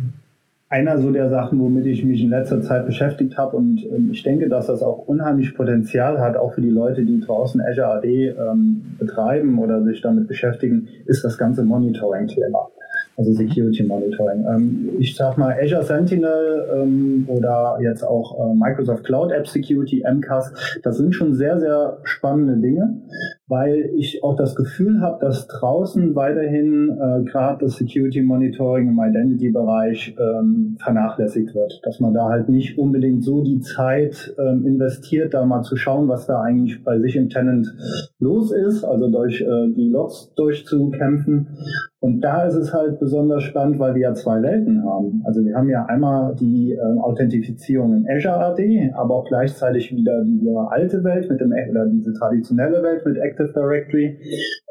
einer 0.69 0.99
so 0.99 1.11
der 1.11 1.29
Sachen, 1.29 1.59
womit 1.59 1.85
ich 1.85 2.03
mich 2.03 2.21
in 2.21 2.29
letzter 2.29 2.61
Zeit 2.61 2.85
beschäftigt 2.85 3.37
habe 3.37 3.57
und 3.57 3.83
ähm, 3.85 4.09
ich 4.11 4.23
denke, 4.23 4.49
dass 4.49 4.67
das 4.67 4.81
auch 4.81 5.07
unheimlich 5.07 5.53
Potenzial 5.55 6.19
hat, 6.19 6.37
auch 6.37 6.53
für 6.53 6.61
die 6.61 6.69
Leute, 6.69 7.03
die 7.05 7.19
draußen 7.19 7.61
Azure 7.61 7.87
AD 7.95 8.07
ähm, 8.07 8.95
betreiben 8.97 9.59
oder 9.59 9.83
sich 9.83 10.01
damit 10.01 10.27
beschäftigen, 10.27 10.87
ist 11.05 11.23
das 11.23 11.37
ganze 11.37 11.63
Monitoring-Thema 11.63 12.69
also 13.17 13.31
Security 13.33 13.83
Monitoring. 13.83 14.45
Ähm, 14.45 14.89
ich 14.99 15.15
sag 15.15 15.37
mal 15.37 15.55
Azure 15.61 15.83
Sentinel 15.83 16.67
ähm, 16.73 17.25
oder 17.27 17.77
jetzt 17.81 18.03
auch 18.03 18.39
äh, 18.39 18.55
Microsoft 18.55 19.03
Cloud 19.05 19.31
App 19.31 19.47
Security, 19.47 20.03
MCAS, 20.05 20.79
das 20.83 20.97
sind 20.97 21.13
schon 21.13 21.33
sehr, 21.33 21.59
sehr 21.59 21.99
spannende 22.03 22.57
Dinge, 22.57 23.01
weil 23.47 23.91
ich 23.95 24.23
auch 24.23 24.35
das 24.35 24.55
Gefühl 24.55 25.01
habe, 25.01 25.23
dass 25.23 25.47
draußen 25.47 26.15
weiterhin 26.15 26.89
äh, 26.89 27.23
gerade 27.23 27.65
das 27.65 27.75
Security 27.75 28.21
Monitoring 28.21 28.89
im 28.89 28.99
Identity-Bereich 28.99 30.15
ähm, 30.19 30.77
vernachlässigt 30.81 31.53
wird. 31.53 31.79
Dass 31.83 31.99
man 31.99 32.13
da 32.13 32.29
halt 32.29 32.49
nicht 32.49 32.77
unbedingt 32.77 33.23
so 33.23 33.43
die 33.43 33.59
Zeit 33.59 34.33
ähm, 34.39 34.65
investiert, 34.65 35.33
da 35.33 35.45
mal 35.45 35.61
zu 35.61 35.75
schauen, 35.75 36.07
was 36.07 36.25
da 36.25 36.41
eigentlich 36.41 36.83
bei 36.83 36.99
sich 36.99 37.15
im 37.15 37.29
Tenant 37.29 37.67
los 38.19 38.51
ist, 38.51 38.83
also 38.83 39.09
durch 39.09 39.41
äh, 39.41 39.73
die 39.75 39.89
Logs 39.89 40.33
durchzukämpfen 40.35 41.47
und 42.05 42.21
da 42.21 42.43
ist 42.45 42.53
es 42.53 42.71
halt 42.71 42.99
besonders 42.99 43.41
spannend, 43.41 43.79
weil 43.79 43.95
wir 43.95 44.03
ja 44.03 44.13
zwei 44.13 44.39
Welten 44.43 44.85
haben. 44.85 45.23
Also 45.25 45.43
wir 45.43 45.55
haben 45.55 45.69
ja 45.69 45.85
einmal 45.85 46.35
die 46.35 46.73
äh, 46.73 46.99
Authentifizierung 46.99 47.95
in 47.95 48.07
Azure 48.07 48.35
AD, 48.35 48.91
aber 48.93 49.15
auch 49.15 49.25
gleichzeitig 49.27 49.91
wieder 49.91 50.23
diese 50.23 50.55
alte 50.69 51.03
Welt 51.03 51.27
mit 51.31 51.41
dem 51.41 51.51
oder 51.51 51.87
diese 51.87 52.13
traditionelle 52.13 52.83
Welt 52.83 53.03
mit 53.07 53.17
Active 53.17 53.34
Directory, 53.37 54.17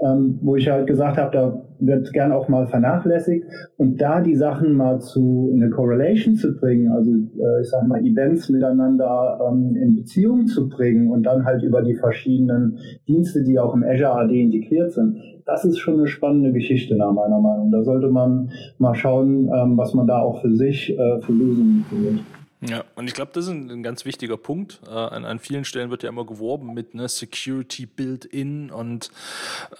ähm, 0.05 0.39
wo 0.43 0.57
ich 0.57 0.69
halt 0.69 0.87
gesagt 0.87 1.19
habe, 1.19 1.31
da 1.33 1.63
wird 1.81 2.13
gern 2.13 2.33
auch 2.33 2.49
mal 2.49 2.67
vernachlässigt 2.67 3.45
und 3.77 4.01
da 4.01 4.21
die 4.21 4.37
Sachen 4.37 4.75
mal 4.75 5.01
zu 5.01 5.51
in 5.53 5.63
eine 5.63 5.71
Correlation 5.71 6.37
zu 6.37 6.57
bringen, 6.57 6.91
also 6.91 7.11
äh, 7.11 7.61
ich 7.63 7.69
sag 7.69 7.87
mal 7.87 8.05
Events 8.05 8.49
miteinander 8.49 9.41
ähm, 9.49 9.77
in 9.77 9.97
Beziehung 9.97 10.47
zu 10.47 10.69
bringen 10.69 11.11
und 11.11 11.25
dann 11.25 11.45
halt 11.45 11.63
über 11.63 11.83
die 11.83 11.95
verschiedenen 11.95 12.79
Dienste, 13.07 13.45
die 13.45 13.59
auch 13.59 13.75
im 13.75 13.83
Azure 13.83 14.13
AD 14.13 14.41
integriert 14.41 14.93
sind 14.93 15.19
das 15.47 15.65
ist 15.65 15.79
schon 15.79 15.99
eine 15.99 16.07
spannende 16.07 16.53
Geschichte 16.53 16.97
nach 16.97 17.13
meiner 17.13 17.39
Meinung. 17.39 17.71
Da 17.71 17.83
sollte 17.83 18.09
man 18.09 18.51
mal 18.79 18.95
schauen, 18.95 19.51
ähm, 19.55 19.77
was 19.77 19.95
man 19.95 20.07
da 20.07 20.21
auch 20.21 20.41
für 20.41 20.55
sich 20.55 20.91
äh, 20.99 21.21
für 21.21 21.33
Lösungen 21.33 21.85
findet. 21.89 22.21
Ja, 22.67 22.85
und 22.95 23.09
ich 23.09 23.15
glaube, 23.15 23.31
das 23.35 23.45
ist 23.45 23.51
ein, 23.51 23.71
ein, 23.71 23.83
ganz 23.83 24.05
wichtiger 24.05 24.39
Punkt. 24.39 24.81
Äh, 24.87 24.91
an, 24.91 25.25
an, 25.25 25.39
vielen 25.39 25.65
Stellen 25.65 25.91
wird 25.91 26.03
ja 26.03 26.09
immer 26.09 26.25
geworben 26.25 26.73
mit 26.73 26.95
ne, 26.95 27.09
Security 27.09 27.85
Built-in 27.85 28.71
und 28.71 29.11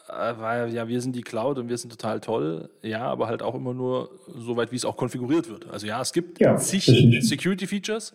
äh, 0.09 0.35
weil 0.39 0.73
ja, 0.75 0.87
wir 0.87 1.01
sind 1.01 1.17
die 1.17 1.23
Cloud 1.23 1.59
und 1.59 1.69
wir 1.69 1.79
sind 1.79 1.91
total 1.91 2.21
toll. 2.21 2.69
Ja, 2.83 3.03
aber 3.03 3.27
halt 3.27 3.43
auch 3.43 3.55
immer 3.55 3.73
nur 3.73 4.11
so 4.37 4.57
weit, 4.57 4.71
wie 4.71 4.77
es 4.77 4.85
auch 4.85 4.97
konfiguriert 4.97 5.49
wird. 5.49 5.71
Also 5.71 5.87
ja, 5.87 6.01
es 6.01 6.13
gibt 6.13 6.41
ja, 6.41 6.57
zig 6.57 6.85
Security-Features. 7.21 8.13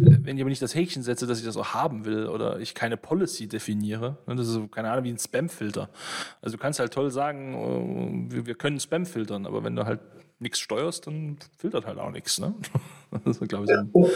Wenn 0.00 0.36
ich 0.36 0.42
aber 0.42 0.50
nicht 0.50 0.62
das 0.62 0.74
Häkchen 0.74 1.02
setze, 1.02 1.26
dass 1.26 1.38
ich 1.38 1.44
das 1.44 1.56
auch 1.56 1.74
haben 1.74 2.04
will 2.04 2.26
oder 2.26 2.58
ich 2.58 2.74
keine 2.74 2.96
Policy 2.96 3.46
definiere, 3.46 4.16
ne, 4.26 4.34
das 4.34 4.48
ist 4.48 4.54
so, 4.54 4.66
keine 4.66 4.90
Ahnung, 4.90 5.04
wie 5.04 5.10
ein 5.10 5.18
Spam-Filter. 5.18 5.90
Also 6.42 6.56
du 6.56 6.60
kannst 6.60 6.80
halt 6.80 6.92
toll 6.92 7.10
sagen, 7.10 8.28
äh, 8.30 8.34
wir, 8.34 8.46
wir 8.46 8.54
können 8.56 8.80
Spam 8.80 9.06
filtern, 9.06 9.46
aber 9.46 9.62
wenn 9.62 9.76
du 9.76 9.84
halt 9.84 10.00
nichts 10.40 10.58
steuerst, 10.58 11.06
dann 11.06 11.36
filtert 11.56 11.86
halt 11.86 11.98
auch 11.98 12.10
nichts. 12.10 12.40
Ne? 12.40 12.54
Das 13.10 13.40
ist, 13.40 13.42
ich, 13.42 13.50
so 13.50 14.06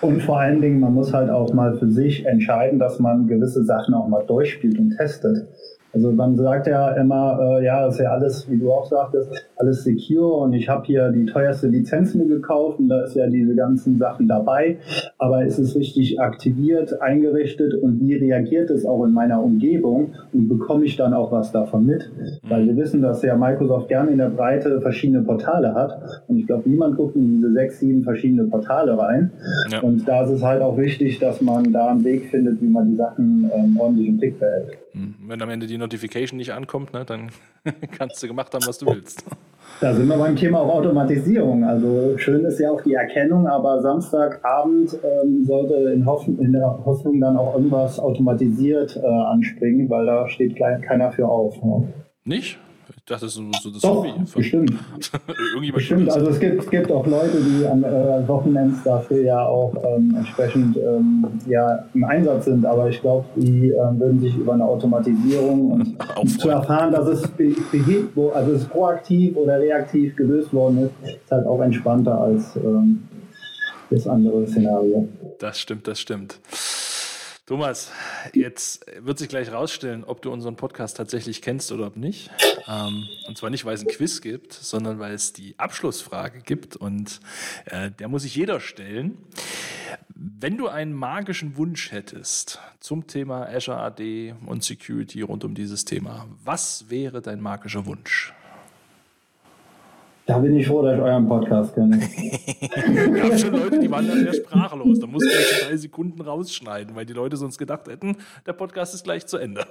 und 0.00 0.22
vor 0.22 0.40
allen 0.40 0.62
Dingen, 0.62 0.80
man 0.80 0.94
muss 0.94 1.12
halt 1.12 1.28
auch 1.28 1.52
mal 1.52 1.76
für 1.76 1.90
sich 1.90 2.24
entscheiden, 2.24 2.78
dass 2.78 2.98
man 2.98 3.26
gewisse 3.26 3.64
Sachen 3.64 3.92
auch 3.92 4.08
mal 4.08 4.24
durchspielt 4.24 4.78
und 4.78 4.96
testet. 4.96 5.46
Also 5.92 6.10
man 6.10 6.36
sagt 6.36 6.66
ja 6.66 6.92
immer, 6.92 7.38
äh, 7.58 7.64
ja, 7.66 7.86
ist 7.86 7.98
ja 7.98 8.12
alles, 8.12 8.48
wie 8.48 8.56
du 8.56 8.72
auch 8.72 8.86
sagtest, 8.86 9.30
alles 9.56 9.82
secure 9.84 10.32
und 10.36 10.54
ich 10.54 10.68
habe 10.68 10.86
hier 10.86 11.10
die 11.10 11.26
teuerste 11.26 11.66
Lizenz 11.66 12.14
mir 12.14 12.26
gekauft 12.26 12.78
und 12.78 12.88
da 12.88 13.02
ist 13.02 13.14
ja 13.14 13.26
diese 13.26 13.54
ganzen 13.54 13.98
Sachen 13.98 14.28
dabei. 14.28 14.78
Aber 15.20 15.44
ist 15.44 15.58
es 15.58 15.76
richtig 15.76 16.18
aktiviert, 16.18 17.02
eingerichtet 17.02 17.74
und 17.74 18.00
wie 18.00 18.14
reagiert 18.14 18.70
es 18.70 18.86
auch 18.86 19.04
in 19.04 19.12
meiner 19.12 19.42
Umgebung 19.42 20.14
und 20.32 20.48
bekomme 20.48 20.86
ich 20.86 20.96
dann 20.96 21.12
auch 21.12 21.30
was 21.30 21.52
davon 21.52 21.84
mit? 21.84 22.10
Weil 22.48 22.66
wir 22.66 22.76
wissen, 22.78 23.02
dass 23.02 23.20
ja 23.20 23.36
Microsoft 23.36 23.88
gerne 23.88 24.12
in 24.12 24.18
der 24.18 24.30
Breite 24.30 24.80
verschiedene 24.80 25.22
Portale 25.22 25.74
hat 25.74 26.22
und 26.26 26.38
ich 26.38 26.46
glaube, 26.46 26.68
niemand 26.70 26.96
guckt 26.96 27.16
in 27.16 27.36
diese 27.36 27.52
sechs, 27.52 27.80
sieben 27.80 28.02
verschiedene 28.02 28.44
Portale 28.44 28.96
rein. 28.96 29.30
Ja. 29.70 29.80
Und 29.80 30.08
da 30.08 30.24
ist 30.24 30.30
es 30.30 30.42
halt 30.42 30.62
auch 30.62 30.78
wichtig, 30.78 31.18
dass 31.18 31.42
man 31.42 31.70
da 31.70 31.88
einen 31.88 32.02
Weg 32.02 32.30
findet, 32.30 32.62
wie 32.62 32.68
man 32.68 32.90
die 32.90 32.96
Sachen 32.96 33.50
ähm, 33.54 33.78
ordentlich 33.78 34.08
im 34.08 34.16
Blick 34.16 34.40
behält. 34.40 34.78
Hm. 34.92 35.16
Wenn 35.26 35.42
am 35.42 35.50
Ende 35.50 35.66
die 35.66 35.76
Notification 35.76 36.38
nicht 36.38 36.54
ankommt, 36.54 36.94
ne, 36.94 37.04
dann 37.04 37.28
kannst 37.98 38.22
du 38.22 38.26
gemacht 38.26 38.54
haben, 38.54 38.66
was 38.66 38.78
du 38.78 38.86
willst. 38.86 39.24
Da 39.80 39.94
sind 39.94 40.08
wir 40.08 40.18
beim 40.18 40.36
Thema 40.36 40.60
auch 40.60 40.74
Automatisierung. 40.74 41.64
Also 41.64 42.18
schön 42.18 42.44
ist 42.44 42.60
ja 42.60 42.70
auch 42.70 42.82
die 42.82 42.92
Erkennung, 42.92 43.46
aber 43.46 43.80
Samstagabend 43.80 44.98
ähm, 45.02 45.42
sollte 45.46 45.74
in, 45.94 46.04
Hoffnung, 46.04 46.38
in, 46.38 46.52
der 46.52 46.84
Hoffnung 46.84 47.18
dann 47.18 47.38
auch 47.38 47.54
irgendwas 47.54 47.98
automatisiert 47.98 49.00
äh, 49.02 49.06
anspringen, 49.06 49.88
weil 49.88 50.04
da 50.04 50.28
steht 50.28 50.56
keiner 50.56 51.12
für 51.12 51.26
auf. 51.26 51.62
Ne? 51.62 51.88
Nicht? 52.24 52.58
Ich 53.10 53.14
dachte, 53.16 53.26
das 53.26 53.36
ist 53.36 53.62
so 53.64 53.70
das 53.70 53.82
Doch, 53.82 53.96
Hobby. 53.96 54.12
Bestimmt. 54.36 54.72
bestimmt. 55.74 56.10
Also 56.12 56.28
es 56.28 56.38
gibt, 56.38 56.62
es 56.62 56.70
gibt 56.70 56.92
auch 56.92 57.04
Leute, 57.08 57.38
die 57.42 57.66
am 57.66 57.82
äh, 57.82 58.28
Wochenends 58.28 58.84
dafür 58.84 59.20
ja 59.24 59.44
auch 59.46 59.74
ähm, 59.84 60.14
entsprechend 60.16 60.76
ähm, 60.76 61.26
ja, 61.48 61.86
im 61.92 62.04
Einsatz 62.04 62.44
sind, 62.44 62.64
aber 62.64 62.88
ich 62.88 63.00
glaube, 63.00 63.24
die 63.34 63.70
ähm, 63.70 63.98
würden 63.98 64.20
sich 64.20 64.36
über 64.36 64.52
eine 64.52 64.64
Automatisierung 64.64 65.72
und 65.72 65.98
zu 66.40 66.50
erfahren, 66.50 66.92
dass 66.92 67.08
es 67.08 67.26
behebt, 67.26 68.16
also 68.32 68.52
es 68.52 68.64
proaktiv 68.66 69.36
oder 69.36 69.58
reaktiv 69.58 70.14
gelöst 70.14 70.54
worden 70.54 70.78
ist, 71.02 71.10
ist 71.10 71.32
halt 71.32 71.48
auch 71.48 71.60
entspannter 71.62 72.16
als 72.16 72.54
ähm, 72.54 73.02
das 73.90 74.06
andere 74.06 74.46
Szenario. 74.46 75.08
Das 75.40 75.58
stimmt, 75.58 75.88
das 75.88 75.98
stimmt. 75.98 76.38
Thomas, 77.50 77.90
jetzt 78.32 78.86
wird 79.00 79.18
sich 79.18 79.28
gleich 79.28 79.50
rausstellen, 79.50 80.04
ob 80.04 80.22
du 80.22 80.30
unseren 80.30 80.54
Podcast 80.54 80.96
tatsächlich 80.96 81.42
kennst 81.42 81.72
oder 81.72 81.88
ob 81.88 81.96
nicht. 81.96 82.30
Ähm, 82.68 83.08
und 83.26 83.38
zwar 83.38 83.50
nicht, 83.50 83.64
weil 83.64 83.74
es 83.74 83.80
ein 83.80 83.88
Quiz 83.88 84.20
gibt, 84.20 84.52
sondern 84.52 85.00
weil 85.00 85.14
es 85.14 85.32
die 85.32 85.58
Abschlussfrage 85.58 86.42
gibt 86.42 86.76
und 86.76 87.18
äh, 87.64 87.90
der 87.90 88.06
muss 88.06 88.22
sich 88.22 88.36
jeder 88.36 88.60
stellen. 88.60 89.18
Wenn 90.14 90.58
du 90.58 90.68
einen 90.68 90.92
magischen 90.92 91.56
Wunsch 91.56 91.90
hättest 91.90 92.60
zum 92.78 93.08
Thema 93.08 93.48
Azure 93.48 93.78
AD 93.78 94.36
und 94.46 94.62
Security 94.62 95.22
rund 95.22 95.42
um 95.42 95.56
dieses 95.56 95.84
Thema, 95.84 96.28
was 96.44 96.88
wäre 96.88 97.20
dein 97.20 97.40
magischer 97.40 97.84
Wunsch? 97.84 98.32
Da 100.30 100.38
bin 100.38 100.54
ich 100.54 100.68
froh, 100.68 100.80
dass 100.80 100.94
ich 100.94 101.02
euren 101.02 101.26
Podcast 101.26 101.74
kenne. 101.74 101.98
Wir 103.10 103.22
haben 103.24 103.36
schon 103.36 103.50
Leute, 103.50 103.80
die 103.80 103.90
waren 103.90 104.06
dann 104.06 104.20
sehr 104.20 104.34
sprachlos. 104.34 105.00
Da 105.00 105.08
mussten 105.08 105.28
wir 105.28 105.68
drei 105.68 105.76
Sekunden 105.76 106.20
rausschneiden, 106.20 106.94
weil 106.94 107.04
die 107.04 107.14
Leute 107.14 107.36
sonst 107.36 107.58
gedacht 107.58 107.88
hätten, 107.88 108.16
der 108.46 108.52
Podcast 108.52 108.94
ist 108.94 109.02
gleich 109.02 109.26
zu 109.26 109.38
Ende. 109.38 109.62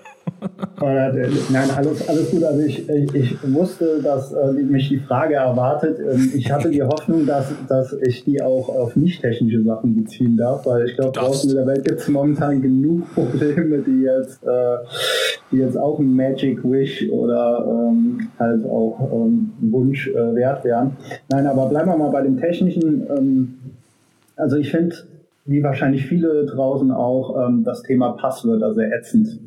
Nein, 0.82 1.72
alles, 1.74 2.10
alles 2.10 2.32
gut. 2.32 2.44
Also 2.44 2.60
ich, 2.60 2.90
ich, 2.90 3.16
ich 3.16 3.54
wusste, 3.54 4.02
dass 4.02 4.34
äh, 4.34 4.52
mich 4.52 4.90
die 4.90 5.00
Frage 5.00 5.36
erwartet. 5.36 5.98
Ähm, 6.00 6.30
ich 6.36 6.52
hatte 6.52 6.70
die 6.70 6.84
Hoffnung, 6.84 7.26
dass, 7.26 7.54
dass 7.70 7.94
ich 7.94 8.26
die 8.26 8.42
auch 8.42 8.68
auf 8.68 8.98
nicht 8.98 9.22
technische 9.22 9.64
Sachen 9.64 9.96
beziehen 9.96 10.36
darf, 10.36 10.66
weil 10.66 10.90
ich 10.90 10.96
glaube, 10.96 11.18
draußen 11.18 11.52
in 11.52 11.56
der 11.56 11.68
Welt 11.68 11.86
gibt 11.86 12.02
es 12.02 12.08
momentan 12.10 12.62
genug 12.62 13.14
Probleme, 13.14 13.78
die 13.78 14.02
jetzt, 14.02 14.44
äh, 14.44 14.78
die 15.52 15.58
jetzt 15.58 15.78
auch 15.78 16.00
ein 16.00 16.16
Magic 16.16 16.64
Wish 16.64 17.10
oder 17.10 17.66
ähm, 17.68 18.28
halt 18.38 18.66
auch 18.66 19.10
ähm, 19.12 19.52
Wunsch 19.62 20.08
äh, 20.08 20.36
wert 20.36 20.64
wären. 20.64 20.98
Nein, 21.30 21.48
aber 21.48 21.68
bleiben 21.70 21.90
wir 21.90 21.98
mal 21.98 22.12
bei 22.12 22.22
dem 22.22 22.38
Technischen. 22.38 23.08
Ähm, 23.18 23.56
also 24.36 24.58
ich 24.58 24.72
finde, 24.72 24.96
wie 25.46 25.64
wahrscheinlich 25.64 26.06
viele 26.06 26.46
draußen 26.46 26.92
auch, 26.92 27.48
ähm, 27.48 27.64
das 27.64 27.82
Thema 27.84 28.12
Passwörter 28.12 28.74
sehr 28.74 28.94
ätzend. 28.96 29.40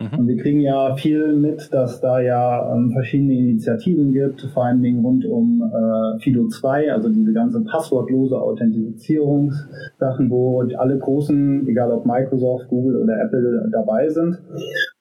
Mhm. 0.00 0.18
Und 0.18 0.28
wir 0.28 0.36
kriegen 0.36 0.60
ja 0.60 0.94
viel 0.96 1.34
mit, 1.34 1.72
dass 1.72 2.00
da 2.00 2.20
ja 2.20 2.74
ähm, 2.74 2.90
verschiedene 2.90 3.34
Initiativen 3.34 4.12
gibt, 4.12 4.42
vor 4.52 4.64
allen 4.64 4.82
Dingen 4.82 5.04
rund 5.04 5.24
um 5.24 5.62
äh, 5.62 6.20
Fido 6.20 6.48
2, 6.48 6.92
also 6.92 7.08
diese 7.08 7.32
ganze 7.32 7.60
passwortlose 7.62 8.40
Authentifizierungssachen, 8.40 10.30
wo 10.30 10.62
alle 10.76 10.98
großen, 10.98 11.68
egal 11.68 11.92
ob 11.92 12.06
Microsoft, 12.06 12.68
Google 12.68 13.02
oder 13.02 13.20
Apple 13.22 13.68
dabei 13.70 14.08
sind. 14.08 14.38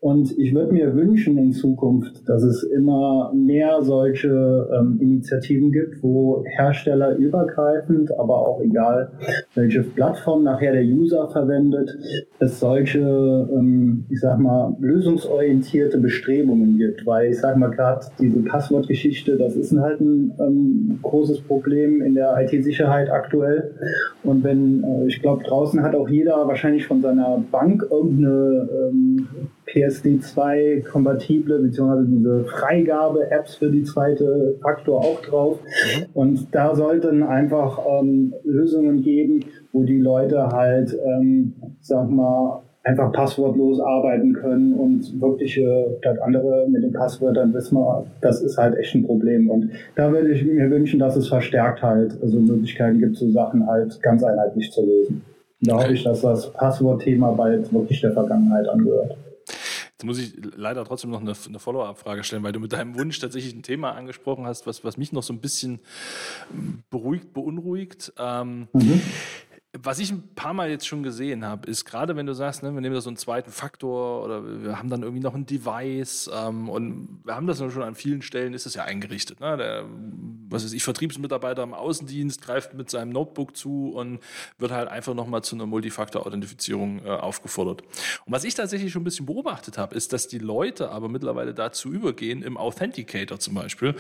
Und 0.04 0.38
ich 0.38 0.54
würde 0.54 0.74
mir 0.74 0.94
wünschen 0.94 1.38
in 1.38 1.54
Zukunft, 1.54 2.28
dass 2.28 2.44
es 2.44 2.62
immer 2.64 3.32
mehr 3.34 3.82
solche 3.84 4.68
ähm, 4.78 4.98
Initiativen 5.00 5.72
gibt, 5.72 6.04
wo 6.04 6.44
Hersteller 6.46 7.16
übergreifend, 7.16 8.12
aber 8.20 8.38
auch 8.38 8.60
egal, 8.60 9.14
welche 9.56 9.82
Plattform 9.82 10.44
nachher 10.44 10.74
der 10.74 10.84
User 10.84 11.30
verwendet, 11.30 11.98
es 12.40 12.60
solche, 12.60 13.00
ähm, 13.00 14.04
ich 14.10 14.20
sag 14.20 14.40
mal, 14.40 14.76
lösungsorientierte 14.82 16.00
Bestrebungen 16.00 16.78
gibt. 16.78 17.06
Weil 17.06 17.32
ich 17.32 17.40
sag 17.40 17.56
mal 17.56 17.72
gerade, 17.72 18.06
diese 18.20 18.42
Passwortgeschichte, 18.42 19.38
das 19.38 19.56
ist 19.56 19.72
halt 19.72 20.02
ein 20.02 20.34
ähm, 20.38 21.00
großes 21.02 21.40
Problem 21.44 22.02
in 22.02 22.16
der 22.16 22.36
IT-Sicherheit 22.42 23.10
aktuell. 23.10 23.74
Und 24.26 24.44
wenn, 24.44 24.84
äh, 24.84 25.08
ich 25.08 25.22
glaube, 25.22 25.46
draußen 25.46 25.82
hat 25.82 25.96
auch 25.96 26.10
jeder 26.10 26.46
wahrscheinlich 26.46 26.88
von 26.88 27.02
seiner 27.02 27.42
Bank 27.50 27.88
irgendeine 27.90 28.68
ähm, 28.90 29.28
PSD2-kompatible 29.74 31.60
beziehungsweise 31.60 32.08
diese 32.08 32.46
Freigabe-Apps 32.46 33.56
für 33.56 33.72
die 33.72 33.84
zweite 33.84 34.56
Faktor 34.62 35.00
auch 35.00 35.22
drauf. 35.22 35.60
Mhm. 35.62 36.06
Und 36.14 36.48
da 36.52 36.76
sollten 36.76 37.24
einfach 37.24 37.80
ähm, 37.86 38.34
Lösungen 38.44 39.02
geben, 39.02 39.46
wo 39.72 39.84
die 39.84 40.00
Leute 40.00 40.48
halt, 40.48 40.96
ähm, 41.06 41.54
sag 41.82 42.10
mal, 42.10 42.62
einfach 42.84 43.14
passwortlos 43.14 43.80
arbeiten 43.80 44.34
können 44.34 44.74
und 44.74 45.22
wirkliche, 45.22 45.98
das 46.02 46.20
andere 46.20 46.68
mit 46.70 46.84
den 46.84 46.92
Passwörtern 46.92 47.54
wissen 47.54 47.78
wir, 47.78 48.06
das 48.20 48.42
ist 48.42 48.58
halt 48.58 48.78
echt 48.78 48.94
ein 48.94 49.06
Problem. 49.06 49.50
Und 49.50 49.72
da 49.96 50.12
würde 50.12 50.32
ich 50.32 50.44
mir 50.44 50.70
wünschen, 50.70 51.00
dass 51.00 51.16
es 51.16 51.30
verstärkt 51.30 51.82
halt, 51.82 52.18
also 52.22 52.40
Möglichkeiten 52.40 53.00
gibt, 53.00 53.16
so 53.16 53.30
Sachen 53.32 53.66
halt 53.68 54.02
ganz 54.02 54.24
einheitlich 54.24 54.70
zu 54.72 54.86
lösen. 54.86 55.22
Da 55.62 55.78
hoffe 55.78 55.94
ich, 55.94 56.04
dass 56.04 56.22
das 56.22 56.52
Passwortthema 56.52 57.32
bald 57.32 57.74
wirklich 57.74 58.02
der 58.02 58.12
Vergangenheit 58.12 58.68
angehört. 58.68 59.16
Jetzt 60.04 60.08
muss 60.08 60.20
ich 60.20 60.34
leider 60.58 60.84
trotzdem 60.84 61.12
noch 61.12 61.22
eine, 61.22 61.34
eine 61.48 61.60
Follow-up-Frage 61.60 62.26
stellen, 62.26 62.44
weil 62.44 62.52
du 62.52 62.60
mit 62.60 62.74
deinem 62.74 63.00
Wunsch 63.00 63.20
tatsächlich 63.20 63.54
ein 63.54 63.64
Thema 63.64 63.94
angesprochen 63.94 64.46
hast, 64.46 64.68
was, 64.68 64.84
was 64.84 64.98
mich 64.98 65.14
noch 65.14 65.24
so 65.24 65.32
ein 65.32 65.40
bisschen 65.40 65.80
beruhigt, 66.90 67.32
beunruhigt. 67.32 68.12
Ähm, 68.18 68.68
mhm. 68.74 69.02
Was 69.82 69.98
ich 69.98 70.12
ein 70.12 70.36
paar 70.36 70.54
Mal 70.54 70.70
jetzt 70.70 70.86
schon 70.86 71.02
gesehen 71.02 71.44
habe, 71.44 71.68
ist 71.68 71.84
gerade 71.84 72.16
wenn 72.16 72.28
du 72.28 72.34
sagst, 72.34 72.62
ne, 72.62 72.72
wir 72.72 72.80
nehmen 72.80 72.94
da 72.94 73.02
so 73.02 73.10
einen 73.10 73.18
zweiten 73.18 73.50
Faktor 73.50 74.24
oder 74.24 74.64
wir 74.64 74.78
haben 74.78 74.88
dann 74.92 75.02
irgendwie 75.02 75.24
noch 75.24 75.34
ein 75.34 75.48
Device 75.48 76.30
ähm, 76.32 76.70
und 76.70 77.22
wir 77.24 77.36
haben 77.36 77.48
das 77.48 77.58
schon 77.58 77.82
an 77.82 77.96
vielen 77.96 78.22
Stellen, 78.22 78.54
ist 78.54 78.68
das 78.68 78.76
ja 78.76 78.84
eingerichtet. 78.84 79.40
Ne? 79.40 79.58
Der, 79.58 79.86
was 80.48 80.64
weiß 80.64 80.74
ich, 80.74 80.84
Vertriebsmitarbeiter 80.84 81.64
im 81.64 81.74
Außendienst 81.74 82.40
greift 82.44 82.76
mit 82.76 82.92
seinem 82.92 83.10
Notebook 83.10 83.58
zu 83.58 83.94
und 83.96 84.20
wird 84.60 84.72
halt 84.72 84.90
einfach 84.90 85.16
nochmal 85.16 85.44
zu 85.44 85.56
einer 85.56 85.66
Multifaktor-Authentifizierung 85.66 87.04
äh, 87.04 87.10
aufgefordert. 87.10 87.82
Und 88.26 88.32
was 88.32 88.44
ich 88.44 88.54
tatsächlich 88.54 88.92
schon 88.92 89.02
ein 89.02 89.06
bisschen 89.06 89.26
beobachtet 89.26 89.80
habe, 89.80 89.96
ist, 89.96 90.14
dass 90.14 90.28
die 90.28 90.38
Leute 90.38 90.92
aber 90.92 91.10
mittlerweile 91.10 91.56
dazu 91.56 91.92
übergehen, 91.92 92.44
im 92.44 92.58
Authenticator 92.58 93.40
zum 93.40 93.56
Beispiel, 93.56 93.96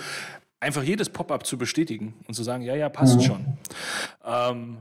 einfach 0.59 0.83
jedes 0.83 1.09
Pop-up 1.09 1.47
zu 1.47 1.57
bestätigen 1.57 2.13
und 2.27 2.35
zu 2.35 2.43
sagen, 2.43 2.63
ja, 2.63 2.75
ja, 2.75 2.89
passt 2.89 3.17
mhm. 3.17 3.21
schon. 3.21 3.57
Ähm, 4.23 4.77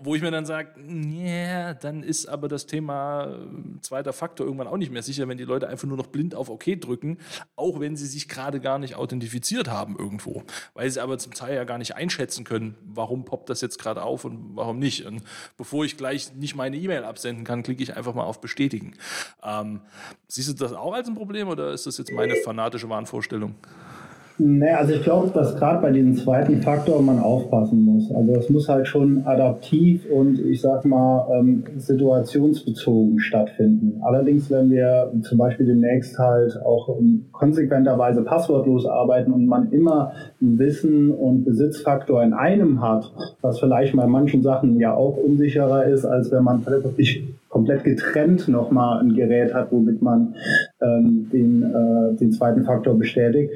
wo 0.00 0.14
ich 0.14 0.22
mir 0.22 0.30
dann 0.30 0.46
sage, 0.46 0.70
yeah, 0.78 1.74
dann 1.74 2.02
ist 2.02 2.26
aber 2.26 2.48
das 2.48 2.66
Thema 2.66 3.26
äh, 3.26 3.80
zweiter 3.80 4.12
Faktor 4.12 4.46
irgendwann 4.46 4.68
auch 4.68 4.76
nicht 4.76 4.92
mehr 4.92 5.02
sicher, 5.02 5.28
wenn 5.28 5.38
die 5.38 5.44
Leute 5.44 5.68
einfach 5.68 5.86
nur 5.88 5.96
noch 5.96 6.06
blind 6.06 6.34
auf 6.34 6.48
OK 6.48 6.80
drücken, 6.80 7.18
auch 7.56 7.80
wenn 7.80 7.96
sie 7.96 8.06
sich 8.06 8.28
gerade 8.28 8.60
gar 8.60 8.78
nicht 8.78 8.94
authentifiziert 8.94 9.68
haben 9.68 9.96
irgendwo, 9.98 10.44
weil 10.74 10.90
sie 10.90 11.00
aber 11.00 11.18
zum 11.18 11.34
Teil 11.34 11.54
ja 11.54 11.64
gar 11.64 11.78
nicht 11.78 11.94
einschätzen 11.96 12.44
können, 12.44 12.76
warum 12.84 13.24
poppt 13.24 13.50
das 13.50 13.60
jetzt 13.60 13.78
gerade 13.78 14.02
auf 14.02 14.24
und 14.24 14.56
warum 14.56 14.78
nicht. 14.78 15.06
Und 15.06 15.22
bevor 15.56 15.84
ich 15.84 15.96
gleich 15.96 16.34
nicht 16.34 16.54
meine 16.54 16.76
E-Mail 16.76 17.04
absenden 17.04 17.44
kann, 17.44 17.62
klicke 17.62 17.82
ich 17.82 17.96
einfach 17.96 18.14
mal 18.14 18.24
auf 18.24 18.40
Bestätigen. 18.40 18.94
Ähm, 19.42 19.80
siehst 20.26 20.48
du 20.48 20.54
das 20.54 20.72
auch 20.72 20.92
als 20.92 21.08
ein 21.08 21.14
Problem 21.14 21.48
oder 21.48 21.72
ist 21.72 21.86
das 21.86 21.98
jetzt 21.98 22.12
meine 22.12 22.36
fanatische 22.36 22.88
Wahnvorstellung? 22.88 23.54
Nee, 24.40 24.70
also 24.70 24.92
ich 24.92 25.02
glaube, 25.02 25.30
dass 25.34 25.56
gerade 25.56 25.82
bei 25.82 25.90
diesem 25.90 26.16
zweiten 26.16 26.62
Faktor 26.62 27.02
man 27.02 27.18
aufpassen 27.18 27.84
muss. 27.84 28.14
Also 28.14 28.34
es 28.36 28.48
muss 28.48 28.68
halt 28.68 28.86
schon 28.86 29.26
adaptiv 29.26 30.06
und 30.08 30.38
ich 30.38 30.60
sag 30.60 30.84
mal 30.84 31.26
ähm, 31.34 31.64
situationsbezogen 31.76 33.18
stattfinden. 33.18 34.00
Allerdings, 34.04 34.48
wenn 34.48 34.70
wir 34.70 35.12
zum 35.22 35.38
Beispiel 35.38 35.66
demnächst 35.66 36.16
halt 36.20 36.56
auch 36.64 36.88
konsequenterweise 37.32 38.22
passwortlos 38.22 38.86
arbeiten 38.86 39.32
und 39.32 39.46
man 39.46 39.72
immer 39.72 40.12
einen 40.40 40.56
Wissen 40.60 41.10
und 41.10 41.44
Besitzfaktor 41.44 42.22
in 42.22 42.32
einem 42.32 42.80
hat, 42.80 43.10
was 43.42 43.58
vielleicht 43.58 43.96
bei 43.96 44.06
manchen 44.06 44.44
Sachen 44.44 44.78
ja 44.78 44.94
auch 44.94 45.16
unsicherer 45.16 45.86
ist, 45.86 46.04
als 46.04 46.30
wenn 46.30 46.44
man 46.44 46.64
wirklich 46.64 47.24
komplett 47.48 47.82
getrennt 47.82 48.46
nochmal 48.46 49.00
ein 49.00 49.14
Gerät 49.14 49.52
hat, 49.52 49.72
womit 49.72 50.00
man 50.00 50.36
ähm, 50.80 51.28
den, 51.32 51.62
äh, 51.62 52.16
den 52.16 52.30
zweiten 52.30 52.64
Faktor 52.64 52.96
bestätigt. 52.96 53.52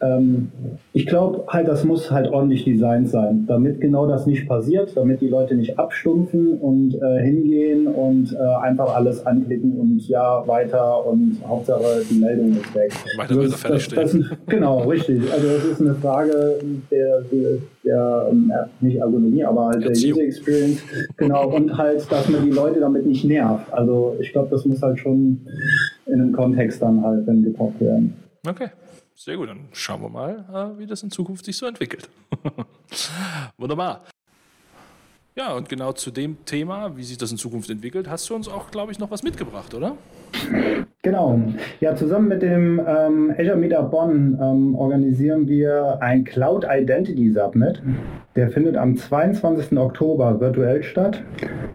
Ähm, 0.00 0.50
ich 0.92 1.06
glaube 1.06 1.44
halt, 1.48 1.68
das 1.68 1.84
muss 1.84 2.10
halt 2.10 2.32
ordentlich 2.32 2.64
designt 2.64 3.08
sein, 3.08 3.44
damit 3.46 3.80
genau 3.80 4.06
das 4.06 4.26
nicht 4.26 4.48
passiert, 4.48 4.96
damit 4.96 5.20
die 5.20 5.28
Leute 5.28 5.54
nicht 5.54 5.78
abstumpfen 5.78 6.58
und 6.58 6.94
äh, 6.94 7.22
hingehen 7.22 7.86
und 7.86 8.32
äh, 8.32 8.64
einfach 8.64 8.94
alles 8.94 9.24
anklicken 9.24 9.78
und 9.78 10.08
ja, 10.08 10.42
weiter 10.46 11.06
und 11.06 11.38
Hauptsache 11.46 12.02
die 12.10 12.18
Meldung 12.18 12.52
ist 12.52 12.74
weg. 12.74 12.92
Weiter, 13.18 13.36
weiter, 13.36 13.50
fertig 13.50 13.88
das, 13.88 14.12
das, 14.12 14.20
Genau, 14.46 14.80
richtig. 14.80 15.32
Also 15.32 15.46
das 15.46 15.64
ist 15.64 15.80
eine 15.80 15.94
Frage 15.94 16.56
der, 16.90 17.20
der, 17.22 17.58
der 17.84 18.28
ähm, 18.32 18.52
nicht 18.80 18.96
Ergonomie, 18.96 19.44
aber 19.44 19.68
halt 19.68 19.84
der 19.84 19.92
User 19.92 20.22
Experience. 20.22 20.82
Genau, 21.16 21.54
und 21.54 21.76
halt, 21.76 22.10
dass 22.10 22.28
man 22.28 22.44
die 22.44 22.50
Leute 22.50 22.80
damit 22.80 23.06
nicht 23.06 23.24
nervt. 23.24 23.72
Also 23.72 24.16
ich 24.20 24.32
glaube, 24.32 24.48
das 24.50 24.64
muss 24.64 24.82
halt 24.82 24.98
schon 24.98 25.40
in 26.14 26.20
einem 26.20 26.32
Kontext 26.32 26.80
dann 26.80 27.02
halt 27.02 27.26
dann 27.26 27.42
gekocht 27.42 27.80
werden. 27.80 28.14
Okay. 28.46 28.70
Sehr 29.16 29.36
gut, 29.36 29.48
dann 29.48 29.68
schauen 29.72 30.02
wir 30.02 30.08
mal, 30.08 30.44
äh, 30.52 30.78
wie 30.78 30.86
das 30.86 31.02
in 31.02 31.10
Zukunft 31.10 31.44
sich 31.44 31.56
so 31.56 31.66
entwickelt. 31.66 32.08
Wunderbar. 33.58 34.04
Ja, 35.36 35.52
und 35.54 35.68
genau 35.68 35.92
zu 35.92 36.10
dem 36.10 36.44
Thema, 36.44 36.96
wie 36.96 37.04
sich 37.04 37.18
das 37.18 37.30
in 37.30 37.38
Zukunft 37.38 37.70
entwickelt, 37.70 38.08
hast 38.08 38.28
du 38.28 38.34
uns 38.34 38.48
auch, 38.48 38.70
glaube 38.70 38.92
ich, 38.92 38.98
noch 38.98 39.10
was 39.10 39.22
mitgebracht, 39.22 39.74
oder? 39.74 39.96
Genau. 41.04 41.38
Ja, 41.80 41.94
zusammen 41.94 42.28
mit 42.28 42.40
dem 42.40 42.80
ähm, 42.80 43.34
Azure 43.38 43.58
Meetup 43.58 43.90
Bonn 43.90 44.38
ähm, 44.40 44.74
organisieren 44.74 45.46
wir 45.46 45.98
ein 46.00 46.24
Cloud 46.24 46.64
Identity 46.66 47.30
Submit. 47.30 47.82
Der 48.36 48.48
findet 48.48 48.78
am 48.78 48.96
22. 48.96 49.78
Oktober 49.78 50.40
virtuell 50.40 50.82
statt. 50.82 51.22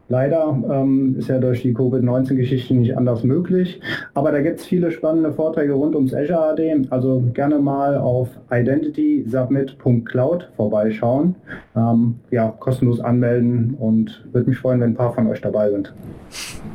Leider 0.08 0.60
ähm, 0.70 1.16
ist 1.20 1.30
ja 1.30 1.38
durch 1.38 1.62
die 1.62 1.76
Covid-19-Geschichte 1.76 2.74
nicht 2.74 2.98
anders 2.98 3.24
möglich. 3.24 3.80
Aber 4.16 4.32
da 4.32 4.42
gibt 4.42 4.62
es 4.62 4.66
viele 4.66 4.90
spannende 4.90 5.32
Vorträge 5.32 5.74
rund 5.74 5.94
ums 5.96 6.16
Azure 6.16 6.50
AD. 6.50 6.88
Also 6.90 7.24
gerne 7.36 7.60
mal 7.60 7.98
auf 7.98 8.30
identitysubmit.cloud 8.52 10.50
vorbeischauen. 10.56 11.36
Ähm, 11.76 12.16
ja, 12.32 12.48
kostenlos 12.60 13.00
anmelden 13.00 13.76
und 13.80 14.26
würde 14.32 14.50
mich 14.50 14.58
freuen, 14.58 14.82
wenn 14.82 14.90
ein 14.90 14.96
paar 14.96 15.14
von 15.14 15.28
euch 15.28 15.42
dabei 15.42 15.70
sind. 15.70 15.94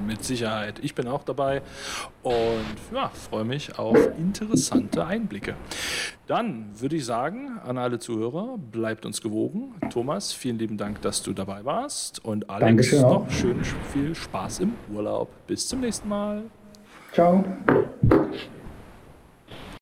Mit 0.06 0.22
Sicherheit. 0.22 0.80
Ich 0.82 0.94
bin 0.94 1.08
auch 1.08 1.24
dabei 1.24 1.62
und 2.44 2.96
ja, 2.96 3.08
freue 3.08 3.44
mich 3.44 3.78
auf 3.78 3.96
interessante 4.18 5.06
Einblicke. 5.06 5.54
Dann 6.26 6.70
würde 6.78 6.96
ich 6.96 7.04
sagen 7.04 7.58
an 7.64 7.78
alle 7.78 7.98
Zuhörer, 7.98 8.58
bleibt 8.58 9.06
uns 9.06 9.20
gewogen. 9.20 9.74
Thomas, 9.90 10.32
vielen 10.32 10.58
lieben 10.58 10.76
Dank, 10.76 11.02
dass 11.02 11.22
du 11.22 11.32
dabei 11.32 11.64
warst. 11.64 12.24
Und 12.24 12.48
Alex, 12.50 12.66
Dankeschön 12.66 13.02
noch 13.02 13.30
schön 13.30 13.64
viel 13.92 14.14
Spaß 14.14 14.60
im 14.60 14.72
Urlaub. 14.92 15.28
Bis 15.46 15.68
zum 15.68 15.80
nächsten 15.80 16.08
Mal. 16.08 16.42
Ciao. 17.12 17.44